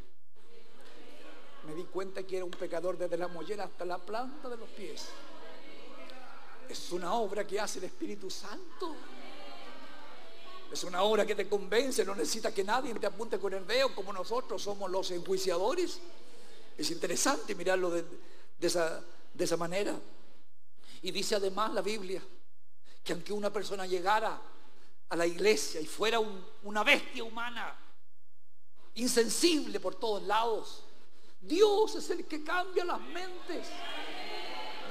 Me 1.67 1.75
di 1.75 1.85
cuenta 1.85 2.23
que 2.25 2.37
era 2.37 2.45
un 2.45 2.51
pecador 2.51 2.99
desde 2.99 3.17
la 3.17 3.29
mollera 3.29 3.65
hasta 3.65 3.85
la 3.85 3.99
planta 3.99 4.49
de 4.49 4.57
los 4.57 4.69
pies. 4.71 5.09
Es 6.73 6.91
una 6.91 7.13
obra 7.13 7.47
que 7.47 7.61
hace 7.61 7.81
el 7.81 7.85
Espíritu 7.85 8.31
Santo. 8.31 8.97
Es 10.73 10.83
una 10.85 11.03
obra 11.03 11.27
que 11.27 11.35
te 11.35 11.47
convence, 11.47 12.03
no 12.03 12.15
necesita 12.15 12.55
que 12.55 12.65
nadie 12.65 12.95
te 12.95 13.07
apunte 13.07 13.39
con 13.39 13.53
el 13.53 13.67
dedo 13.67 13.95
como 13.95 14.11
nosotros 14.11 14.63
somos 14.63 14.91
los 14.91 15.11
enjuiciadores. 15.11 16.01
Es 16.79 16.91
interesante 16.91 17.55
mirarlo 17.55 17.91
de, 17.91 18.07
esa, 18.59 19.03
de 19.35 19.45
esa 19.45 19.59
manera. 19.59 19.95
Y 21.03 21.11
dice 21.11 21.35
además 21.35 21.75
la 21.75 21.83
Biblia 21.83 22.23
que 23.05 23.13
aunque 23.13 23.35
una 23.35 23.53
persona 23.53 23.85
llegara 23.85 24.41
a 25.11 25.15
la 25.15 25.27
iglesia 25.27 25.79
y 25.79 25.85
fuera 25.85 26.21
una 26.63 26.83
bestia 26.83 27.23
humana, 27.23 27.77
insensible 28.95 29.79
por 29.79 29.97
todos 29.97 30.23
lados, 30.23 30.85
Dios 31.39 31.97
es 31.97 32.09
el 32.09 32.25
que 32.25 32.43
cambia 32.43 32.87
las 32.87 33.01
mentes. 33.03 33.67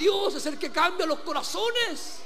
Dios 0.02 0.34
es 0.34 0.48
el 0.48 0.58
que 0.58 0.72
cambia 0.72 1.06
los 1.06 1.20
corazones. 1.20 2.22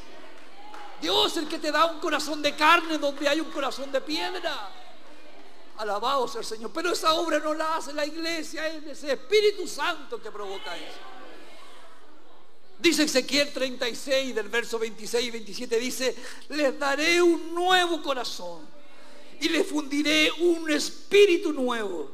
Dios 1.01 1.33
es 1.33 1.37
el 1.43 1.49
que 1.49 1.59
te 1.59 1.73
da 1.73 1.85
un 1.87 1.99
corazón 1.99 2.41
de 2.41 2.55
carne 2.55 2.97
donde 2.97 3.27
hay 3.27 3.41
un 3.41 3.51
corazón 3.51 3.91
de 3.91 3.99
piedra. 3.99 4.71
Alabado 5.77 6.25
sea 6.25 6.39
el 6.39 6.47
Señor. 6.47 6.71
Pero 6.73 6.93
esa 6.93 7.13
obra 7.15 7.37
no 7.39 7.53
la 7.53 7.75
hace 7.75 7.91
la 7.91 8.05
iglesia, 8.05 8.65
es 8.67 8.85
ese 8.85 9.11
Espíritu 9.11 9.67
Santo 9.67 10.21
que 10.21 10.31
provoca 10.31 10.73
eso. 10.77 10.99
Dice 12.79 13.03
Ezequiel 13.03 13.51
36 13.51 14.33
del 14.33 14.47
verso 14.47 14.79
26 14.79 15.27
y 15.27 15.31
27, 15.31 15.77
dice, 15.77 16.15
les 16.49 16.79
daré 16.79 17.21
un 17.21 17.53
nuevo 17.53 18.01
corazón 18.01 18.61
y 19.41 19.49
les 19.49 19.67
fundiré 19.67 20.31
un 20.31 20.71
espíritu 20.71 21.51
nuevo. 21.51 22.09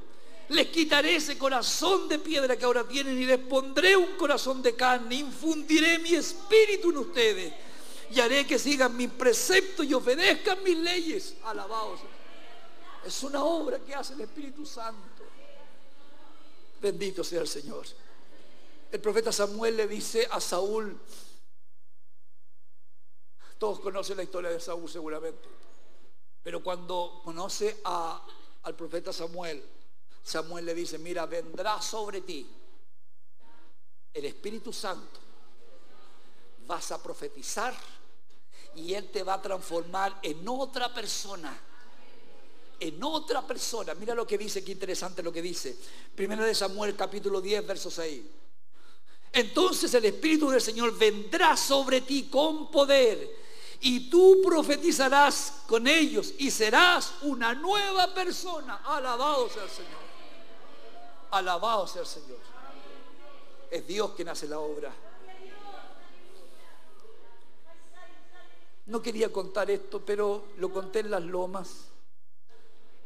Les 0.51 0.67
quitaré 0.67 1.15
ese 1.15 1.37
corazón 1.37 2.09
de 2.09 2.19
piedra 2.19 2.57
que 2.57 2.65
ahora 2.65 2.85
tienen 2.85 3.17
y 3.17 3.25
les 3.25 3.37
pondré 3.37 3.95
un 3.95 4.17
corazón 4.17 4.61
de 4.61 4.75
carne. 4.75 5.15
Infundiré 5.15 5.97
mi 5.99 6.13
espíritu 6.13 6.89
en 6.89 6.97
ustedes 6.97 7.53
y 8.09 8.19
haré 8.19 8.45
que 8.45 8.59
sigan 8.59 8.97
mis 8.97 9.09
preceptos 9.09 9.85
y 9.85 9.93
obedezcan 9.93 10.61
mis 10.61 10.77
leyes. 10.77 11.35
Alabados. 11.45 12.01
Es 13.05 13.23
una 13.23 13.41
obra 13.45 13.79
que 13.79 13.95
hace 13.95 14.13
el 14.13 14.21
Espíritu 14.21 14.65
Santo. 14.65 15.23
Bendito 16.81 17.23
sea 17.23 17.39
el 17.39 17.47
Señor. 17.47 17.85
El 18.91 18.99
profeta 18.99 19.31
Samuel 19.31 19.77
le 19.77 19.87
dice 19.87 20.27
a 20.29 20.41
Saúl, 20.41 20.99
todos 23.57 23.79
conocen 23.79 24.17
la 24.17 24.23
historia 24.23 24.49
de 24.49 24.59
Saúl 24.59 24.89
seguramente, 24.89 25.47
pero 26.43 26.61
cuando 26.61 27.21
conoce 27.23 27.79
al 27.85 28.75
profeta 28.75 29.13
Samuel, 29.13 29.63
Samuel 30.23 30.65
le 30.65 30.73
dice, 30.73 30.97
mira, 30.97 31.25
vendrá 31.25 31.81
sobre 31.81 32.21
ti 32.21 32.47
el 34.13 34.25
Espíritu 34.25 34.71
Santo, 34.73 35.19
vas 36.67 36.91
a 36.91 37.01
profetizar 37.01 37.73
y 38.75 38.93
Él 38.93 39.09
te 39.09 39.23
va 39.23 39.35
a 39.35 39.41
transformar 39.41 40.19
en 40.21 40.47
otra 40.47 40.93
persona 40.93 41.67
en 42.81 43.01
otra 43.03 43.45
persona. 43.45 43.93
Mira 43.93 44.15
lo 44.15 44.25
que 44.25 44.37
dice, 44.37 44.63
qué 44.63 44.71
interesante 44.71 45.21
lo 45.21 45.31
que 45.31 45.41
dice. 45.41 45.77
Primero 46.15 46.43
de 46.43 46.55
Samuel 46.55 46.95
capítulo 46.95 47.39
10, 47.39 47.65
verso 47.65 47.91
6. 47.91 48.21
Entonces 49.33 49.93
el 49.93 50.03
Espíritu 50.05 50.49
del 50.49 50.61
Señor 50.61 50.97
vendrá 50.97 51.55
sobre 51.55 52.01
ti 52.01 52.23
con 52.23 52.69
poder 52.71 53.39
y 53.81 54.09
tú 54.09 54.41
profetizarás 54.43 55.61
con 55.67 55.87
ellos 55.87 56.33
y 56.39 56.51
serás 56.51 57.13
una 57.21 57.53
nueva 57.53 58.13
persona. 58.13 58.81
Alabado 58.83 59.47
sea 59.49 59.63
el 59.63 59.69
Señor. 59.69 60.10
Alabado 61.31 61.87
sea 61.87 62.01
el 62.01 62.07
Señor. 62.07 62.39
Es 63.69 63.87
Dios 63.87 64.11
quien 64.11 64.29
hace 64.29 64.47
la 64.47 64.59
obra. 64.59 64.93
No 68.87 69.01
quería 69.01 69.31
contar 69.31 69.71
esto, 69.71 70.03
pero 70.05 70.47
lo 70.57 70.71
conté 70.71 70.99
en 70.99 71.11
las 71.11 71.23
lomas 71.23 71.85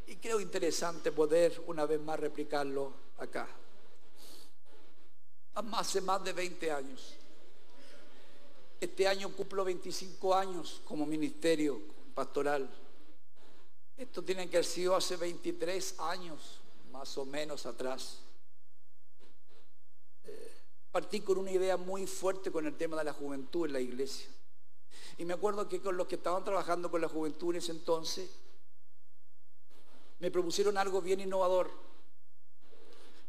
y 0.07 0.15
creo 0.17 0.39
interesante 0.39 1.11
poder 1.11 1.61
una 1.67 1.85
vez 1.85 2.01
más 2.01 2.19
replicarlo 2.19 2.93
acá. 3.17 3.47
Hace 5.53 6.01
más 6.01 6.23
de 6.23 6.33
20 6.33 6.71
años. 6.71 7.15
Este 8.79 9.07
año 9.07 9.29
cumplo 9.35 9.63
25 9.63 10.35
años 10.35 10.81
como 10.85 11.05
ministerio 11.05 11.79
pastoral. 12.13 12.69
Esto 13.97 14.23
tiene 14.23 14.49
que 14.49 14.57
haber 14.57 14.65
sido 14.65 14.95
hace 14.95 15.15
23 15.15 15.99
años, 15.99 16.59
más 16.97 17.17
o 17.17 17.25
menos 17.25 17.65
atrás. 17.65 18.19
Eh, 20.23 20.57
partí 20.91 21.21
con 21.21 21.37
una 21.37 21.51
idea 21.51 21.75
muy 21.75 22.07
fuerte 22.07 22.51
con 22.51 22.65
el 22.65 22.77
tema 22.77 22.97
de 22.97 23.03
la 23.03 23.13
juventud 23.13 23.65
en 23.65 23.73
la 23.73 23.81
iglesia. 23.81 24.29
Y 25.17 25.25
me 25.25 25.33
acuerdo 25.33 25.67
que 25.67 25.81
con 25.81 25.97
los 25.97 26.07
que 26.07 26.15
estaban 26.15 26.43
trabajando 26.45 26.89
con 26.89 27.01
la 27.01 27.09
juventud 27.09 27.51
en 27.51 27.57
ese 27.57 27.71
entonces, 27.71 28.29
me 30.19 30.31
propusieron 30.31 30.77
algo 30.77 31.01
bien 31.01 31.19
innovador. 31.19 31.69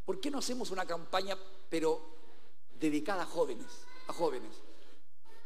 ¿Por 0.04 0.20
qué 0.20 0.30
no 0.30 0.38
hacemos 0.38 0.70
una 0.70 0.86
campaña, 0.86 1.36
pero 1.68 2.00
dedicada 2.78 3.24
a 3.24 3.26
jóvenes? 3.26 3.66
A 4.06 4.12
jóvenes. 4.12 4.54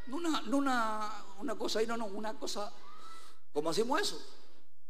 No 0.09 0.17
una, 0.17 0.43
no 0.43 0.59
una, 0.59 1.25
una 1.39 1.57
cosa 1.57 1.79
ahí, 1.79 1.87
no, 1.87 1.97
no, 1.97 2.07
una 2.07 2.39
cosa. 2.39 2.71
¿Cómo 3.55 3.71
hacemos 3.71 3.99
eso? 3.99 4.21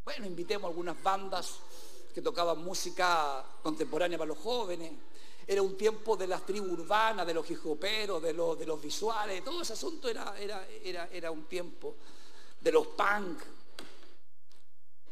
Bueno, 0.04 0.26
invitemos 0.26 0.68
algunas 0.68 1.00
bandas 1.00 1.60
que 2.12 2.22
tocaban 2.22 2.62
música 2.62 3.44
contemporánea 3.62 4.18
para 4.18 4.28
los 4.28 4.38
jóvenes. 4.38 4.92
Era 5.46 5.62
un 5.62 5.76
tiempo 5.76 6.16
de 6.16 6.26
las 6.26 6.44
tribus 6.46 6.70
urbanas, 6.70 7.26
de 7.26 7.34
los 7.34 7.50
hijoperos, 7.50 8.22
de 8.22 8.32
los, 8.32 8.58
de 8.58 8.66
los 8.66 8.80
visuales, 8.80 9.42
todo 9.44 9.62
ese 9.62 9.72
asunto 9.72 10.08
era, 10.08 10.38
era, 10.38 10.66
era, 10.84 11.08
era 11.12 11.30
un 11.30 11.44
tiempo 11.44 11.96
de 12.60 12.72
los 12.72 12.86
punk, 12.88 13.40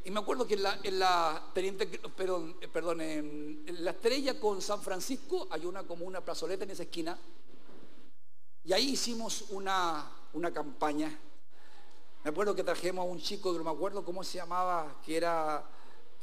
y 0.08 0.10
me 0.10 0.20
acuerdo 0.20 0.46
que 0.46 0.54
en 0.54 0.62
la, 0.62 0.78
en 0.82 0.98
la 0.98 1.50
teniente, 1.52 1.86
perdón, 1.86 2.56
eh, 2.62 2.68
perdón 2.68 3.02
en, 3.02 3.62
la 3.84 3.90
estrella 3.90 4.40
con 4.40 4.62
San 4.62 4.80
Francisco 4.80 5.46
hay 5.50 5.66
una 5.66 5.82
como 5.82 6.06
una 6.06 6.22
plazoleta 6.22 6.64
en 6.64 6.70
esa 6.70 6.84
esquina. 6.84 7.18
Y 8.64 8.72
ahí 8.72 8.92
hicimos 8.92 9.50
una, 9.50 10.10
una 10.32 10.50
campaña. 10.50 11.14
Me 12.24 12.30
acuerdo 12.30 12.54
que 12.54 12.64
trajimos 12.64 13.02
a 13.02 13.06
un 13.06 13.20
chico 13.20 13.52
no 13.52 13.62
me 13.62 13.70
acuerdo 13.70 14.02
cómo 14.02 14.24
se 14.24 14.38
llamaba, 14.38 14.98
que 15.04 15.14
era 15.14 15.62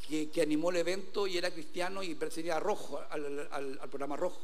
que, 0.07 0.41
animó 0.41 0.69
el 0.69 0.77
evento 0.77 1.27
y 1.27 1.37
era 1.37 1.51
cristiano 1.51 2.03
y 2.03 2.15
pertenecía 2.15 2.57
a 2.57 2.59
Rojo, 2.59 2.99
al, 3.09 3.79
programa 3.89 4.15
Rojo, 4.15 4.39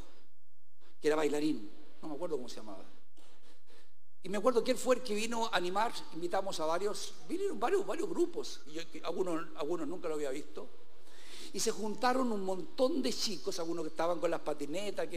que 1.00 1.08
era 1.08 1.16
bailarín. 1.16 1.70
No 2.02 2.08
me 2.08 2.14
acuerdo 2.14 2.36
cómo 2.36 2.48
se 2.48 2.56
llamaba. 2.56 2.84
Y 4.24 4.28
me 4.28 4.38
acuerdo 4.38 4.62
quién 4.62 4.76
fue 4.76 4.96
el 4.96 5.02
que 5.02 5.14
vino 5.14 5.46
a 5.46 5.56
animar, 5.56 5.92
invitamos 6.14 6.58
a 6.60 6.66
varios, 6.66 7.14
vinieron 7.28 7.58
varios, 7.58 7.84
varios 7.84 8.08
grupos, 8.08 8.60
algunos, 9.02 9.46
algunos 9.56 9.88
nunca 9.88 10.08
lo 10.08 10.14
había 10.14 10.30
visto, 10.30 10.68
y 11.52 11.58
se 11.58 11.72
juntaron 11.72 12.30
un 12.30 12.44
montón 12.44 13.02
de 13.02 13.12
chicos, 13.12 13.58
algunos 13.58 13.84
que 13.84 13.90
estaban 13.90 14.20
con 14.20 14.30
las 14.30 14.40
patinetas, 14.40 15.08
que 15.08 15.16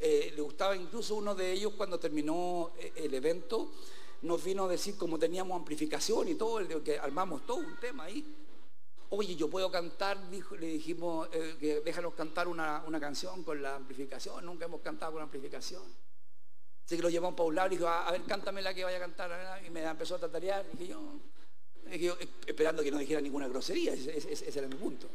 eh, 0.00 0.32
le 0.34 0.42
gustaba 0.42 0.76
incluso 0.76 1.14
uno 1.14 1.34
de 1.34 1.50
ellos 1.52 1.72
cuando 1.78 1.98
terminó 1.98 2.72
eh, 2.78 2.92
el 2.96 3.14
evento, 3.14 3.70
nos 4.22 4.44
vino 4.44 4.64
a 4.64 4.68
decir 4.68 4.96
cómo 4.98 5.18
teníamos 5.18 5.56
amplificación 5.56 6.28
y 6.28 6.34
todo, 6.34 6.60
que 6.84 6.98
armamos 6.98 7.46
todo 7.46 7.56
un 7.56 7.80
tema 7.80 8.04
ahí. 8.04 8.24
Oye, 9.12 9.34
yo 9.34 9.50
puedo 9.50 9.72
cantar, 9.72 10.18
le 10.60 10.66
dijimos, 10.68 11.28
eh, 11.32 11.82
déjanos 11.84 12.14
cantar 12.14 12.46
una, 12.46 13.00
canción 13.00 13.42
con 13.42 13.60
la 13.60 13.74
amplificación, 13.74 14.46
nunca 14.46 14.66
hemos 14.66 14.82
cantado 14.82 15.12
con 15.12 15.22
amplificación. 15.22 15.82
Así 16.84 16.96
que 16.96 17.02
lo 17.02 17.10
llevamos 17.10 17.34
para 17.34 17.48
un 17.48 17.54
lado 17.56 17.66
y 17.68 17.76
dijo, 17.76 17.88
a, 17.88 18.08
ver, 18.12 18.22
cántame 18.22 18.62
la 18.62 18.72
que 18.72 18.84
vaya 18.84 18.98
a 18.98 19.00
cantar. 19.00 19.62
Y 19.66 19.70
me 19.70 19.82
empezó 19.82 20.14
a 20.14 20.20
tatarear. 20.20 20.64
Dije 20.72 20.94
yo, 22.04 22.16
esperando 22.46 22.84
que 22.84 22.90
no 22.92 22.98
dijera 22.98 23.20
ninguna 23.20 23.48
grosería, 23.48 23.94
ese, 23.94 24.58
era 24.58 24.68
mi 24.68 24.76
punto. 24.76 25.08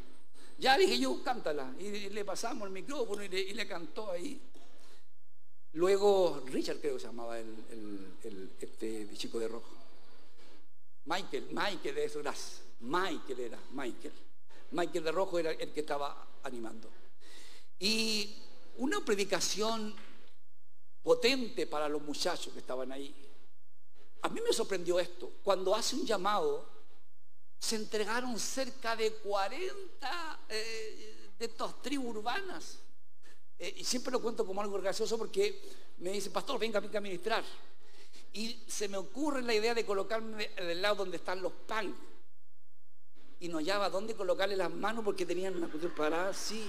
Ya 0.58 0.78
dije 0.78 1.00
yo, 1.00 1.24
cántala. 1.24 1.74
Y, 1.80 2.10
le 2.10 2.26
pasamos 2.26 2.68
el 2.68 2.74
micrófono 2.74 3.24
y 3.24 3.30
le, 3.30 3.68
cantó 3.68 4.12
ahí. 4.12 4.42
Luego, 5.74 6.44
Richard 6.48 6.80
creo 6.80 6.96
que 6.96 7.00
se 7.00 7.08
llamaba 7.08 7.40
el, 7.40 8.52
este 8.60 9.08
chico 9.16 9.40
de 9.40 9.48
rojo. 9.48 9.72
Michael, 11.06 11.48
Michael 11.52 11.96
de 11.96 12.04
eso, 12.04 12.20
gracias. 12.20 12.65
Michael 12.80 13.40
era, 13.40 13.60
Michael. 13.72 14.14
Michael 14.72 15.04
de 15.04 15.12
rojo 15.12 15.40
era 15.40 15.52
el 15.52 15.72
que 15.72 15.80
estaba 15.82 16.28
animando. 16.44 16.90
Y 17.80 18.36
una 18.78 19.04
predicación 19.04 19.96
potente 21.04 21.68
para 21.68 21.88
los 21.88 22.02
muchachos 22.02 22.52
que 22.54 22.60
estaban 22.60 22.92
ahí. 22.92 23.14
A 24.22 24.30
mí 24.30 24.42
me 24.42 24.54
sorprendió 24.54 25.00
esto. 25.00 25.32
Cuando 25.44 25.76
hace 25.76 25.96
un 25.96 26.06
llamado, 26.06 26.68
se 27.60 27.76
entregaron 27.76 28.40
cerca 28.40 28.96
de 28.96 29.14
40 29.14 30.40
eh, 30.50 31.32
de 31.38 31.46
estas 31.46 31.82
tribus 31.82 32.16
urbanas. 32.18 32.80
Eh, 33.58 33.76
y 33.78 33.84
siempre 33.84 34.12
lo 34.12 34.22
cuento 34.22 34.46
como 34.46 34.62
algo 34.62 34.80
gracioso 34.82 35.18
porque 35.18 35.62
me 36.00 36.12
dice, 36.12 36.30
pastor, 36.32 36.60
venga, 36.60 36.80
venga 36.80 36.98
a 36.98 37.02
ministrar. 37.02 37.44
Y 38.34 38.64
se 38.68 38.88
me 38.88 38.98
ocurre 38.98 39.42
la 39.42 39.54
idea 39.54 39.74
de 39.74 39.86
colocarme 39.86 40.50
del 40.50 40.82
lado 40.82 40.96
donde 40.96 41.18
están 41.18 41.42
los 41.42 41.54
pan. 41.54 41.96
Y 43.46 43.48
no 43.48 43.58
hallaba 43.60 43.92
dónde 43.92 44.16
colocarle 44.16 44.58
las 44.58 44.74
manos 44.74 45.06
porque 45.06 45.24
tenían 45.24 45.56
una 45.56 45.68
cuestión 45.68 45.94
parada 45.94 46.30
así 46.30 46.68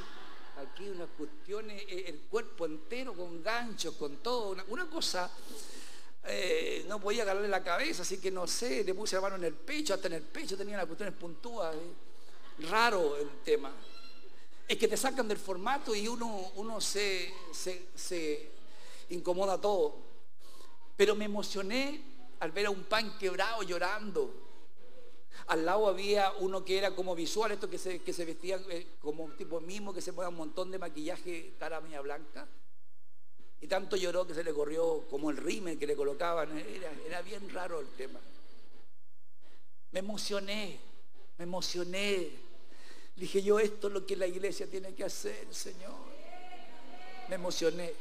aquí 0.59 0.91
unas 0.91 1.09
cuestiones, 1.17 1.83
eh, 1.89 2.05
el 2.09 2.21
cuerpo 2.21 2.67
entero 2.67 3.15
con 3.15 3.43
ganchos, 3.43 3.95
con 3.95 4.19
todo, 4.19 4.55
una, 4.69 4.85
cosa, 4.87 5.31
eh, 6.25 6.85
no 6.87 7.01
podía 7.01 7.23
agarrarle 7.23 7.49
la 7.49 7.65
cabeza, 7.65 8.03
así 8.03 8.19
que 8.19 8.31
no 8.31 8.47
sé, 8.47 8.85
le 8.85 8.93
puse 8.93 9.17
la 9.17 9.23
mano 9.23 9.37
en 9.37 9.45
el 9.45 9.55
pecho, 9.55 9.95
hasta 9.95 10.09
en 10.09 10.15
el 10.15 10.23
pecho 10.23 10.55
tenía 10.55 10.77
las 10.77 10.85
cuestiones 10.85 11.15
puntúas, 11.15 11.75
eh. 11.75 12.69
raro 12.69 13.17
el 13.17 13.29
tema. 13.43 13.73
Es 14.69 14.77
que 14.77 14.87
te 14.87 14.99
sacan 14.99 15.29
del 15.29 15.39
formato 15.39 15.95
y 15.95 16.07
uno, 16.09 16.53
uno 16.57 16.79
se, 16.79 17.33
se, 17.53 17.89
se 17.95 18.51
incomoda 19.11 19.59
todo. 19.59 19.97
Pero 20.95 21.15
me 21.15 21.25
emocioné 21.25 22.03
al 22.41 22.51
ver 22.51 22.67
a 22.67 22.71
un 22.71 22.85
pan 22.85 23.17
quebrado 23.19 23.63
llorando 23.63 24.46
al 25.49 25.65
lado 25.65 25.89
había 25.89 26.33
uno 26.41 26.65
que 26.65 26.79
era 26.79 26.95
como 26.95 27.15
visual, 27.15 27.53
esto 27.53 27.71
que 27.71 27.79
se, 27.79 28.01
que 28.01 28.13
se 28.13 28.25
vestían 28.25 28.65
eh, 28.69 28.87
como 29.01 29.31
tipo 29.33 29.61
mismo, 29.61 29.95
que 29.95 30.01
se 30.01 30.13
ponía 30.13 30.29
un 30.29 30.37
montón 30.37 30.71
de 30.71 30.79
maquillaje, 30.79 31.55
cara 31.59 31.81
media 31.81 32.01
blanca. 32.01 32.49
Y 33.61 33.69
tanto 33.69 33.97
lloró 33.97 34.27
que 34.27 34.35
se 34.35 34.45
le 34.45 34.53
corrió 34.53 35.07
como 35.09 35.31
el 35.31 35.37
rime 35.37 35.79
que 35.79 35.87
le 35.87 35.97
colocaban. 35.97 36.57
Era, 36.59 36.93
era 37.07 37.23
bien 37.23 37.49
raro 37.51 37.81
el 37.81 37.89
tema. 37.89 38.21
Me 39.93 40.01
emocioné, 40.01 40.79
me 41.39 41.45
emocioné. 41.45 42.31
Dije 43.15 43.43
yo, 43.43 43.59
esto 43.59 43.87
es 43.87 43.95
lo 43.95 44.05
que 44.05 44.17
la 44.17 44.27
iglesia 44.27 44.67
tiene 44.67 44.95
que 44.95 45.05
hacer, 45.05 45.47
Señor. 45.51 45.95
Me 47.29 47.37
emocioné. 47.37 47.95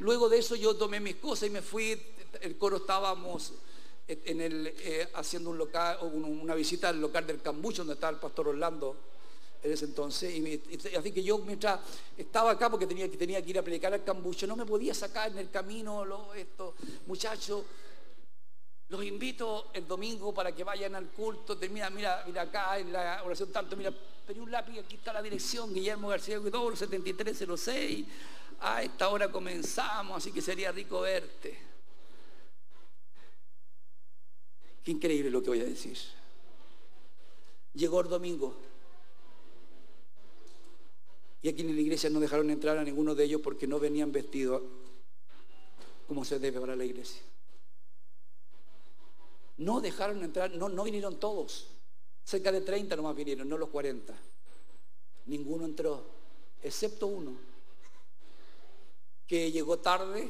Luego 0.00 0.28
de 0.28 0.38
eso 0.38 0.54
yo 0.56 0.76
tomé 0.76 1.00
mis 1.00 1.16
cosas 1.16 1.48
y 1.48 1.50
me 1.50 1.62
fui, 1.62 2.00
el 2.40 2.58
coro 2.58 2.78
estábamos 2.78 3.52
en 4.06 4.40
el, 4.40 4.66
eh, 4.66 5.08
haciendo 5.14 5.50
un 5.50 5.58
local, 5.58 5.98
una 6.02 6.54
visita 6.54 6.90
al 6.90 7.00
local 7.00 7.26
del 7.26 7.40
Cambucho, 7.40 7.82
donde 7.82 7.94
estaba 7.94 8.12
el 8.12 8.18
pastor 8.18 8.48
Orlando 8.48 8.96
en 9.62 9.72
ese 9.72 9.86
entonces. 9.86 10.34
Y, 10.34 10.78
así 10.96 11.10
que 11.10 11.22
yo 11.22 11.38
mientras 11.38 11.80
estaba 12.16 12.52
acá, 12.52 12.70
porque 12.70 12.86
tenía, 12.86 13.10
tenía 13.10 13.42
que 13.42 13.50
ir 13.50 13.58
a 13.58 13.62
predicar 13.62 13.92
al 13.94 14.04
Cambucho, 14.04 14.46
no 14.46 14.56
me 14.56 14.66
podía 14.66 14.94
sacar 14.94 15.30
en 15.30 15.38
el 15.38 15.50
camino 15.50 16.04
lo, 16.04 16.34
esto. 16.34 16.74
Muchachos, 17.06 17.64
los 18.90 19.02
invito 19.04 19.70
el 19.72 19.88
domingo 19.88 20.34
para 20.34 20.52
que 20.52 20.64
vayan 20.64 20.94
al 20.94 21.08
culto. 21.08 21.56
Termina, 21.56 21.88
mira, 21.88 22.22
mira 22.26 22.42
acá 22.42 22.78
en 22.78 22.92
la 22.92 23.22
oración 23.24 23.50
tanto, 23.50 23.74
mira, 23.74 23.92
tenía 24.26 24.42
un 24.42 24.50
lápiz, 24.50 24.78
aquí 24.78 24.96
está 24.96 25.12
la 25.14 25.22
dirección, 25.22 25.72
Guillermo 25.72 26.08
García 26.08 26.38
Huidobro, 26.38 26.76
7306. 26.76 28.06
A 28.60 28.82
esta 28.82 29.08
hora 29.08 29.30
comenzamos, 29.30 30.18
así 30.18 30.30
que 30.30 30.42
sería 30.42 30.70
rico 30.72 31.00
verte. 31.00 31.73
Qué 34.84 34.90
increíble 34.90 35.30
lo 35.30 35.42
que 35.42 35.48
voy 35.48 35.60
a 35.60 35.64
decir. 35.64 35.96
Llegó 37.72 38.02
el 38.02 38.08
domingo. 38.08 38.54
Y 41.40 41.48
aquí 41.48 41.62
en 41.62 41.74
la 41.74 41.80
iglesia 41.80 42.10
no 42.10 42.20
dejaron 42.20 42.50
entrar 42.50 42.76
a 42.76 42.84
ninguno 42.84 43.14
de 43.14 43.24
ellos 43.24 43.40
porque 43.42 43.66
no 43.66 43.80
venían 43.80 44.12
vestidos 44.12 44.62
como 46.06 46.24
se 46.24 46.38
debe 46.38 46.60
para 46.60 46.76
la 46.76 46.84
iglesia. 46.84 47.22
No 49.56 49.80
dejaron 49.80 50.22
entrar, 50.22 50.50
no, 50.52 50.68
no 50.68 50.84
vinieron 50.84 51.18
todos. 51.18 51.68
Cerca 52.24 52.52
de 52.52 52.60
30 52.60 52.96
nomás 52.96 53.16
vinieron, 53.16 53.48
no 53.48 53.56
los 53.56 53.70
40. 53.70 54.14
Ninguno 55.26 55.64
entró, 55.64 56.04
excepto 56.62 57.06
uno, 57.06 57.36
que 59.26 59.50
llegó 59.50 59.78
tarde 59.78 60.28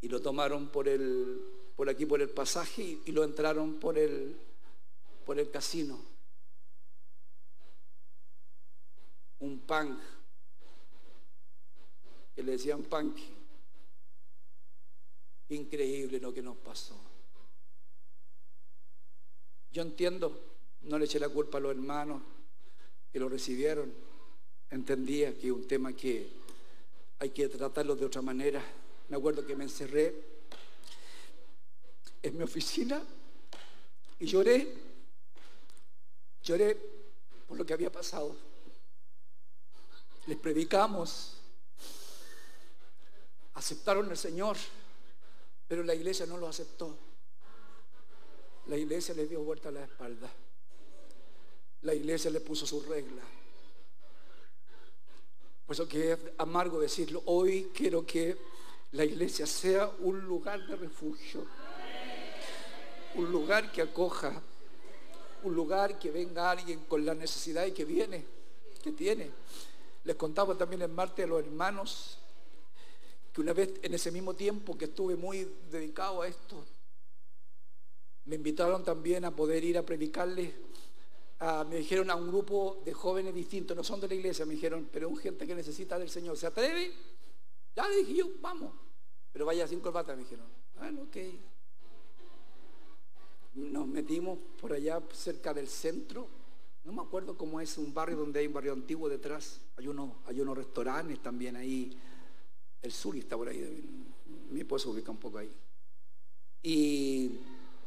y 0.00 0.08
lo 0.08 0.20
tomaron 0.20 0.68
por 0.68 0.88
el 0.88 1.40
por 1.76 1.90
aquí 1.90 2.06
por 2.06 2.22
el 2.22 2.30
pasaje 2.30 2.98
y, 3.04 3.12
lo 3.12 3.22
entraron 3.22 3.74
por 3.74 3.98
el 3.98 4.34
por 5.26 5.38
el 5.38 5.50
casino. 5.50 6.00
Un 9.40 9.58
punk 9.60 9.98
que 12.34 12.42
le 12.42 12.52
decían 12.52 12.82
punk. 12.84 13.18
Increíble 15.48 16.18
lo 16.18 16.32
que 16.32 16.42
nos 16.42 16.56
pasó. 16.56 16.98
Yo 19.70 19.82
entiendo, 19.82 20.56
no 20.82 20.98
le 20.98 21.04
eché 21.04 21.20
la 21.20 21.28
culpa 21.28 21.58
a 21.58 21.60
los 21.60 21.72
hermanos 21.72 22.22
que 23.12 23.20
lo 23.20 23.28
recibieron. 23.28 23.92
Entendía 24.70 25.36
que 25.38 25.48
es 25.48 25.52
un 25.52 25.68
tema 25.68 25.92
que 25.92 26.30
hay 27.18 27.30
que 27.30 27.48
tratarlo 27.48 27.94
de 27.94 28.06
otra 28.06 28.22
manera. 28.22 28.64
Me 29.08 29.16
acuerdo 29.16 29.46
que 29.46 29.54
me 29.54 29.64
encerré 29.64 30.35
en 32.26 32.36
mi 32.36 32.42
oficina 32.42 33.00
y 34.18 34.26
lloré, 34.26 34.74
lloré 36.42 36.76
por 37.46 37.56
lo 37.56 37.64
que 37.64 37.72
había 37.72 37.92
pasado. 37.92 38.34
Les 40.26 40.36
predicamos, 40.36 41.34
aceptaron 43.54 44.10
al 44.10 44.16
Señor, 44.16 44.56
pero 45.68 45.84
la 45.84 45.94
iglesia 45.94 46.26
no 46.26 46.36
lo 46.36 46.48
aceptó. 46.48 46.96
La 48.66 48.76
iglesia 48.76 49.14
le 49.14 49.26
dio 49.26 49.42
vuelta 49.42 49.68
a 49.68 49.72
la 49.72 49.84
espalda. 49.84 50.28
La 51.82 51.94
iglesia 51.94 52.30
le 52.30 52.40
puso 52.40 52.66
su 52.66 52.80
regla. 52.82 53.22
Por 55.64 55.74
eso 55.74 55.86
que 55.86 56.12
es 56.12 56.18
amargo 56.38 56.80
decirlo. 56.80 57.22
Hoy 57.26 57.70
quiero 57.72 58.04
que 58.04 58.36
la 58.92 59.04
iglesia 59.04 59.46
sea 59.46 59.88
un 60.00 60.20
lugar 60.20 60.66
de 60.66 60.74
refugio 60.74 61.46
un 63.16 63.32
lugar 63.32 63.72
que 63.72 63.80
acoja, 63.80 64.42
un 65.42 65.54
lugar 65.54 65.98
que 65.98 66.10
venga 66.10 66.50
alguien 66.50 66.80
con 66.84 67.04
la 67.04 67.14
necesidad 67.14 67.64
y 67.66 67.72
que 67.72 67.84
viene, 67.84 68.24
que 68.82 68.92
tiene. 68.92 69.30
Les 70.04 70.16
contaba 70.16 70.56
también 70.56 70.82
en 70.82 70.94
Marte 70.94 71.22
a 71.22 71.26
los 71.26 71.40
hermanos 71.40 72.18
que 73.32 73.40
una 73.40 73.52
vez 73.52 73.74
en 73.82 73.94
ese 73.94 74.10
mismo 74.10 74.34
tiempo 74.34 74.76
que 74.76 74.86
estuve 74.86 75.16
muy 75.16 75.50
dedicado 75.70 76.22
a 76.22 76.28
esto, 76.28 76.64
me 78.26 78.36
invitaron 78.36 78.84
también 78.84 79.24
a 79.24 79.30
poder 79.34 79.64
ir 79.64 79.78
a 79.78 79.82
predicarles. 79.82 80.52
me 81.68 81.76
dijeron 81.76 82.10
a 82.10 82.16
un 82.16 82.28
grupo 82.28 82.82
de 82.84 82.92
jóvenes 82.92 83.34
distintos, 83.34 83.76
no 83.76 83.84
son 83.84 84.00
de 84.00 84.08
la 84.08 84.14
iglesia, 84.14 84.44
me 84.44 84.54
dijeron, 84.54 84.88
pero 84.92 85.10
es 85.10 85.20
gente 85.20 85.46
que 85.46 85.54
necesita 85.54 85.98
del 85.98 86.10
Señor. 86.10 86.36
¿Se 86.36 86.46
atreve? 86.46 86.92
Ya 87.74 87.88
le 87.88 87.96
dije 87.96 88.14
yo, 88.14 88.28
vamos. 88.40 88.74
Pero 89.32 89.46
vaya 89.46 89.66
sin 89.68 89.80
corbata, 89.80 90.14
me 90.14 90.22
dijeron. 90.22 90.46
Bueno, 90.78 91.02
ok 91.02 91.16
nos 93.56 93.86
metimos 93.86 94.38
por 94.60 94.72
allá 94.72 95.02
cerca 95.12 95.54
del 95.54 95.66
centro. 95.66 96.28
No 96.84 96.92
me 96.92 97.02
acuerdo 97.02 97.36
cómo 97.36 97.60
es 97.60 97.78
un 97.78 97.92
barrio 97.92 98.18
donde 98.18 98.40
hay 98.40 98.46
un 98.46 98.52
barrio 98.52 98.74
antiguo 98.74 99.08
detrás. 99.08 99.60
Hay 99.76 99.88
unos, 99.88 100.12
hay 100.26 100.40
unos 100.40 100.56
restaurantes 100.58 101.22
también 101.22 101.56
ahí. 101.56 101.98
El 102.82 102.92
sur 102.92 103.16
está 103.16 103.36
por 103.36 103.48
ahí. 103.48 103.82
Mi 104.50 104.60
esposo 104.60 104.90
ubica 104.90 105.10
un 105.10 105.16
poco 105.16 105.38
ahí. 105.38 105.50
Y 106.62 107.38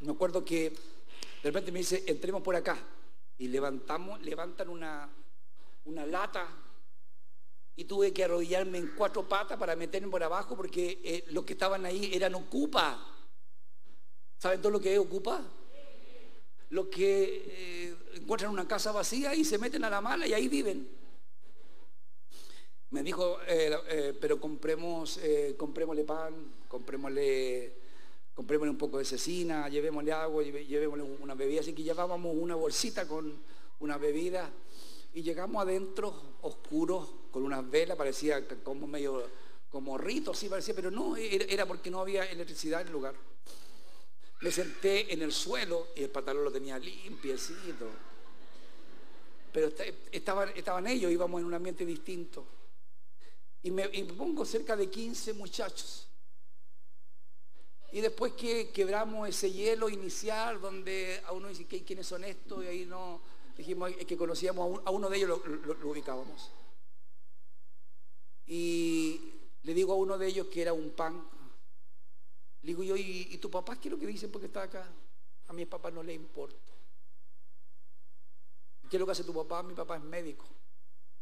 me 0.01 0.11
acuerdo 0.11 0.43
que 0.43 0.69
de 0.69 1.51
repente 1.51 1.71
me 1.71 1.79
dice, 1.79 2.03
entremos 2.07 2.41
por 2.41 2.55
acá. 2.55 2.77
Y 3.37 3.47
levantamos, 3.47 4.21
levantan 4.23 4.69
una, 4.69 5.07
una 5.85 6.05
lata. 6.05 6.47
Y 7.75 7.85
tuve 7.85 8.11
que 8.11 8.23
arrodillarme 8.23 8.79
en 8.79 8.87
cuatro 8.97 9.29
patas 9.29 9.57
para 9.59 9.75
meterme 9.75 10.09
por 10.09 10.23
abajo 10.23 10.57
porque 10.57 10.99
eh, 11.03 11.25
los 11.29 11.45
que 11.45 11.53
estaban 11.53 11.85
ahí 11.85 12.09
eran 12.11 12.33
ocupa. 12.33 13.05
¿Saben 14.39 14.61
todo 14.61 14.71
lo 14.71 14.81
que 14.81 14.93
es 14.93 14.99
ocupa? 14.99 15.45
Los 16.69 16.87
que 16.87 17.43
eh, 17.47 17.95
encuentran 18.15 18.51
una 18.51 18.67
casa 18.67 18.91
vacía 18.91 19.33
y 19.33 19.43
se 19.43 19.57
meten 19.57 19.83
a 19.83 19.89
la 19.89 20.01
mala 20.01 20.27
y 20.27 20.33
ahí 20.33 20.47
viven. 20.47 20.87
Me 22.91 23.03
dijo, 23.03 23.39
eh, 23.47 23.75
eh, 23.89 24.17
pero 24.19 24.39
compremos, 24.39 25.19
comprémosle 25.57 26.03
pan, 26.03 26.33
comprémosle, 26.67 27.73
comprémosle 28.33 28.71
un 28.71 28.77
poco 28.77 28.97
de 28.97 29.05
cecina, 29.05 29.69
llevémosle 29.69 30.11
agua, 30.11 30.43
llevémosle 30.43 31.03
una 31.03 31.35
bebida. 31.35 31.61
Así 31.61 31.73
que 31.73 31.83
llevábamos 31.83 32.35
una 32.35 32.55
bolsita 32.55 33.07
con 33.07 33.41
una 33.79 33.97
bebida 33.97 34.49
y 35.13 35.21
llegamos 35.21 35.61
adentro 35.61 36.13
oscuros 36.41 37.13
con 37.31 37.43
unas 37.43 37.69
velas, 37.69 37.97
parecía 37.97 38.47
como 38.63 38.87
medio 38.87 39.23
como 39.69 39.99
rito, 39.99 40.33
sí 40.33 40.49
parecía, 40.49 40.73
pero 40.73 40.89
no, 40.89 41.15
era 41.15 41.67
porque 41.67 41.91
no 41.91 41.99
había 41.99 42.25
electricidad 42.25 42.81
en 42.81 42.87
el 42.87 42.93
lugar. 42.93 43.13
Me 44.41 44.51
senté 44.51 45.13
en 45.13 45.21
el 45.21 45.33
suelo 45.33 45.87
y 45.95 46.03
el 46.03 46.09
pantalón 46.09 46.45
lo 46.45 46.51
tenía 46.51 46.79
limpiecito. 46.79 47.89
Pero 49.51 49.71
estaban, 50.11 50.49
estaban 50.55 50.87
ellos, 50.87 51.11
íbamos 51.11 51.41
en 51.41 51.47
un 51.47 51.53
ambiente 51.53 51.85
distinto. 51.85 52.45
Y 53.63 53.71
me, 53.71 53.89
pongo 53.89 54.45
cerca 54.45 54.75
de 54.75 54.89
15 54.89 55.33
muchachos. 55.33 56.07
Y 57.91 58.01
después 58.01 58.33
que 58.33 58.69
quebramos 58.69 59.27
ese 59.27 59.51
hielo 59.51 59.89
inicial 59.89 60.61
donde 60.61 61.21
a 61.25 61.33
uno 61.33 61.49
dice, 61.49 61.65
¿quiénes 61.65 62.05
son 62.07 62.23
estos? 62.23 62.63
Y 62.63 62.67
ahí 62.67 62.85
no, 62.85 63.21
dijimos 63.57 63.91
que 63.91 64.15
conocíamos 64.15 64.81
a, 64.85 64.91
uno 64.91 65.09
de 65.09 65.17
ellos, 65.17 65.41
lo, 65.45 65.73
lo, 65.73 65.89
ubicábamos. 65.89 66.51
Y 68.45 69.19
le 69.63 69.73
digo 69.73 69.93
a 69.93 69.97
uno 69.97 70.17
de 70.17 70.27
ellos 70.27 70.47
que 70.47 70.61
era 70.61 70.71
un 70.71 70.91
pan 70.91 71.27
le 72.61 72.67
digo 72.67 72.83
yo, 72.83 72.95
¿y, 72.97 73.37
tu 73.37 73.49
papá 73.49 73.79
qué 73.79 73.87
es 73.87 73.93
lo 73.93 73.99
que 73.99 74.07
dicen 74.07 74.31
porque 74.31 74.47
está 74.47 74.63
acá? 74.63 74.85
A 75.47 75.53
mi 75.53 75.65
papá 75.65 75.91
no 75.91 76.03
le 76.03 76.13
importa. 76.13 76.73
¿Qué 78.89 78.97
es 78.97 78.99
lo 78.99 79.05
que 79.05 79.13
hace 79.13 79.23
tu 79.23 79.33
papá? 79.33 79.63
Mi 79.63 79.73
papá 79.73 79.97
es 79.97 80.03
médico. 80.03 80.45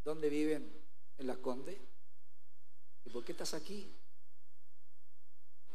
¿Dónde 0.03 0.29
viven? 0.29 0.71
En 1.17 1.27
Las 1.27 1.37
Condes. 1.37 1.77
¿Y 3.05 3.09
por 3.09 3.23
qué 3.23 3.33
estás 3.33 3.53
aquí? 3.53 3.93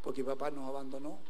Porque 0.02 0.24
papá 0.24 0.50
nos 0.50 0.68
abandonó. 0.68 1.20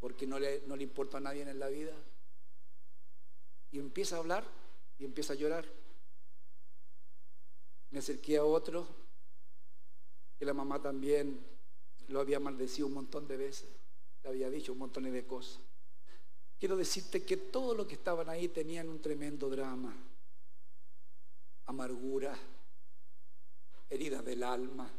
Porque 0.00 0.26
no 0.26 0.38
le, 0.38 0.62
no 0.66 0.74
le 0.74 0.82
importa 0.82 1.18
a 1.18 1.20
nadie 1.20 1.42
en 1.42 1.58
la 1.58 1.68
vida. 1.68 1.94
Y 3.70 3.78
empieza 3.78 4.16
a 4.16 4.18
hablar 4.18 4.44
y 4.98 5.04
empieza 5.04 5.34
a 5.34 5.36
llorar. 5.36 5.66
Me 7.90 8.00
acerqué 8.00 8.36
a 8.36 8.44
otro 8.44 9.05
que 10.38 10.44
la 10.44 10.54
mamá 10.54 10.80
también 10.80 11.40
lo 12.08 12.20
había 12.20 12.38
maldecido 12.38 12.86
un 12.86 12.94
montón 12.94 13.26
de 13.26 13.36
veces, 13.36 13.68
le 14.22 14.28
había 14.28 14.50
dicho 14.50 14.72
un 14.72 14.78
montón 14.78 15.04
de 15.04 15.26
cosas. 15.26 15.60
Quiero 16.58 16.76
decirte 16.76 17.24
que 17.24 17.36
todos 17.36 17.76
los 17.76 17.86
que 17.86 17.94
estaban 17.94 18.28
ahí 18.28 18.48
tenían 18.48 18.88
un 18.88 19.00
tremendo 19.00 19.48
drama, 19.50 19.94
amargura, 21.66 22.36
heridas 23.90 24.24
del 24.24 24.42
alma. 24.42 24.90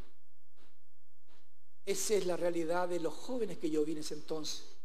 Esa 1.85 2.15
es 2.15 2.25
la 2.25 2.37
realidad 2.37 2.89
de 2.89 2.99
los 2.99 3.13
jóvenes 3.13 3.57
que 3.57 3.69
yo 3.69 3.83
vi 3.85 3.93
en 3.93 3.99
ese 3.99 4.13
entonces. 4.13 4.75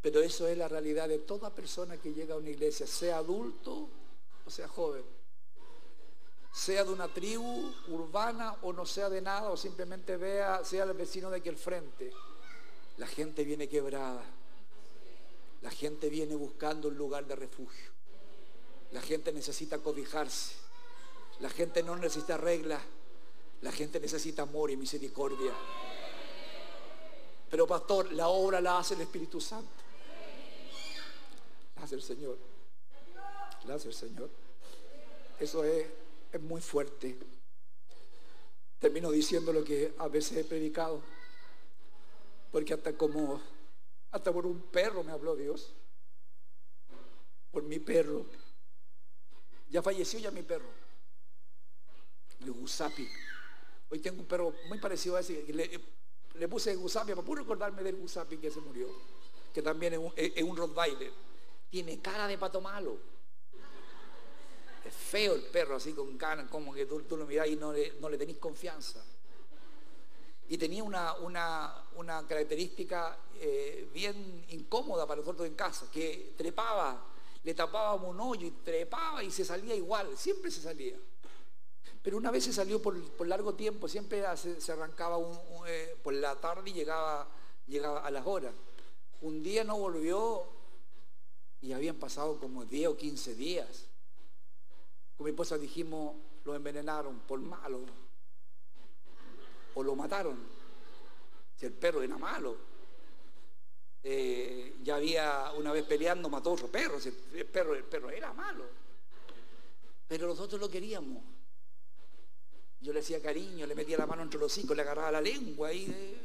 Pero 0.00 0.20
eso 0.20 0.48
es 0.48 0.56
la 0.56 0.68
realidad 0.68 1.08
de 1.08 1.18
toda 1.18 1.54
persona 1.54 1.98
que 1.98 2.14
llega 2.14 2.34
a 2.34 2.38
una 2.38 2.50
iglesia, 2.50 2.86
sea 2.86 3.18
adulto 3.18 3.90
o 4.46 4.50
sea 4.50 4.66
joven 4.68 5.19
sea 6.52 6.84
de 6.84 6.92
una 6.92 7.08
tribu 7.08 7.72
urbana 7.88 8.56
o 8.62 8.72
no 8.72 8.84
sea 8.84 9.08
de 9.08 9.20
nada 9.20 9.50
o 9.50 9.56
simplemente 9.56 10.16
vea, 10.16 10.64
sea 10.64 10.84
el 10.84 10.92
vecino 10.94 11.30
de 11.30 11.38
aquí 11.38 11.48
al 11.48 11.56
frente. 11.56 12.12
La 12.98 13.06
gente 13.06 13.44
viene 13.44 13.68
quebrada. 13.68 14.22
La 15.62 15.70
gente 15.70 16.08
viene 16.08 16.34
buscando 16.34 16.88
un 16.88 16.96
lugar 16.96 17.26
de 17.26 17.36
refugio. 17.36 17.90
La 18.92 19.00
gente 19.00 19.32
necesita 19.32 19.78
cobijarse. 19.78 20.54
La 21.40 21.50
gente 21.50 21.82
no 21.82 21.96
necesita 21.96 22.36
reglas. 22.36 22.82
La 23.62 23.70
gente 23.72 24.00
necesita 24.00 24.42
amor 24.42 24.70
y 24.70 24.76
misericordia. 24.76 25.52
Pero 27.50 27.66
pastor, 27.66 28.12
la 28.12 28.28
obra 28.28 28.60
la 28.60 28.78
hace 28.78 28.94
el 28.94 29.02
Espíritu 29.02 29.40
Santo. 29.40 29.70
La 31.76 31.84
hace 31.84 31.94
el 31.94 32.02
Señor. 32.02 32.38
La 33.66 33.74
hace 33.74 33.88
el 33.88 33.94
Señor. 33.94 34.30
Eso 35.38 35.64
es 35.64 35.86
es 36.32 36.40
muy 36.40 36.60
fuerte. 36.60 37.16
Termino 38.78 39.10
diciendo 39.10 39.52
lo 39.52 39.62
que 39.64 39.94
a 39.98 40.08
veces 40.08 40.38
he 40.38 40.44
predicado, 40.44 41.02
porque 42.50 42.74
hasta 42.74 42.96
como, 42.96 43.40
hasta 44.10 44.32
por 44.32 44.46
un 44.46 44.60
perro 44.62 45.04
me 45.04 45.12
habló 45.12 45.36
Dios, 45.36 45.72
por 47.50 47.62
mi 47.62 47.78
perro. 47.78 48.24
Ya 49.68 49.82
falleció 49.82 50.18
ya 50.18 50.30
mi 50.30 50.42
perro, 50.42 50.68
el 52.40 52.52
Gusapi. 52.52 53.06
Hoy 53.90 53.98
tengo 53.98 54.20
un 54.20 54.26
perro 54.26 54.54
muy 54.68 54.78
parecido 54.78 55.16
a 55.16 55.20
ese, 55.20 55.44
le, 55.52 55.80
le 56.34 56.48
puse 56.48 56.74
Gusapi 56.74 57.12
para 57.12 57.22
puro 57.22 57.42
recordarme 57.42 57.82
del 57.82 57.96
Gusapi 57.96 58.38
que 58.38 58.50
se 58.50 58.60
murió, 58.60 58.88
que 59.52 59.62
también 59.62 59.92
es 59.92 59.98
un, 59.98 60.12
es 60.16 60.42
un 60.42 60.56
Rottweiler. 60.56 61.12
Tiene 61.68 62.00
cara 62.00 62.26
de 62.26 62.38
pato 62.38 62.60
malo. 62.60 62.98
Es 64.84 64.94
feo 64.94 65.34
el 65.34 65.42
perro 65.42 65.76
así 65.76 65.92
con 65.92 66.16
canas, 66.16 66.50
como 66.50 66.72
que 66.72 66.86
tú, 66.86 67.02
lo 67.16 67.26
mirás 67.26 67.48
y 67.48 67.56
no 67.56 67.72
le, 67.72 67.94
no 68.00 68.08
tenés 68.10 68.38
confianza. 68.38 69.02
y 70.48 70.58
tenía 70.58 70.82
una, 70.82 72.24
característica 72.28 73.16
eh, 73.36 73.88
bien 73.92 74.44
incómoda 74.48 75.06
para 75.06 75.20
nosotros 75.20 75.46
en 75.46 75.54
casa, 75.54 75.86
que 75.92 76.34
trepaba, 76.36 77.04
le 77.44 77.54
tapábamos 77.54 78.10
un 78.10 78.20
hoyo 78.20 78.46
y 78.46 78.50
trepaba 78.50 79.22
y 79.22 79.30
se 79.30 79.44
salía 79.44 79.74
igual, 79.74 80.16
siempre 80.16 80.50
se 80.50 80.60
salía. 80.60 80.96
Pero 82.02 82.16
una 82.16 82.30
vez 82.30 82.44
se 82.44 82.52
salió 82.52 82.80
por, 82.80 82.96
largo 83.26 83.54
tiempo, 83.54 83.86
siempre 83.86 84.24
se, 84.36 84.72
arrancaba 84.72 85.18
eh, 85.66 85.96
por 86.02 86.14
la 86.14 86.34
tarde 86.36 86.70
y 86.70 86.72
llegaba 86.72 87.28
a 88.04 88.10
las 88.10 88.26
horas. 88.26 88.54
Un 89.20 89.42
día 89.42 89.64
no 89.64 89.76
volvió 89.76 90.46
y 91.60 91.72
habían 91.72 91.96
pasado 91.96 92.38
como 92.38 92.64
10 92.64 92.88
o 92.88 92.96
15 92.96 93.34
días. 93.34 93.89
Con 95.20 95.26
mi 95.26 95.32
esposa 95.32 95.58
dijimos, 95.58 96.16
lo 96.46 96.54
envenenaron 96.54 97.18
por 97.28 97.38
malo 97.40 97.84
o 99.74 99.82
lo 99.82 99.94
mataron. 99.94 100.38
Si 101.54 101.66
el 101.66 101.74
perro 101.74 102.00
era 102.00 102.16
malo. 102.16 102.56
Eh, 104.02 104.78
ya 104.82 104.96
había 104.96 105.52
una 105.58 105.72
vez 105.72 105.84
peleando, 105.84 106.30
mató 106.30 106.48
a 106.48 106.52
otro 106.54 106.68
perro. 106.68 106.96
el, 107.34 107.44
perro, 107.44 107.74
el 107.74 107.84
perro 107.84 108.08
era 108.08 108.32
malo. 108.32 108.64
Pero 110.08 110.26
nosotros 110.26 110.58
lo 110.58 110.70
queríamos. 110.70 111.22
Yo 112.80 112.94
le 112.94 113.00
hacía 113.00 113.20
cariño, 113.20 113.66
le 113.66 113.74
metía 113.74 113.98
la 113.98 114.06
mano 114.06 114.22
entre 114.22 114.40
los 114.40 114.50
hocico, 114.50 114.74
le 114.74 114.80
agarraba 114.80 115.12
la 115.12 115.20
lengua. 115.20 115.70
Y, 115.70 116.16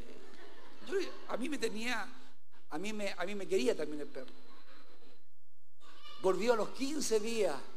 a 1.28 1.36
mí 1.36 1.50
me 1.50 1.58
tenía, 1.58 2.08
a 2.70 2.78
mí 2.78 2.94
me, 2.94 3.12
a 3.12 3.26
mí 3.26 3.36
me 3.36 3.46
quería 3.46 3.76
también 3.76 4.04
el 4.04 4.08
perro. 4.08 4.32
Volvió 6.22 6.54
a 6.54 6.56
los 6.56 6.70
15 6.70 7.20
días. 7.20 7.75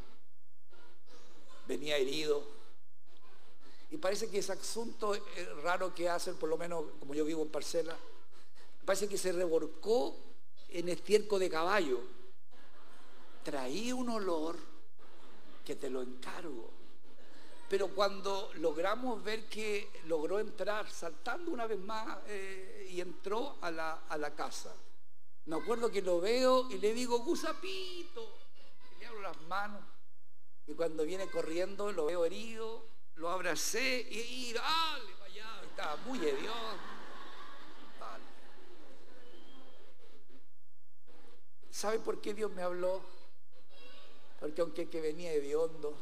Venía 1.68 1.96
herido, 1.98 2.58
y 3.90 3.96
parece 3.96 4.28
que 4.28 4.38
ese 4.38 4.52
asunto 4.52 5.16
raro 5.62 5.94
que 5.94 6.08
hacen, 6.08 6.36
por 6.36 6.48
lo 6.48 6.58
menos 6.58 6.84
como 7.00 7.14
yo 7.14 7.24
vivo 7.24 7.42
en 7.42 7.48
parcela, 7.48 7.96
parece 8.84 9.08
que 9.08 9.16
se 9.16 9.32
revolcó 9.32 10.16
en 10.68 10.88
estiércol 10.90 11.40
de 11.40 11.48
caballo. 11.48 12.00
Traía 13.42 13.94
un 13.94 14.10
olor 14.10 14.56
que 15.64 15.76
te 15.76 15.88
lo 15.88 16.02
encargo. 16.02 16.70
Pero 17.70 17.88
cuando 17.88 18.50
logramos 18.56 19.22
ver 19.22 19.46
que 19.46 19.90
logró 20.06 20.38
entrar, 20.38 20.90
saltando 20.90 21.50
una 21.50 21.66
vez 21.66 21.78
más, 21.78 22.18
eh, 22.26 22.88
y 22.90 23.00
entró 23.00 23.56
a 23.60 23.70
la, 23.70 24.02
a 24.08 24.16
la, 24.16 24.34
casa, 24.34 24.74
me 25.46 25.56
acuerdo 25.56 25.90
que 25.90 26.00
lo 26.00 26.20
veo 26.20 26.70
y 26.70 26.78
le 26.78 26.94
digo, 26.94 27.18
gusapito, 27.20 28.34
y 28.96 29.00
le 29.00 29.06
abro 29.06 29.20
las 29.20 29.40
manos, 29.42 29.82
y 30.68 30.74
cuando 30.74 31.02
viene 31.04 31.30
corriendo 31.30 31.90
lo 31.92 32.06
veo 32.06 32.26
herido, 32.26 32.84
lo 33.16 33.30
abracé 33.30 34.06
y, 34.10 34.48
y 34.48 34.52
dale, 34.52 35.14
vaya, 35.18 35.62
estaba 35.64 35.96
muy 35.96 36.18
hediondo. 36.18 36.98
¿Sabe 41.70 42.00
por 42.00 42.20
qué 42.20 42.34
Dios 42.34 42.50
me 42.52 42.62
habló? 42.62 43.00
Porque 44.40 44.60
aunque 44.60 44.90
que 44.90 45.00
venía 45.00 45.32
hediondo, 45.32 45.96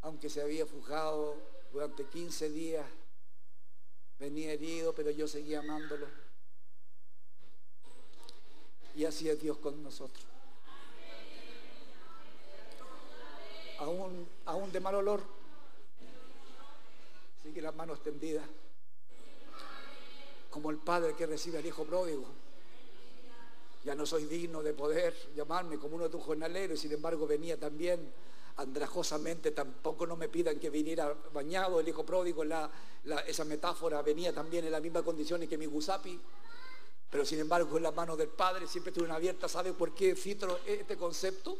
aunque 0.00 0.28
se 0.28 0.42
había 0.42 0.66
fujado 0.66 1.36
durante 1.72 2.04
15 2.06 2.48
días, 2.50 2.86
venía 4.18 4.52
herido, 4.52 4.92
pero 4.94 5.10
yo 5.10 5.28
seguía 5.28 5.60
amándolo. 5.60 6.08
Y 8.96 9.04
así 9.04 9.28
es 9.28 9.40
Dios 9.40 9.58
con 9.58 9.82
nosotros. 9.82 10.31
Aún, 13.82 14.26
aún 14.46 14.72
de 14.72 14.80
mal 14.80 14.94
olor. 14.94 15.20
Sigue 17.42 17.60
las 17.60 17.74
manos 17.74 17.96
extendidas, 17.96 18.46
como 20.50 20.70
el 20.70 20.78
padre 20.78 21.14
que 21.14 21.26
recibe 21.26 21.58
al 21.58 21.66
hijo 21.66 21.84
pródigo. 21.84 22.24
Ya 23.84 23.96
no 23.96 24.06
soy 24.06 24.26
digno 24.26 24.62
de 24.62 24.74
poder 24.74 25.14
llamarme 25.34 25.76
como 25.78 25.96
uno 25.96 26.04
de 26.04 26.10
tus 26.10 26.22
jornaleros, 26.22 26.78
sin 26.78 26.92
embargo 26.92 27.26
venía 27.26 27.58
también 27.58 28.12
andrajosamente, 28.56 29.50
tampoco 29.50 30.06
no 30.06 30.14
me 30.14 30.28
pidan 30.28 30.60
que 30.60 30.70
viniera 30.70 31.12
bañado 31.32 31.80
el 31.80 31.88
hijo 31.88 32.04
pródigo, 32.04 32.44
la, 32.44 32.70
esa 33.26 33.44
metáfora 33.44 34.02
venía 34.02 34.32
también 34.32 34.64
en 34.64 34.70
las 34.70 34.82
mismas 34.82 35.02
condiciones 35.02 35.48
que 35.48 35.58
mi 35.58 35.66
gusapi, 35.66 36.20
pero 37.10 37.24
sin 37.24 37.40
embargo 37.40 37.76
en 37.76 37.82
las 37.82 37.94
manos 37.94 38.16
del 38.16 38.28
Padre 38.28 38.68
siempre 38.68 38.90
estuvieron 38.90 39.16
abiertas. 39.16 39.50
¿Sabe 39.50 39.72
por 39.72 39.94
qué 39.94 40.14
cito 40.14 40.60
este 40.64 40.96
concepto? 40.96 41.58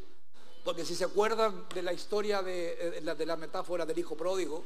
Porque 0.65 0.85
si 0.85 0.95
se 0.95 1.05
acuerdan 1.05 1.67
de 1.75 1.83
la 1.83 1.93
historia 1.93 2.43
de, 2.43 2.99
eh, 2.99 3.01
de, 3.01 3.27
la 3.27 3.37
metáfora 3.37 3.85
del 3.85 3.99
hijo 3.99 4.17
pródigo, 4.17 4.65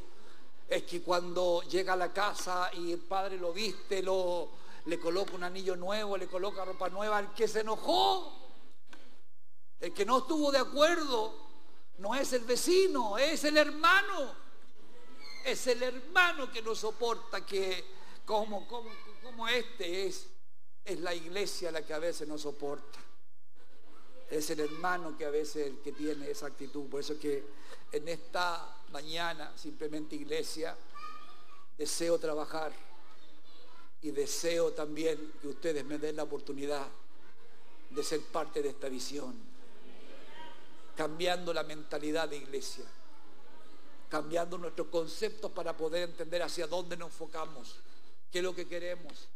es 0.68 0.82
que 0.82 1.00
cuando 1.00 1.62
llega 1.62 1.94
a 1.94 1.96
la 1.96 2.12
casa 2.12 2.70
y 2.74 2.92
el 2.92 2.98
padre 2.98 3.38
lo 3.38 3.52
viste, 3.52 4.02
lo, 4.02 4.50
le 4.86 5.00
coloca 5.00 5.34
un 5.34 5.44
anillo 5.44 5.74
nuevo, 5.74 6.18
le 6.18 6.26
coloca 6.26 6.64
ropa 6.64 6.90
nueva, 6.90 7.20
el 7.20 7.28
que 7.32 7.48
se 7.48 7.60
enojó, 7.60 8.32
el 9.80 9.94
que 9.94 10.04
no 10.04 10.18
estuvo 10.18 10.52
de 10.52 10.58
acuerdo, 10.58 11.34
no 11.98 12.14
es 12.14 12.32
el 12.34 12.44
vecino, 12.44 13.16
es 13.16 13.44
el 13.44 13.56
hermano. 13.56 14.46
Es 15.44 15.66
el 15.68 15.80
hermano 15.82 16.50
que 16.50 16.60
no 16.60 16.74
soporta 16.74 17.46
que 17.46 17.84
como, 18.24 18.66
como, 18.66 18.90
como 19.22 19.46
este 19.46 20.06
es, 20.06 20.26
es 20.84 20.98
la 20.98 21.14
iglesia 21.14 21.70
la 21.70 21.82
que 21.82 21.94
a 21.94 22.00
veces 22.00 22.26
no 22.26 22.36
soporta 22.36 23.05
es 24.30 24.50
el 24.50 24.60
hermano 24.60 25.16
que 25.16 25.24
a 25.24 25.30
veces 25.30 25.68
el 25.68 25.78
que 25.78 25.92
tiene 25.92 26.30
esa 26.30 26.46
actitud. 26.46 26.88
Por 26.88 27.00
eso 27.00 27.18
que 27.18 27.44
en 27.92 28.08
esta 28.08 28.76
mañana, 28.90 29.52
simplemente 29.56 30.16
iglesia, 30.16 30.76
deseo 31.78 32.18
trabajar 32.18 32.72
y 34.02 34.10
deseo 34.10 34.72
también 34.72 35.32
que 35.40 35.48
ustedes 35.48 35.84
me 35.84 35.98
den 35.98 36.16
la 36.16 36.24
oportunidad 36.24 36.86
de 37.90 38.02
ser 38.02 38.20
parte 38.20 38.62
de 38.62 38.70
esta 38.70 38.88
visión, 38.88 39.34
cambiando 40.96 41.52
la 41.52 41.62
mentalidad 41.62 42.28
de 42.28 42.36
iglesia, 42.36 42.84
cambiando 44.08 44.58
nuestros 44.58 44.88
conceptos 44.88 45.50
para 45.52 45.76
poder 45.76 46.10
entender 46.10 46.42
hacia 46.42 46.66
dónde 46.66 46.96
nos 46.96 47.08
enfocamos, 47.08 47.76
qué 48.30 48.38
es 48.38 48.44
lo 48.44 48.54
que 48.54 48.66
queremos, 48.66 49.28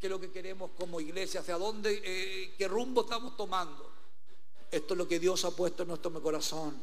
qué 0.00 0.06
es 0.06 0.10
lo 0.10 0.20
que 0.20 0.30
queremos 0.30 0.70
como 0.78 1.00
iglesia, 1.00 1.40
hacia 1.40 1.58
dónde, 1.58 2.00
eh, 2.04 2.54
qué 2.56 2.66
rumbo 2.68 3.02
estamos 3.02 3.36
tomando. 3.36 3.98
Esto 4.70 4.94
es 4.94 4.98
lo 4.98 5.08
que 5.08 5.18
Dios 5.18 5.44
ha 5.44 5.50
puesto 5.50 5.82
en 5.82 5.88
nuestro 5.88 6.12
corazón. 6.22 6.78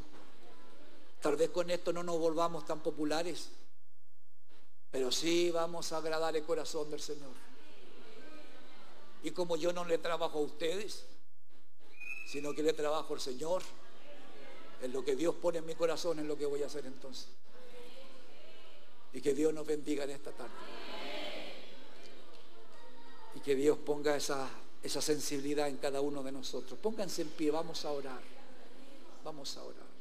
Tal 1.21 1.35
vez 1.35 1.49
con 1.49 1.69
esto 1.69 1.93
no 1.93 2.03
nos 2.03 2.17
volvamos 2.17 2.65
tan 2.65 2.81
populares, 2.81 3.49
pero 4.91 5.11
sí 5.11 5.51
vamos 5.51 5.91
a 5.91 5.97
agradar 5.97 6.35
el 6.35 6.43
corazón 6.43 6.89
del 6.89 7.01
Señor. 7.01 7.31
Y 9.23 9.31
como 9.31 9.55
yo 9.55 9.73
no 9.73 9.85
le 9.85 9.97
trabajo 9.97 10.39
a 10.39 10.41
ustedes, 10.41 11.05
sino 12.27 12.53
que 12.53 12.63
le 12.63 12.73
trabajo 12.73 13.13
al 13.13 13.21
Señor, 13.21 13.61
en 14.81 14.91
lo 14.91 15.03
que 15.03 15.15
Dios 15.15 15.35
pone 15.35 15.59
en 15.59 15.65
mi 15.65 15.75
corazón 15.75 16.19
es 16.19 16.25
lo 16.25 16.37
que 16.37 16.45
voy 16.45 16.63
a 16.63 16.67
hacer 16.67 16.85
entonces. 16.85 17.27
Y 19.13 19.21
que 19.21 19.33
Dios 19.33 19.53
nos 19.53 19.65
bendiga 19.65 20.03
en 20.03 20.11
esta 20.11 20.31
tarde. 20.31 20.51
Y 23.35 23.39
que 23.39 23.55
Dios 23.55 23.77
ponga 23.77 24.15
esa 24.15 24.49
esa 24.85 25.01
sensibilidad 25.01 25.67
en 25.67 25.77
cada 25.77 25.99
uno 25.99 26.21
de 26.21 26.31
nosotros. 26.31 26.77
Pónganse 26.79 27.23
en 27.23 27.29
pie, 27.29 27.49
vamos 27.49 27.83
a 27.85 27.91
orar. 27.91 28.21
Vamos 29.23 29.57
a 29.57 29.63
orar. 29.63 29.94